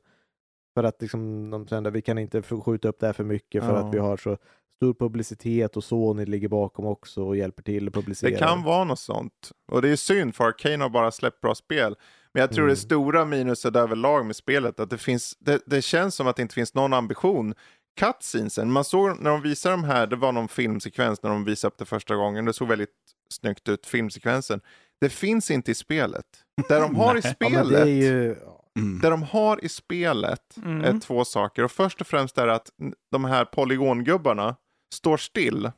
[0.74, 3.64] För att liksom, de kände att vi kan inte skjuta upp det här för mycket
[3.64, 3.78] för Ja.
[3.88, 4.36] att vi har så
[4.80, 8.30] stor publicitet och Sony ligger bakom också och hjälper till att publicera.
[8.30, 9.50] Det kan vara något sånt.
[9.72, 11.96] Och det är synd för Arcane har bara släppt bra spel.
[12.34, 12.70] Men jag tror Mm.
[12.74, 16.42] det stora minuset överlag med spelet att det finns, det, det känns som att det
[16.42, 17.54] inte finns någon ambition.
[18.00, 21.68] Cutscenesen, man såg när de visade de här, det var någon filmsekvens när de visade
[21.72, 22.90] upp det första gången, det såg väldigt
[23.34, 24.60] snyggt ut, filmsekvensen.
[25.00, 26.24] Det finns inte i spelet.
[26.68, 27.20] Det de har i.
[27.24, 28.36] Ja, spelet, är ju...
[28.78, 29.00] Mm.
[29.02, 30.84] det de har i spelet Mm.
[30.96, 31.64] är två saker.
[31.64, 32.68] Och först och främst är det att
[33.10, 34.56] de här polygongubbarna
[34.94, 35.70] står still.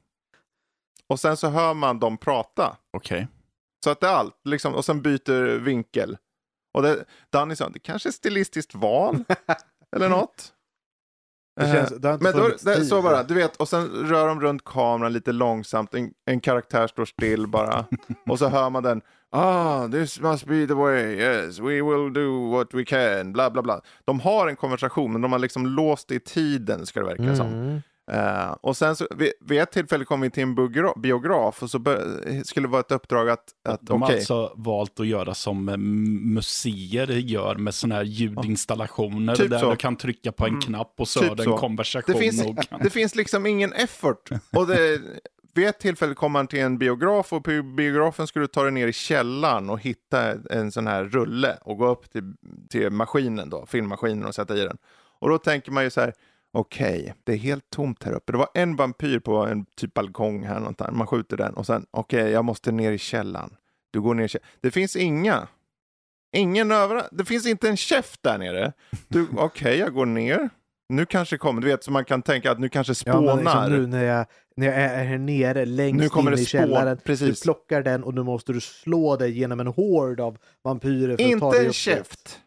[1.06, 2.76] Och sen så hör man dem prata.
[2.90, 3.28] Okej.
[3.84, 6.16] Så att det är allt, liksom, och sen byter vinkel.
[6.74, 9.24] Och det, Danny sa, det kanske är stilistiskt val,
[9.96, 10.52] eller något.
[11.60, 14.64] Det känns, det men då, det, så bara, du vet, och sen rör de runt
[14.64, 17.86] kameran lite långsamt, en, en karaktär står still bara.
[18.28, 22.50] och så hör man den, ah, this must be the way, yes, we will do
[22.50, 23.80] what we can, bla bla bla.
[24.04, 27.82] De har en konversation, men de har liksom låst i tiden, ska det verka som.
[28.10, 31.70] Eh, och sen så, vid, vid ett tillfälle kom vi till en biogra- biograf och
[31.70, 31.78] så
[32.44, 35.68] skulle det vara ett uppdrag att, att De har okej, alltså valt att göra som
[35.68, 39.70] eh, museer gör med sådana här ljudinstallationer Typ där så.
[39.70, 40.60] du kan trycka på en Mm.
[40.60, 41.52] knapp och så Typ det så.
[41.52, 42.12] en konversation.
[42.14, 42.80] det, finns, kan...
[42.82, 44.30] det finns liksom ingen effort.
[44.56, 45.00] Och det,
[45.54, 48.72] vid ett tillfälle kom man till en biograf och på biografen skulle du ta dig
[48.72, 52.34] ner i källaren och hitta en sån här rulle och gå upp till,
[52.70, 54.76] till maskinen då, filmmaskinen och sätta i den.
[55.18, 56.12] Och då tänker man ju så här,
[56.52, 58.32] okej, det är helt tomt här uppe.
[58.32, 60.96] Det var en vampyr på en typ balkong här någonstans.
[60.96, 63.56] Man skjuter den och sen, okej, jag måste ner i källaren.
[63.90, 64.50] Du går ner i källaren.
[64.60, 65.48] Det finns inga.
[66.36, 67.02] Ingen över...
[67.12, 68.72] Det finns inte en käft där nere.
[69.08, 70.50] Du, okej, jag går ner.
[70.88, 73.68] Nu kanske kommer, du vet, så man kan tänka att nu kanske Ja, men spånar.
[73.68, 74.26] liksom nu när jag,
[74.56, 76.98] när jag är här nere längst Nu kommer in det i källaren.
[77.04, 77.40] precis.
[77.40, 81.24] Du plockar den och nu måste du slå dig genom en hord av vampyrer för
[81.34, 82.40] att ta Inte dig en käft.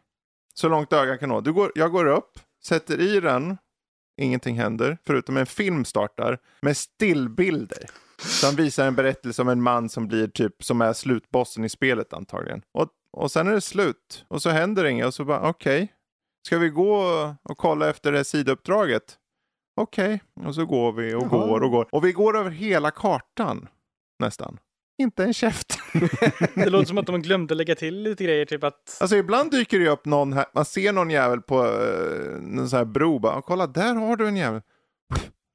[0.54, 1.40] Så långt ögat kan nå.
[1.40, 3.58] Du går, jag går upp, sätter i den,
[4.16, 7.86] ingenting händer, förutom en film startar med stillbilder.
[8.18, 12.12] Som visar en berättelse om en man som blir typ, som är slutbossen i spelet
[12.12, 12.62] antagligen.
[12.72, 14.24] Och, och sen är det slut.
[14.28, 15.92] Och så händer det inget och så bara, okej.
[16.46, 16.96] Ska vi gå
[17.42, 19.18] och kolla efter det här sidouppdraget?
[19.76, 20.22] Okej.
[20.44, 21.28] Och så går vi och Jaha.
[21.28, 21.88] går och går.
[21.92, 23.68] Och vi går över hela kartan.
[24.18, 24.58] Nästan.
[24.98, 25.78] Inte en käft.
[26.54, 29.78] Det låter som att de glömde lägga till lite grejer, typ att Alltså ibland dyker
[29.78, 33.42] det upp någon här, man ser någon jävel på uh, en sån här bro, bara,
[33.42, 34.62] kolla där har du en jävel.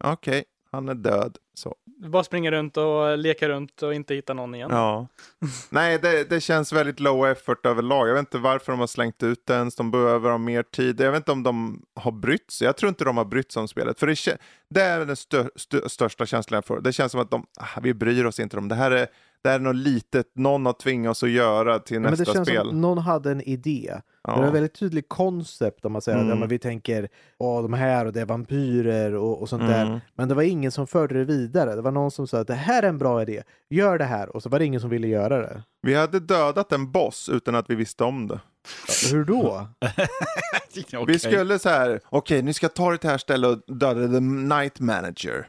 [0.04, 1.38] Okej, han är död.
[1.54, 1.76] Så.
[2.08, 4.70] bara springa runt och leka runt och inte hitta någon igen.
[4.72, 5.08] Ja.
[5.70, 8.10] Nej, det, det känns väldigt low effort överlag.
[8.10, 9.76] Jag vet inte varför de har slängt ut det ens.
[9.76, 11.02] De behöver ha mer tid.
[11.02, 12.66] Jag vet inte om de har brytt sig.
[12.66, 14.00] Jag tror inte de har brytt sig om spelet.
[14.00, 14.38] För det,
[14.70, 16.82] det är den stö, stö, största känslan jag får.
[16.82, 18.76] Det känns som att de, ah, vi bryr oss inte om det.
[18.76, 19.08] här är
[19.44, 22.18] det här är något litet någon har tvingat oss att göra till Ja, men det
[22.18, 22.68] nästa känns spel.
[22.68, 23.94] som någon hade en idé.
[24.24, 24.36] Ja.
[24.36, 26.30] Det är en väldigt tydlig koncept om man säger Mm.
[26.30, 29.68] att ja, men vi tänker åh, de här och det är vampyrer och, och sånt
[29.68, 29.86] där.
[29.86, 30.00] Mm.
[30.16, 31.76] Men det var ingen som förde det vidare.
[31.76, 34.36] Det var någon som sa att det här är en bra idé, gör det här.
[34.36, 35.64] Och så var det ingen som ville göra det.
[35.82, 38.40] Vi hade dödat en boss utan att vi visste om det.
[39.12, 39.68] Hur då?
[40.86, 41.04] Okej.
[41.08, 44.80] Vi skulle så här, okej, ni ska ta det här stället och döda the night
[44.80, 45.48] manager.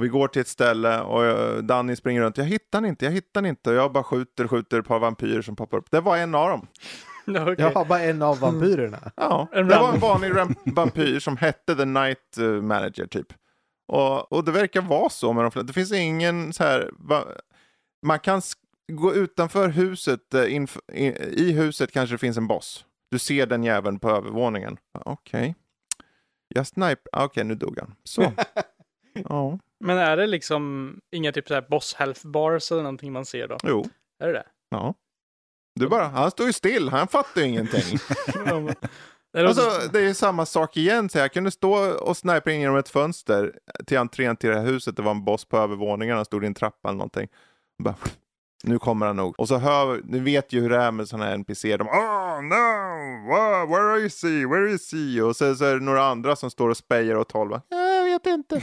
[0.00, 2.36] Och vi går till ett ställe och eh, Danny springer runt.
[2.38, 3.70] Jag hittar inte, jag hittar inte.
[3.70, 5.90] Och jag bara skjuter, skjuter ett par vampyrer som poppar upp.
[5.90, 6.66] Det var en av dem.
[7.24, 7.54] Ja, okej.
[7.58, 8.98] Jag har bara en av vampyrerna.
[9.16, 10.32] Ja, det var en vanlig
[10.74, 13.26] vampyr som hette the night eh, manager typ.
[13.88, 15.66] Och, och det verkar vara så med de flesta.
[15.66, 17.24] Det finns ingen så här, va,
[18.06, 18.42] man kan
[18.92, 20.92] gå utanför huset, eh, inf-
[21.36, 22.84] i, huset kanske det finns en boss.
[23.10, 24.76] Du ser den jäveln på övervåningen.
[25.04, 25.54] Okej.
[26.54, 27.94] Jag sniper, ah, okej nu dog han.
[28.04, 28.32] Så.
[29.14, 33.24] Ja, Men är det liksom inga typ så här boss health bars eller någonting man
[33.24, 33.56] ser då?
[33.62, 33.84] jo,
[34.18, 34.46] Är det det?
[34.70, 34.94] ja.
[35.74, 37.98] Du bara, han står ju still, han fattar ju ingenting.
[39.38, 41.08] Alltså, det är ju samma sak igen.
[41.08, 44.66] Så jag kunde stå och snipa in genom ett fönster till entrén till det här
[44.66, 44.96] huset.
[44.96, 46.16] Det var en boss på övervåningen.
[46.16, 47.28] Han stod i en trappa eller någonting.
[47.82, 47.94] Bara,
[48.64, 49.34] nu kommer han nog.
[49.40, 51.76] Och så hör ni vet ju hur det är med sådana här NPC.
[51.76, 52.54] De oh no,
[53.32, 55.20] Wha- where are you see, where you see?
[55.22, 57.48] Och så, så är det några andra som står och spejar åt håll.
[57.50, 57.62] va,
[58.10, 58.54] vet inte.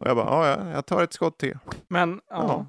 [0.00, 1.58] och jag bara, ja, ja, jag tar ett skott till.
[1.88, 2.66] Men ja.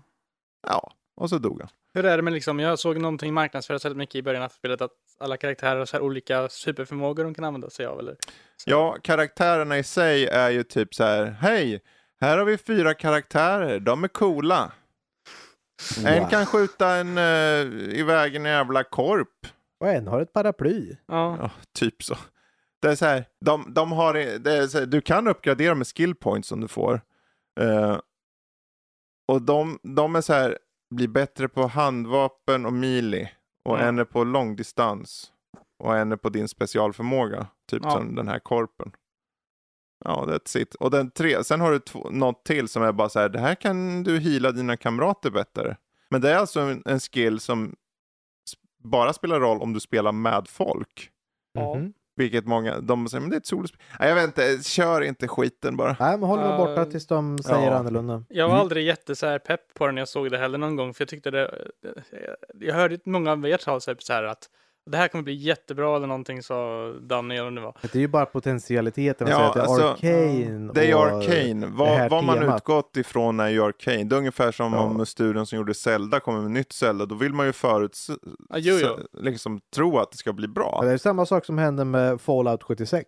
[0.68, 0.92] Ja.
[1.18, 1.70] Och så dog han.
[1.94, 4.82] hur är det med liksom, jag såg någonting marknadsföras väldigt mycket i början av spelet
[4.82, 8.00] att alla karaktärer har så här olika superförmågor de kan använda sig av.
[8.00, 8.16] Eller?
[8.66, 11.82] Ja, karaktärerna i sig är ju typ så här, hej,
[12.22, 14.72] här har vi fyra karaktärer, de är coola.
[16.06, 16.30] En Wow.
[16.30, 19.48] kan skjuta en uh, iväg en jävla korp.
[19.80, 20.96] Och en har ett paraply.
[21.08, 21.38] Ja.
[21.42, 22.16] Ja, typ så.
[22.82, 25.88] Det är så här, de, de har, det är så här, du kan uppgradera med
[25.88, 27.02] skill points som du får.
[27.60, 28.00] Eh,
[29.28, 30.58] och de, de är så här,
[30.96, 33.32] blir bättre på handvapen och melee.
[33.66, 33.88] Och Mm.
[33.88, 35.32] en är på långdistans.
[35.80, 37.48] Och en är på din specialförmåga.
[37.70, 37.92] Typ Ja.
[37.92, 38.92] som den här korpen.
[40.06, 40.76] Ja, that's it.
[40.76, 43.40] Och den tre, sen har du två, något till som är bara så här, det
[43.40, 45.78] här kan du hila dina kamrater bättre.
[46.10, 47.76] Men det är alltså en, en skill som
[48.84, 51.10] bara spelar roll om du spelar med folk.
[51.54, 51.76] Ja.
[51.76, 51.94] Mhm.
[52.18, 53.80] Vilket många, de säger, men det är ett solospel.
[54.00, 55.96] Nej, jag vet inte, kör inte skiten bara.
[56.00, 56.58] Nej, men håll mig Ja.
[56.58, 57.74] borta tills de säger Ja.
[57.78, 58.24] annorlunda.
[58.30, 58.62] Jag var Mm.
[58.62, 61.02] aldrig jätte så här pepp på den när jag såg det heller någon gång, för
[61.02, 61.68] jag tyckte det...
[62.60, 64.50] Jag hörde många av er ta så här att
[64.86, 67.78] det här kommer bli jättebra eller någonting, sa Danny eller det var.
[67.82, 70.72] Det är ju bara potentialiteten att Ja, att det är alltså, Arcane.
[70.74, 71.68] Det är och- Arcane.
[71.68, 72.58] Vad, vad man temat.
[72.58, 74.04] utgått ifrån är ju Arcane.
[74.04, 74.80] Det är ungefär som Ja.
[74.80, 77.06] om studion som gjorde Zelda kommer med nytt Zelda.
[77.06, 77.98] Då vill man ju förut
[78.50, 78.98] Ja, jo, jo.
[79.22, 80.80] liksom tro att det ska bli bra.
[80.82, 83.08] Ja, Det är samma sak som hände med Fallout 76.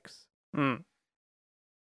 [0.58, 0.80] Mm.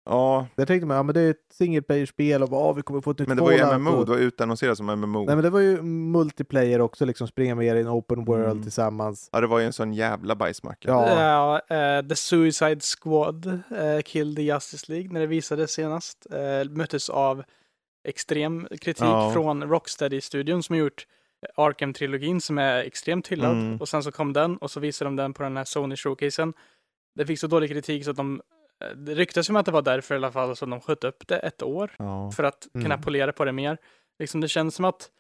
[0.07, 2.83] Ja, Där tänkte man, ja men det är ett single player-spel och bara, "Åh, vi
[2.83, 3.79] kommer få ett nytt men det var ju.
[3.79, 3.91] MMO.
[3.91, 4.07] och...
[4.07, 5.25] Det var utannonserat som MMO.
[5.25, 8.63] Nej men det var ju multiplayer också, liksom springa med i en open world Mm.
[8.63, 9.29] tillsammans.
[9.33, 10.89] Ja, det var ju en sån jävla bajsmacka.
[10.91, 11.21] Ja.
[11.69, 16.71] Ja, eh, The Suicide Squad, uh, Kill the Justice League, när det visades senast, eh,
[16.71, 17.43] möttes av
[18.09, 19.31] extrem kritik Ja.
[19.33, 21.07] från Rocksteady-studion som har gjort
[21.57, 23.53] Arkham-trilogin som är extremt hyllad.
[23.53, 23.77] Mm.
[23.81, 26.53] Och sen så kom den och så visade de den på den här Sony-showcasen.
[27.15, 28.41] Det fick så dålig kritik så att de,
[28.97, 31.39] det ryktas om att det var därför i alla fall som de sköt upp det
[31.39, 32.31] ett år Ja.
[32.31, 33.03] för att kunna Mm.
[33.03, 33.79] polera på det mer.
[34.19, 35.11] Liksom det känns som att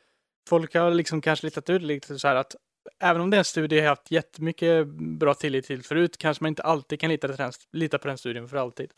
[0.48, 2.56] folk har liksom kanske litat ut lite så här att
[3.02, 4.86] även om det är en studie jag har haft jättemycket
[5.18, 8.48] bra tillit till förut kanske man inte alltid kan lita, den, lita på den studien
[8.48, 8.90] för alltid.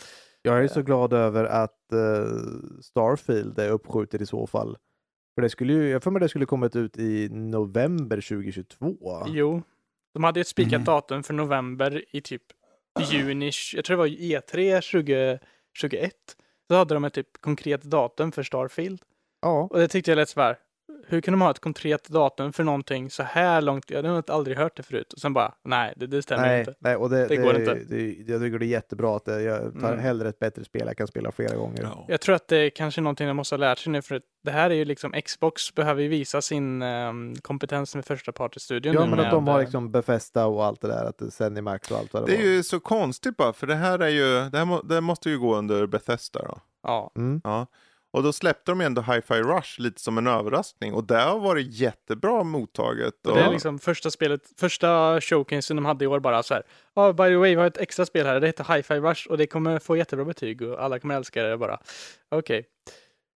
[0.43, 4.77] Jag är så glad över att eh, Starfield är uppskjutet i så fall.
[5.35, 8.97] För det skulle ju, jag får mig det skulle kommit ut i november 2022.
[9.27, 9.63] Jo,
[10.15, 10.85] de hade ett spikat Mm.
[10.85, 12.43] datum för november i typ
[13.01, 15.41] juni, jag tror det var E3
[15.81, 16.13] 2021.
[16.69, 19.03] Så hade de ett typ konkret datum för Starfield.
[19.43, 20.59] Ja, Och det tyckte jag lät så här.
[21.09, 23.91] Hur kan de ha ett konkret datum för någonting så här långt?
[23.91, 25.13] Jag har aldrig hört det förut.
[25.13, 26.75] Och sen bara, nej, det, det stämmer nej, inte.
[26.79, 27.75] nej, och det, Det det, går det, inte.
[27.75, 29.99] Det, jag tycker det är jättebra att det, jag tar Mm.
[29.99, 31.83] hellre ett bättre spel jag kan spela flera gånger.
[31.83, 32.05] Ja.
[32.09, 34.23] Jag tror att det är kanske någonting de måste ha lärt sig nu, för att
[34.45, 38.95] det här är ju liksom, Xbox behöver ju visa sin ehm, kompetens med första party-studion.
[38.95, 41.31] Ja, nu men att de har eh, liksom Befesta och allt det där, att det
[41.31, 42.45] sänder Max och allt vad det, Det är var.
[42.53, 45.39] ju så konstigt bara, för det här är ju, det, här må, det måste ju
[45.39, 46.59] gå under Bethesda då.
[46.83, 47.41] Ja, Mm.
[47.45, 47.67] Ja.
[48.17, 51.67] Och då släppte de ändå Hi-Fi Rush lite som en överraskning och det har varit
[51.73, 53.27] jättebra mottaget.
[53.27, 56.63] och det är liksom första spelet, första showcasen de hade i år bara så här.
[56.95, 59.39] Ja, by the way, vi har ett extra spel här, det heter Hi-Fi Rush och
[59.39, 61.79] det kommer få jättebra betyg och alla kommer älska det bara.
[62.29, 62.67] Okej.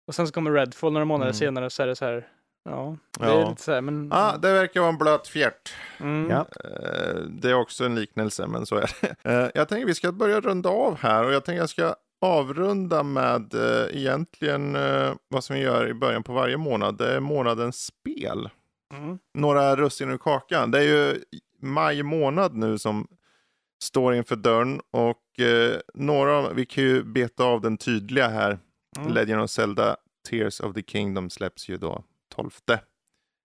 [0.06, 1.38] Och sen så kommer Redfall några månader Mm.
[1.38, 2.26] senare så är det så här.
[2.64, 3.32] Ja, det Ja.
[3.46, 4.08] är lite så här, men...
[4.12, 5.74] Ja, det verkar vara en blöt fjärt.
[6.00, 6.46] mm, Ja.
[6.64, 9.14] Eh, Det är också en liknelse, men så är det.
[9.30, 13.02] Eh, Jag tänker vi ska börja runda av här och jag tänker jag ska avrunda
[13.02, 16.98] med eh, egentligen eh, vad som vi gör i början på varje månad.
[16.98, 18.48] Det är månadens spel.
[18.94, 19.18] Mm.
[19.34, 20.70] Några russin ur kakan.
[20.70, 21.22] Det är ju
[21.62, 23.06] maj månad nu som
[23.82, 28.58] står inför dörren och eh, några, vi kan ju beta av den tydliga här.
[28.98, 29.12] Mm.
[29.12, 29.96] Legend of Zelda
[30.28, 32.50] Tears of the Kingdom släpps ju då 12.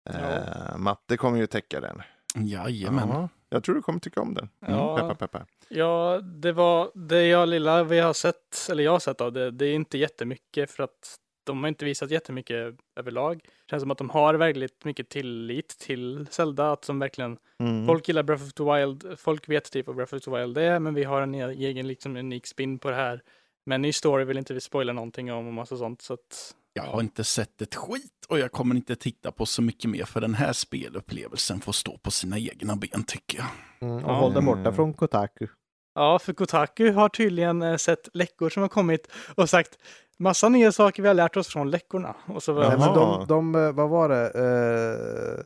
[0.10, 2.02] Eh, Matte kommer ju täcka den.
[2.36, 3.10] Jajamän.
[3.10, 4.50] Ja, jag tror du kommer tycka om den.
[4.60, 4.98] Ja.
[4.98, 5.46] Peppa, peppa.
[5.70, 9.52] Ja, det var det jag lilla vi har sett, eller jag har sett av det,
[9.52, 13.38] det är inte jättemycket för att de har inte visat jättemycket överlag.
[13.44, 17.88] Det känns som att de har väldigt mycket tillit till Zelda, att de verkligen, Mm.
[17.88, 20.80] folk gillar Breath of the Wild, folk vet typ vad Breath of the Wild är,
[20.80, 23.22] men vi har en e- egen liksom unik spin på det här.
[23.66, 26.84] Men ny story vill inte vi spoila någonting om och massa sånt, så att Jag
[26.84, 30.22] har inte sett ett skit och jag kommer inte titta på så mycket mer för
[30.22, 33.48] den här spelupplevelsen får stå på sina egna ben tycker jag.
[33.90, 34.06] Mm.
[34.06, 35.48] Och håll dig borta från Kotaku.
[35.96, 39.78] Ja, för Kotaku har tydligen eh, sett läckor som har kommit och sagt
[40.20, 42.16] massa nya saker vi har lärt oss från läckorna.
[42.26, 42.68] Och så var.
[42.68, 44.26] Nej, men de, de, eh, vad var det?
[44.26, 45.46] Eh,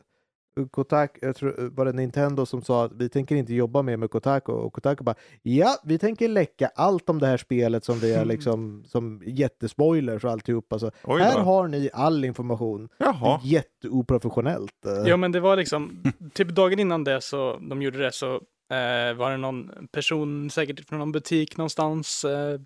[0.68, 4.10] Kotaku, jag tror, var det Nintendo som sa att vi tänker inte jobba mer med
[4.10, 8.12] Kotaku och Kotaku bara ja, vi tänker läcka allt om det här spelet som vi
[8.14, 10.78] är liksom som jättespoilers och alltihopa.
[10.78, 12.88] Så Oj här har ni all information.
[12.98, 13.40] Jaha.
[13.44, 14.86] Jätteoprofessionellt.
[14.86, 15.08] eh.
[15.08, 16.02] Ja, men det var liksom,
[16.34, 18.34] typ dagen innan det så de gjorde det så
[18.70, 22.60] eh, var det någon person, säkert från någon butik någonstans, eh,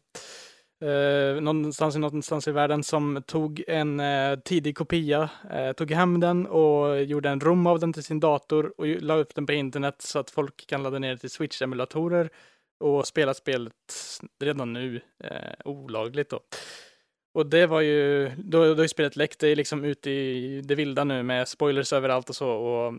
[0.80, 6.20] eh, någonstans, i- någonstans i världen som tog en eh, tidig kopia, eh, tog hem
[6.20, 9.52] den och gjorde en rom av den till sin dator och la upp den på
[9.52, 12.30] internet så att folk kan ladda ner det till Switch-emulatorer
[12.80, 13.72] och spela spelet
[14.40, 15.30] redan nu eh,
[15.64, 16.40] olagligt då.
[17.34, 20.74] Och det var ju, då, då är spelet läckt, det är liksom ute i det
[20.74, 22.48] vilda nu med spoilers överallt och så.
[22.50, 22.94] Och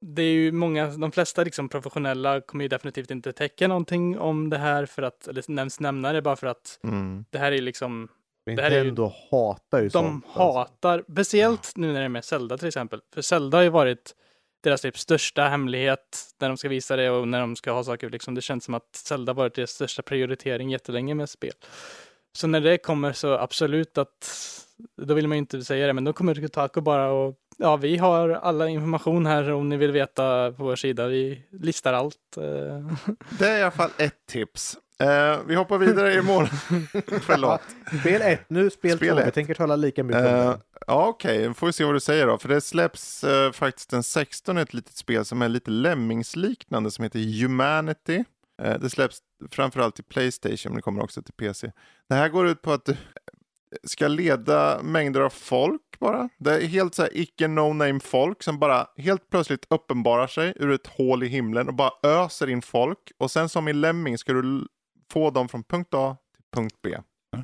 [0.00, 4.50] det är ju många, de flesta liksom professionella kommer ju definitivt inte täcka någonting om
[4.50, 7.24] det här för att, eller nämns nämna det bara för att Mm.
[7.30, 8.08] det här är liksom,
[8.46, 10.24] det här är ju- Nintendo hatar ju de sånt.
[10.26, 10.40] alltså.
[10.42, 13.00] hatar, speciellt nu när det är med Zelda till exempel.
[13.14, 14.14] För Zelda har ju varit
[14.62, 18.10] deras typ största hemlighet när de ska visa det och när de ska ha saker.
[18.10, 21.52] Liksom, det känns som att Zelda varit deras största prioritering jättelänge med spel.
[22.32, 24.34] Så när det kommer så absolut att
[25.02, 27.96] då vill man ju inte säga det, men då kommer Kotaku bara och ja, vi
[27.96, 31.06] har alla information här om ni vill veta på vår sida.
[31.06, 32.16] Vi listar allt.
[32.36, 32.96] eh.
[33.38, 34.76] Det är i alla fall ett tips.
[35.00, 36.46] Eh, vi hoppar vidare i mål.
[37.22, 37.60] Förlåt.
[38.00, 39.04] Spel 1 nu, spel 2.
[39.04, 39.34] Spel Vi ett.
[39.34, 40.58] tänker tala lika mycket om Eh, det.
[40.86, 41.54] ja, okej, okay.
[41.54, 42.38] får vi se vad du säger då.
[42.38, 47.02] För det släpps eh, faktiskt den 16 ett litet spel som är lite Lemmings-liknande som
[47.02, 48.24] heter Humanity.
[48.62, 49.18] Eh, det släpps
[49.50, 51.72] framförallt till Playstation, men det kommer också till PC.
[52.08, 52.96] Det här går ut på att du
[53.84, 56.28] ska leda mängder av folk bara.
[56.38, 60.70] Det är helt så här icke no-name folk som bara helt plötsligt uppenbarar sig ur
[60.70, 62.98] ett hål i himlen och bara öser in folk.
[63.18, 64.66] Och sen som i Lemming ska du
[65.12, 66.96] få dem från punkt A till punkt B.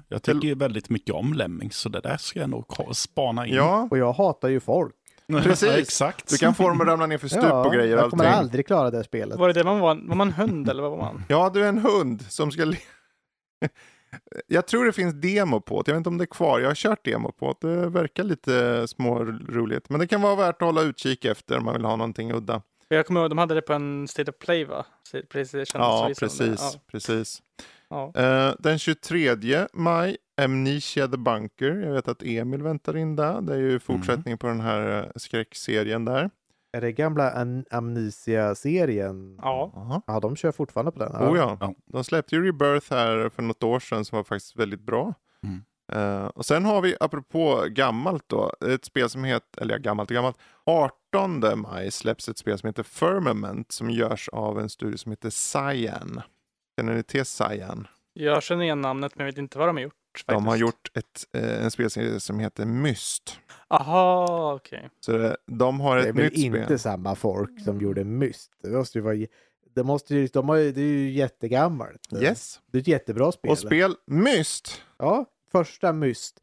[0.08, 3.54] Jag tycker ju väldigt mycket om Lemmings, så det där ska jag nog spana in.
[3.54, 4.94] Ja, Och jag hatar ju folk.
[5.42, 5.68] precis.
[5.68, 6.28] Ja, exakt.
[6.28, 7.96] Du kan få dem att ramla ner för stup och grejer.
[7.96, 8.38] jag kommer allting.
[8.38, 9.38] aldrig klara det här spelet.
[9.38, 9.94] Var det det man var?
[10.08, 11.22] Var man hund eller vad var man?
[11.28, 12.62] Ja, du är en hund som ska...
[14.46, 15.90] Jag tror det finns demo på det.
[15.90, 16.60] Jag vet inte om det är kvar.
[16.60, 17.80] Jag har kört demo på det.
[17.80, 19.90] Det verkar lite små roligt.
[19.90, 22.62] Men det kan vara värt att hålla utkik efter om man vill ha någonting udda.
[22.88, 24.86] Jag kommer ihåg, de hade det på en State of Play va?
[25.30, 25.80] Playstation.
[25.80, 26.20] Ja, de det.
[26.20, 26.78] precis.
[26.86, 27.42] precis.
[27.88, 28.12] Ja.
[28.16, 31.74] Eh, den 23 maj, Amnesia the Bunker.
[31.74, 33.40] Jag vet att Emil väntar in där.
[33.40, 36.30] Det är ju fortsättning på den här eh, skräckserien där.
[36.74, 39.38] Är det gamla Amnesia-serien?
[39.42, 39.72] Ja.
[39.76, 40.02] Aha.
[40.06, 41.12] Ja, de kör fortfarande på den.
[41.12, 41.56] Oh ja.
[41.60, 41.74] Ja.
[41.86, 45.14] De släppte ju Rebirth här för något år sedan som var faktiskt väldigt bra.
[45.42, 45.64] Mm.
[45.92, 50.10] Eh, och sen har vi, apropå gammalt då, ett spel som heter, eller ja, gammalt
[50.10, 54.96] och gammalt, 18 maj släpps ett spel som heter Firmament som görs av en studio
[54.96, 56.20] som heter Cyan.
[56.76, 57.86] Känner ni till Cyan?
[58.12, 59.94] Jag känner igen namnet men jag vet inte vad de har gjort.
[60.18, 60.28] Faktiskt.
[60.28, 63.38] De har gjort ett, eh, en spelserie som heter Myst.
[63.68, 64.90] Aha, okej.
[65.00, 66.78] Så det, de har Det är ett väl nytt inte spel.
[66.78, 68.50] samma folk som gjorde Myst.
[68.62, 69.16] Det måste ju vara...
[69.74, 72.00] Det, måste ju, de har, det är ju jättegammalt.
[72.20, 72.60] Yes.
[72.72, 73.50] Det är ett jättebra spel.
[73.50, 74.82] Och spel Myst.
[74.98, 76.36] Ja, första Myst.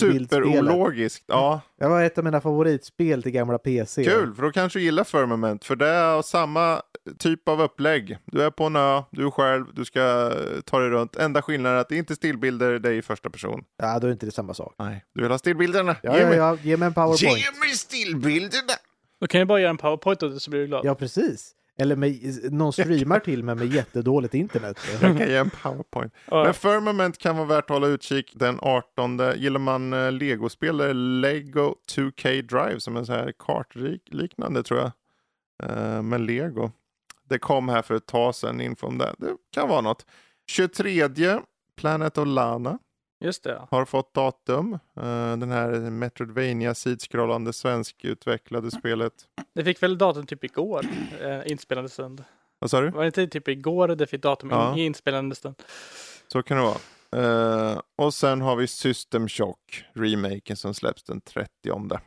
[0.00, 1.24] Superologiskt.
[1.28, 4.04] Ja, Det var ett av mina favoritspel till gamla PC.
[4.04, 5.64] Kul, för då kanske du gillar Firmament.
[5.64, 6.82] För det är samma
[7.18, 8.18] typ av upplägg.
[8.24, 11.16] Du är på en ö, du är själv, du ska eh, ta dig runt.
[11.16, 13.64] Enda skillnaden är att det inte är stillbilder, det är i första person.
[13.76, 14.74] Ja, då är inte det samma sak.
[14.78, 15.96] Nej, du vill ha stillbilderna?
[16.02, 17.38] Ja, Ge ja, mig, ja, ge mig en powerpoint.
[17.38, 18.72] Ge mig stillbilderna!
[19.20, 20.84] Då kan jag bara göra en powerpoint och så blir du glad.
[20.84, 21.54] Ja, precis.
[21.78, 24.78] Eller med, någon streamar till mig med jättedåligt internet.
[25.00, 26.12] Jag kan ge en powerpoint.
[26.30, 29.20] Men Firmament kan vara värt att hålla utkik den 18.
[29.36, 34.92] Gillar man eh, Lego-spel är Lego 2K Drive som är så här kartliknande tror jag.
[35.62, 36.70] Eh, med Lego.
[37.32, 39.14] Det kom här för ett tag sedan info om det.
[39.18, 40.06] Det kan vara något.
[40.50, 41.08] 23
[41.76, 42.78] Planet of Lana
[43.20, 43.66] Just det.
[43.70, 44.72] har fått datum.
[44.96, 49.12] Eh, den här Metroidvania sidskrollande svenskutvecklade spelet.
[49.54, 50.86] Det fick väl datum typ igår,
[51.20, 52.24] eh, inspelande stund.
[52.58, 52.90] Vad sa du?
[52.90, 54.76] Var det inte typ igår det fick datum Ja.
[54.78, 55.54] i inspelande stund?
[56.32, 56.78] Så kan det vara.
[57.72, 62.00] Eh, och sen har vi System Shock, remaken som släpps den 30.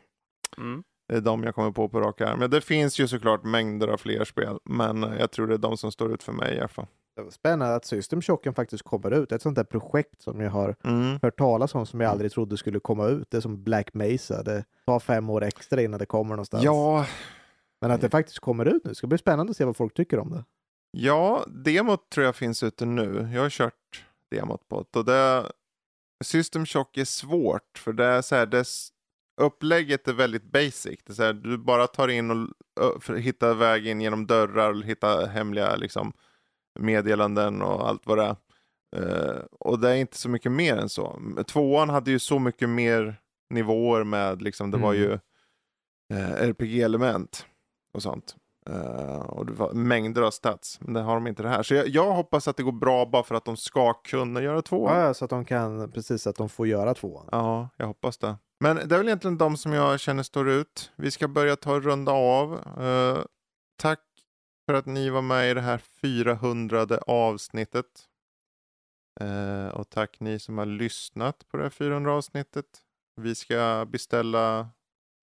[0.58, 0.82] Mm.
[1.08, 2.38] Det är de jag kommer på på rak arm.
[2.38, 5.58] Men det finns ju såklart mängder av fler spel, men eh, jag tror det är
[5.58, 6.86] de som står ut för mig i alla fall.
[7.16, 9.32] Det var Spännande att System Shocken faktiskt kommer ut.
[9.32, 11.18] Ett sånt där projekt som jag har Mm.
[11.22, 13.30] hört talas om som jag aldrig trodde skulle komma ut.
[13.30, 14.42] Det är som Black Mesa.
[14.42, 16.64] Det tar fem år extra innan det kommer någonstans.
[16.64, 17.06] Ja,
[17.80, 18.88] Men att det faktiskt kommer ut nu.
[18.88, 20.44] Det ska bli spännande att se vad folk tycker om det.
[20.90, 23.30] ja, demot tror jag finns ute nu.
[23.34, 24.98] Jag har kört demot på det.
[24.98, 25.52] Och det
[26.24, 28.88] System Shock är svårt, för det är så här, dess
[29.36, 31.00] upplägget är väldigt basic.
[31.04, 32.30] Det är så här, du bara tar in
[32.80, 36.12] och hittar vägen genom dörrar och hittar hemliga liksom,
[36.78, 38.36] meddelanden och allt vad det är.
[38.96, 41.20] Eh, och det är inte så mycket mer än så.
[41.48, 45.02] Tvåan hade ju så mycket mer nivåer med, liksom, det var Mm.
[45.08, 45.12] ju
[46.14, 47.46] eh, RPG-element.
[47.94, 48.36] och sånt.
[48.66, 51.62] Eh, och det var mängder av stats, men det har de inte det här.
[51.62, 54.62] Så jag, jag hoppas att det går bra bara för att de ska kunna göra
[54.62, 54.90] två.
[54.90, 57.28] Ja, så att de kan, precis att de får göra tvåan.
[57.32, 58.36] Ja, jag hoppas det.
[58.60, 60.92] Men det är väl egentligen de som jag känner står ut.
[60.96, 62.52] Vi ska börja ta och runda av.
[62.80, 63.18] Eh,
[63.76, 64.00] tack
[64.66, 67.86] för att ni var med i det här 400 avsnittet.
[69.20, 72.66] Eh, och tack ni som har lyssnat på det här 400 avsnittet.
[73.16, 74.68] Vi ska beställa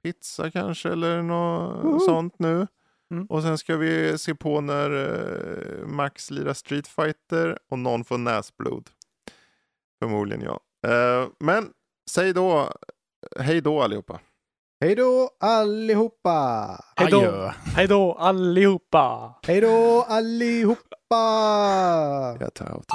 [0.04, 2.68] pizza kanske eller något sånt nu.
[3.14, 3.26] Mm.
[3.26, 8.18] Och sen ska vi se på när eh, Max lirar Street Fighter och någon får
[8.18, 8.90] näsblod.
[10.02, 10.60] Förmodligen jag.
[10.88, 11.70] Eh, men
[12.12, 12.72] säg då
[13.40, 14.20] hej då allihopa.
[14.82, 16.84] Hej då allihopa!
[16.96, 17.54] Hej då.
[17.76, 19.34] Hej då allihopa!
[19.44, 21.18] Hej då allihopa!
[22.40, 22.86] Jag tar out.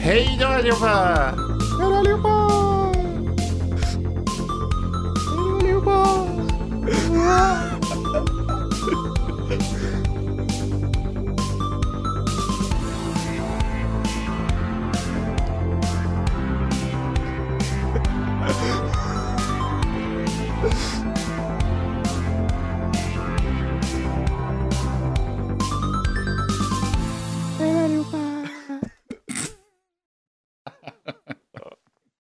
[0.00, 1.49] Hej då allihopa!
[1.80, 2.28] Hej då allihopa!
[5.28, 7.79] Hej då allihopa!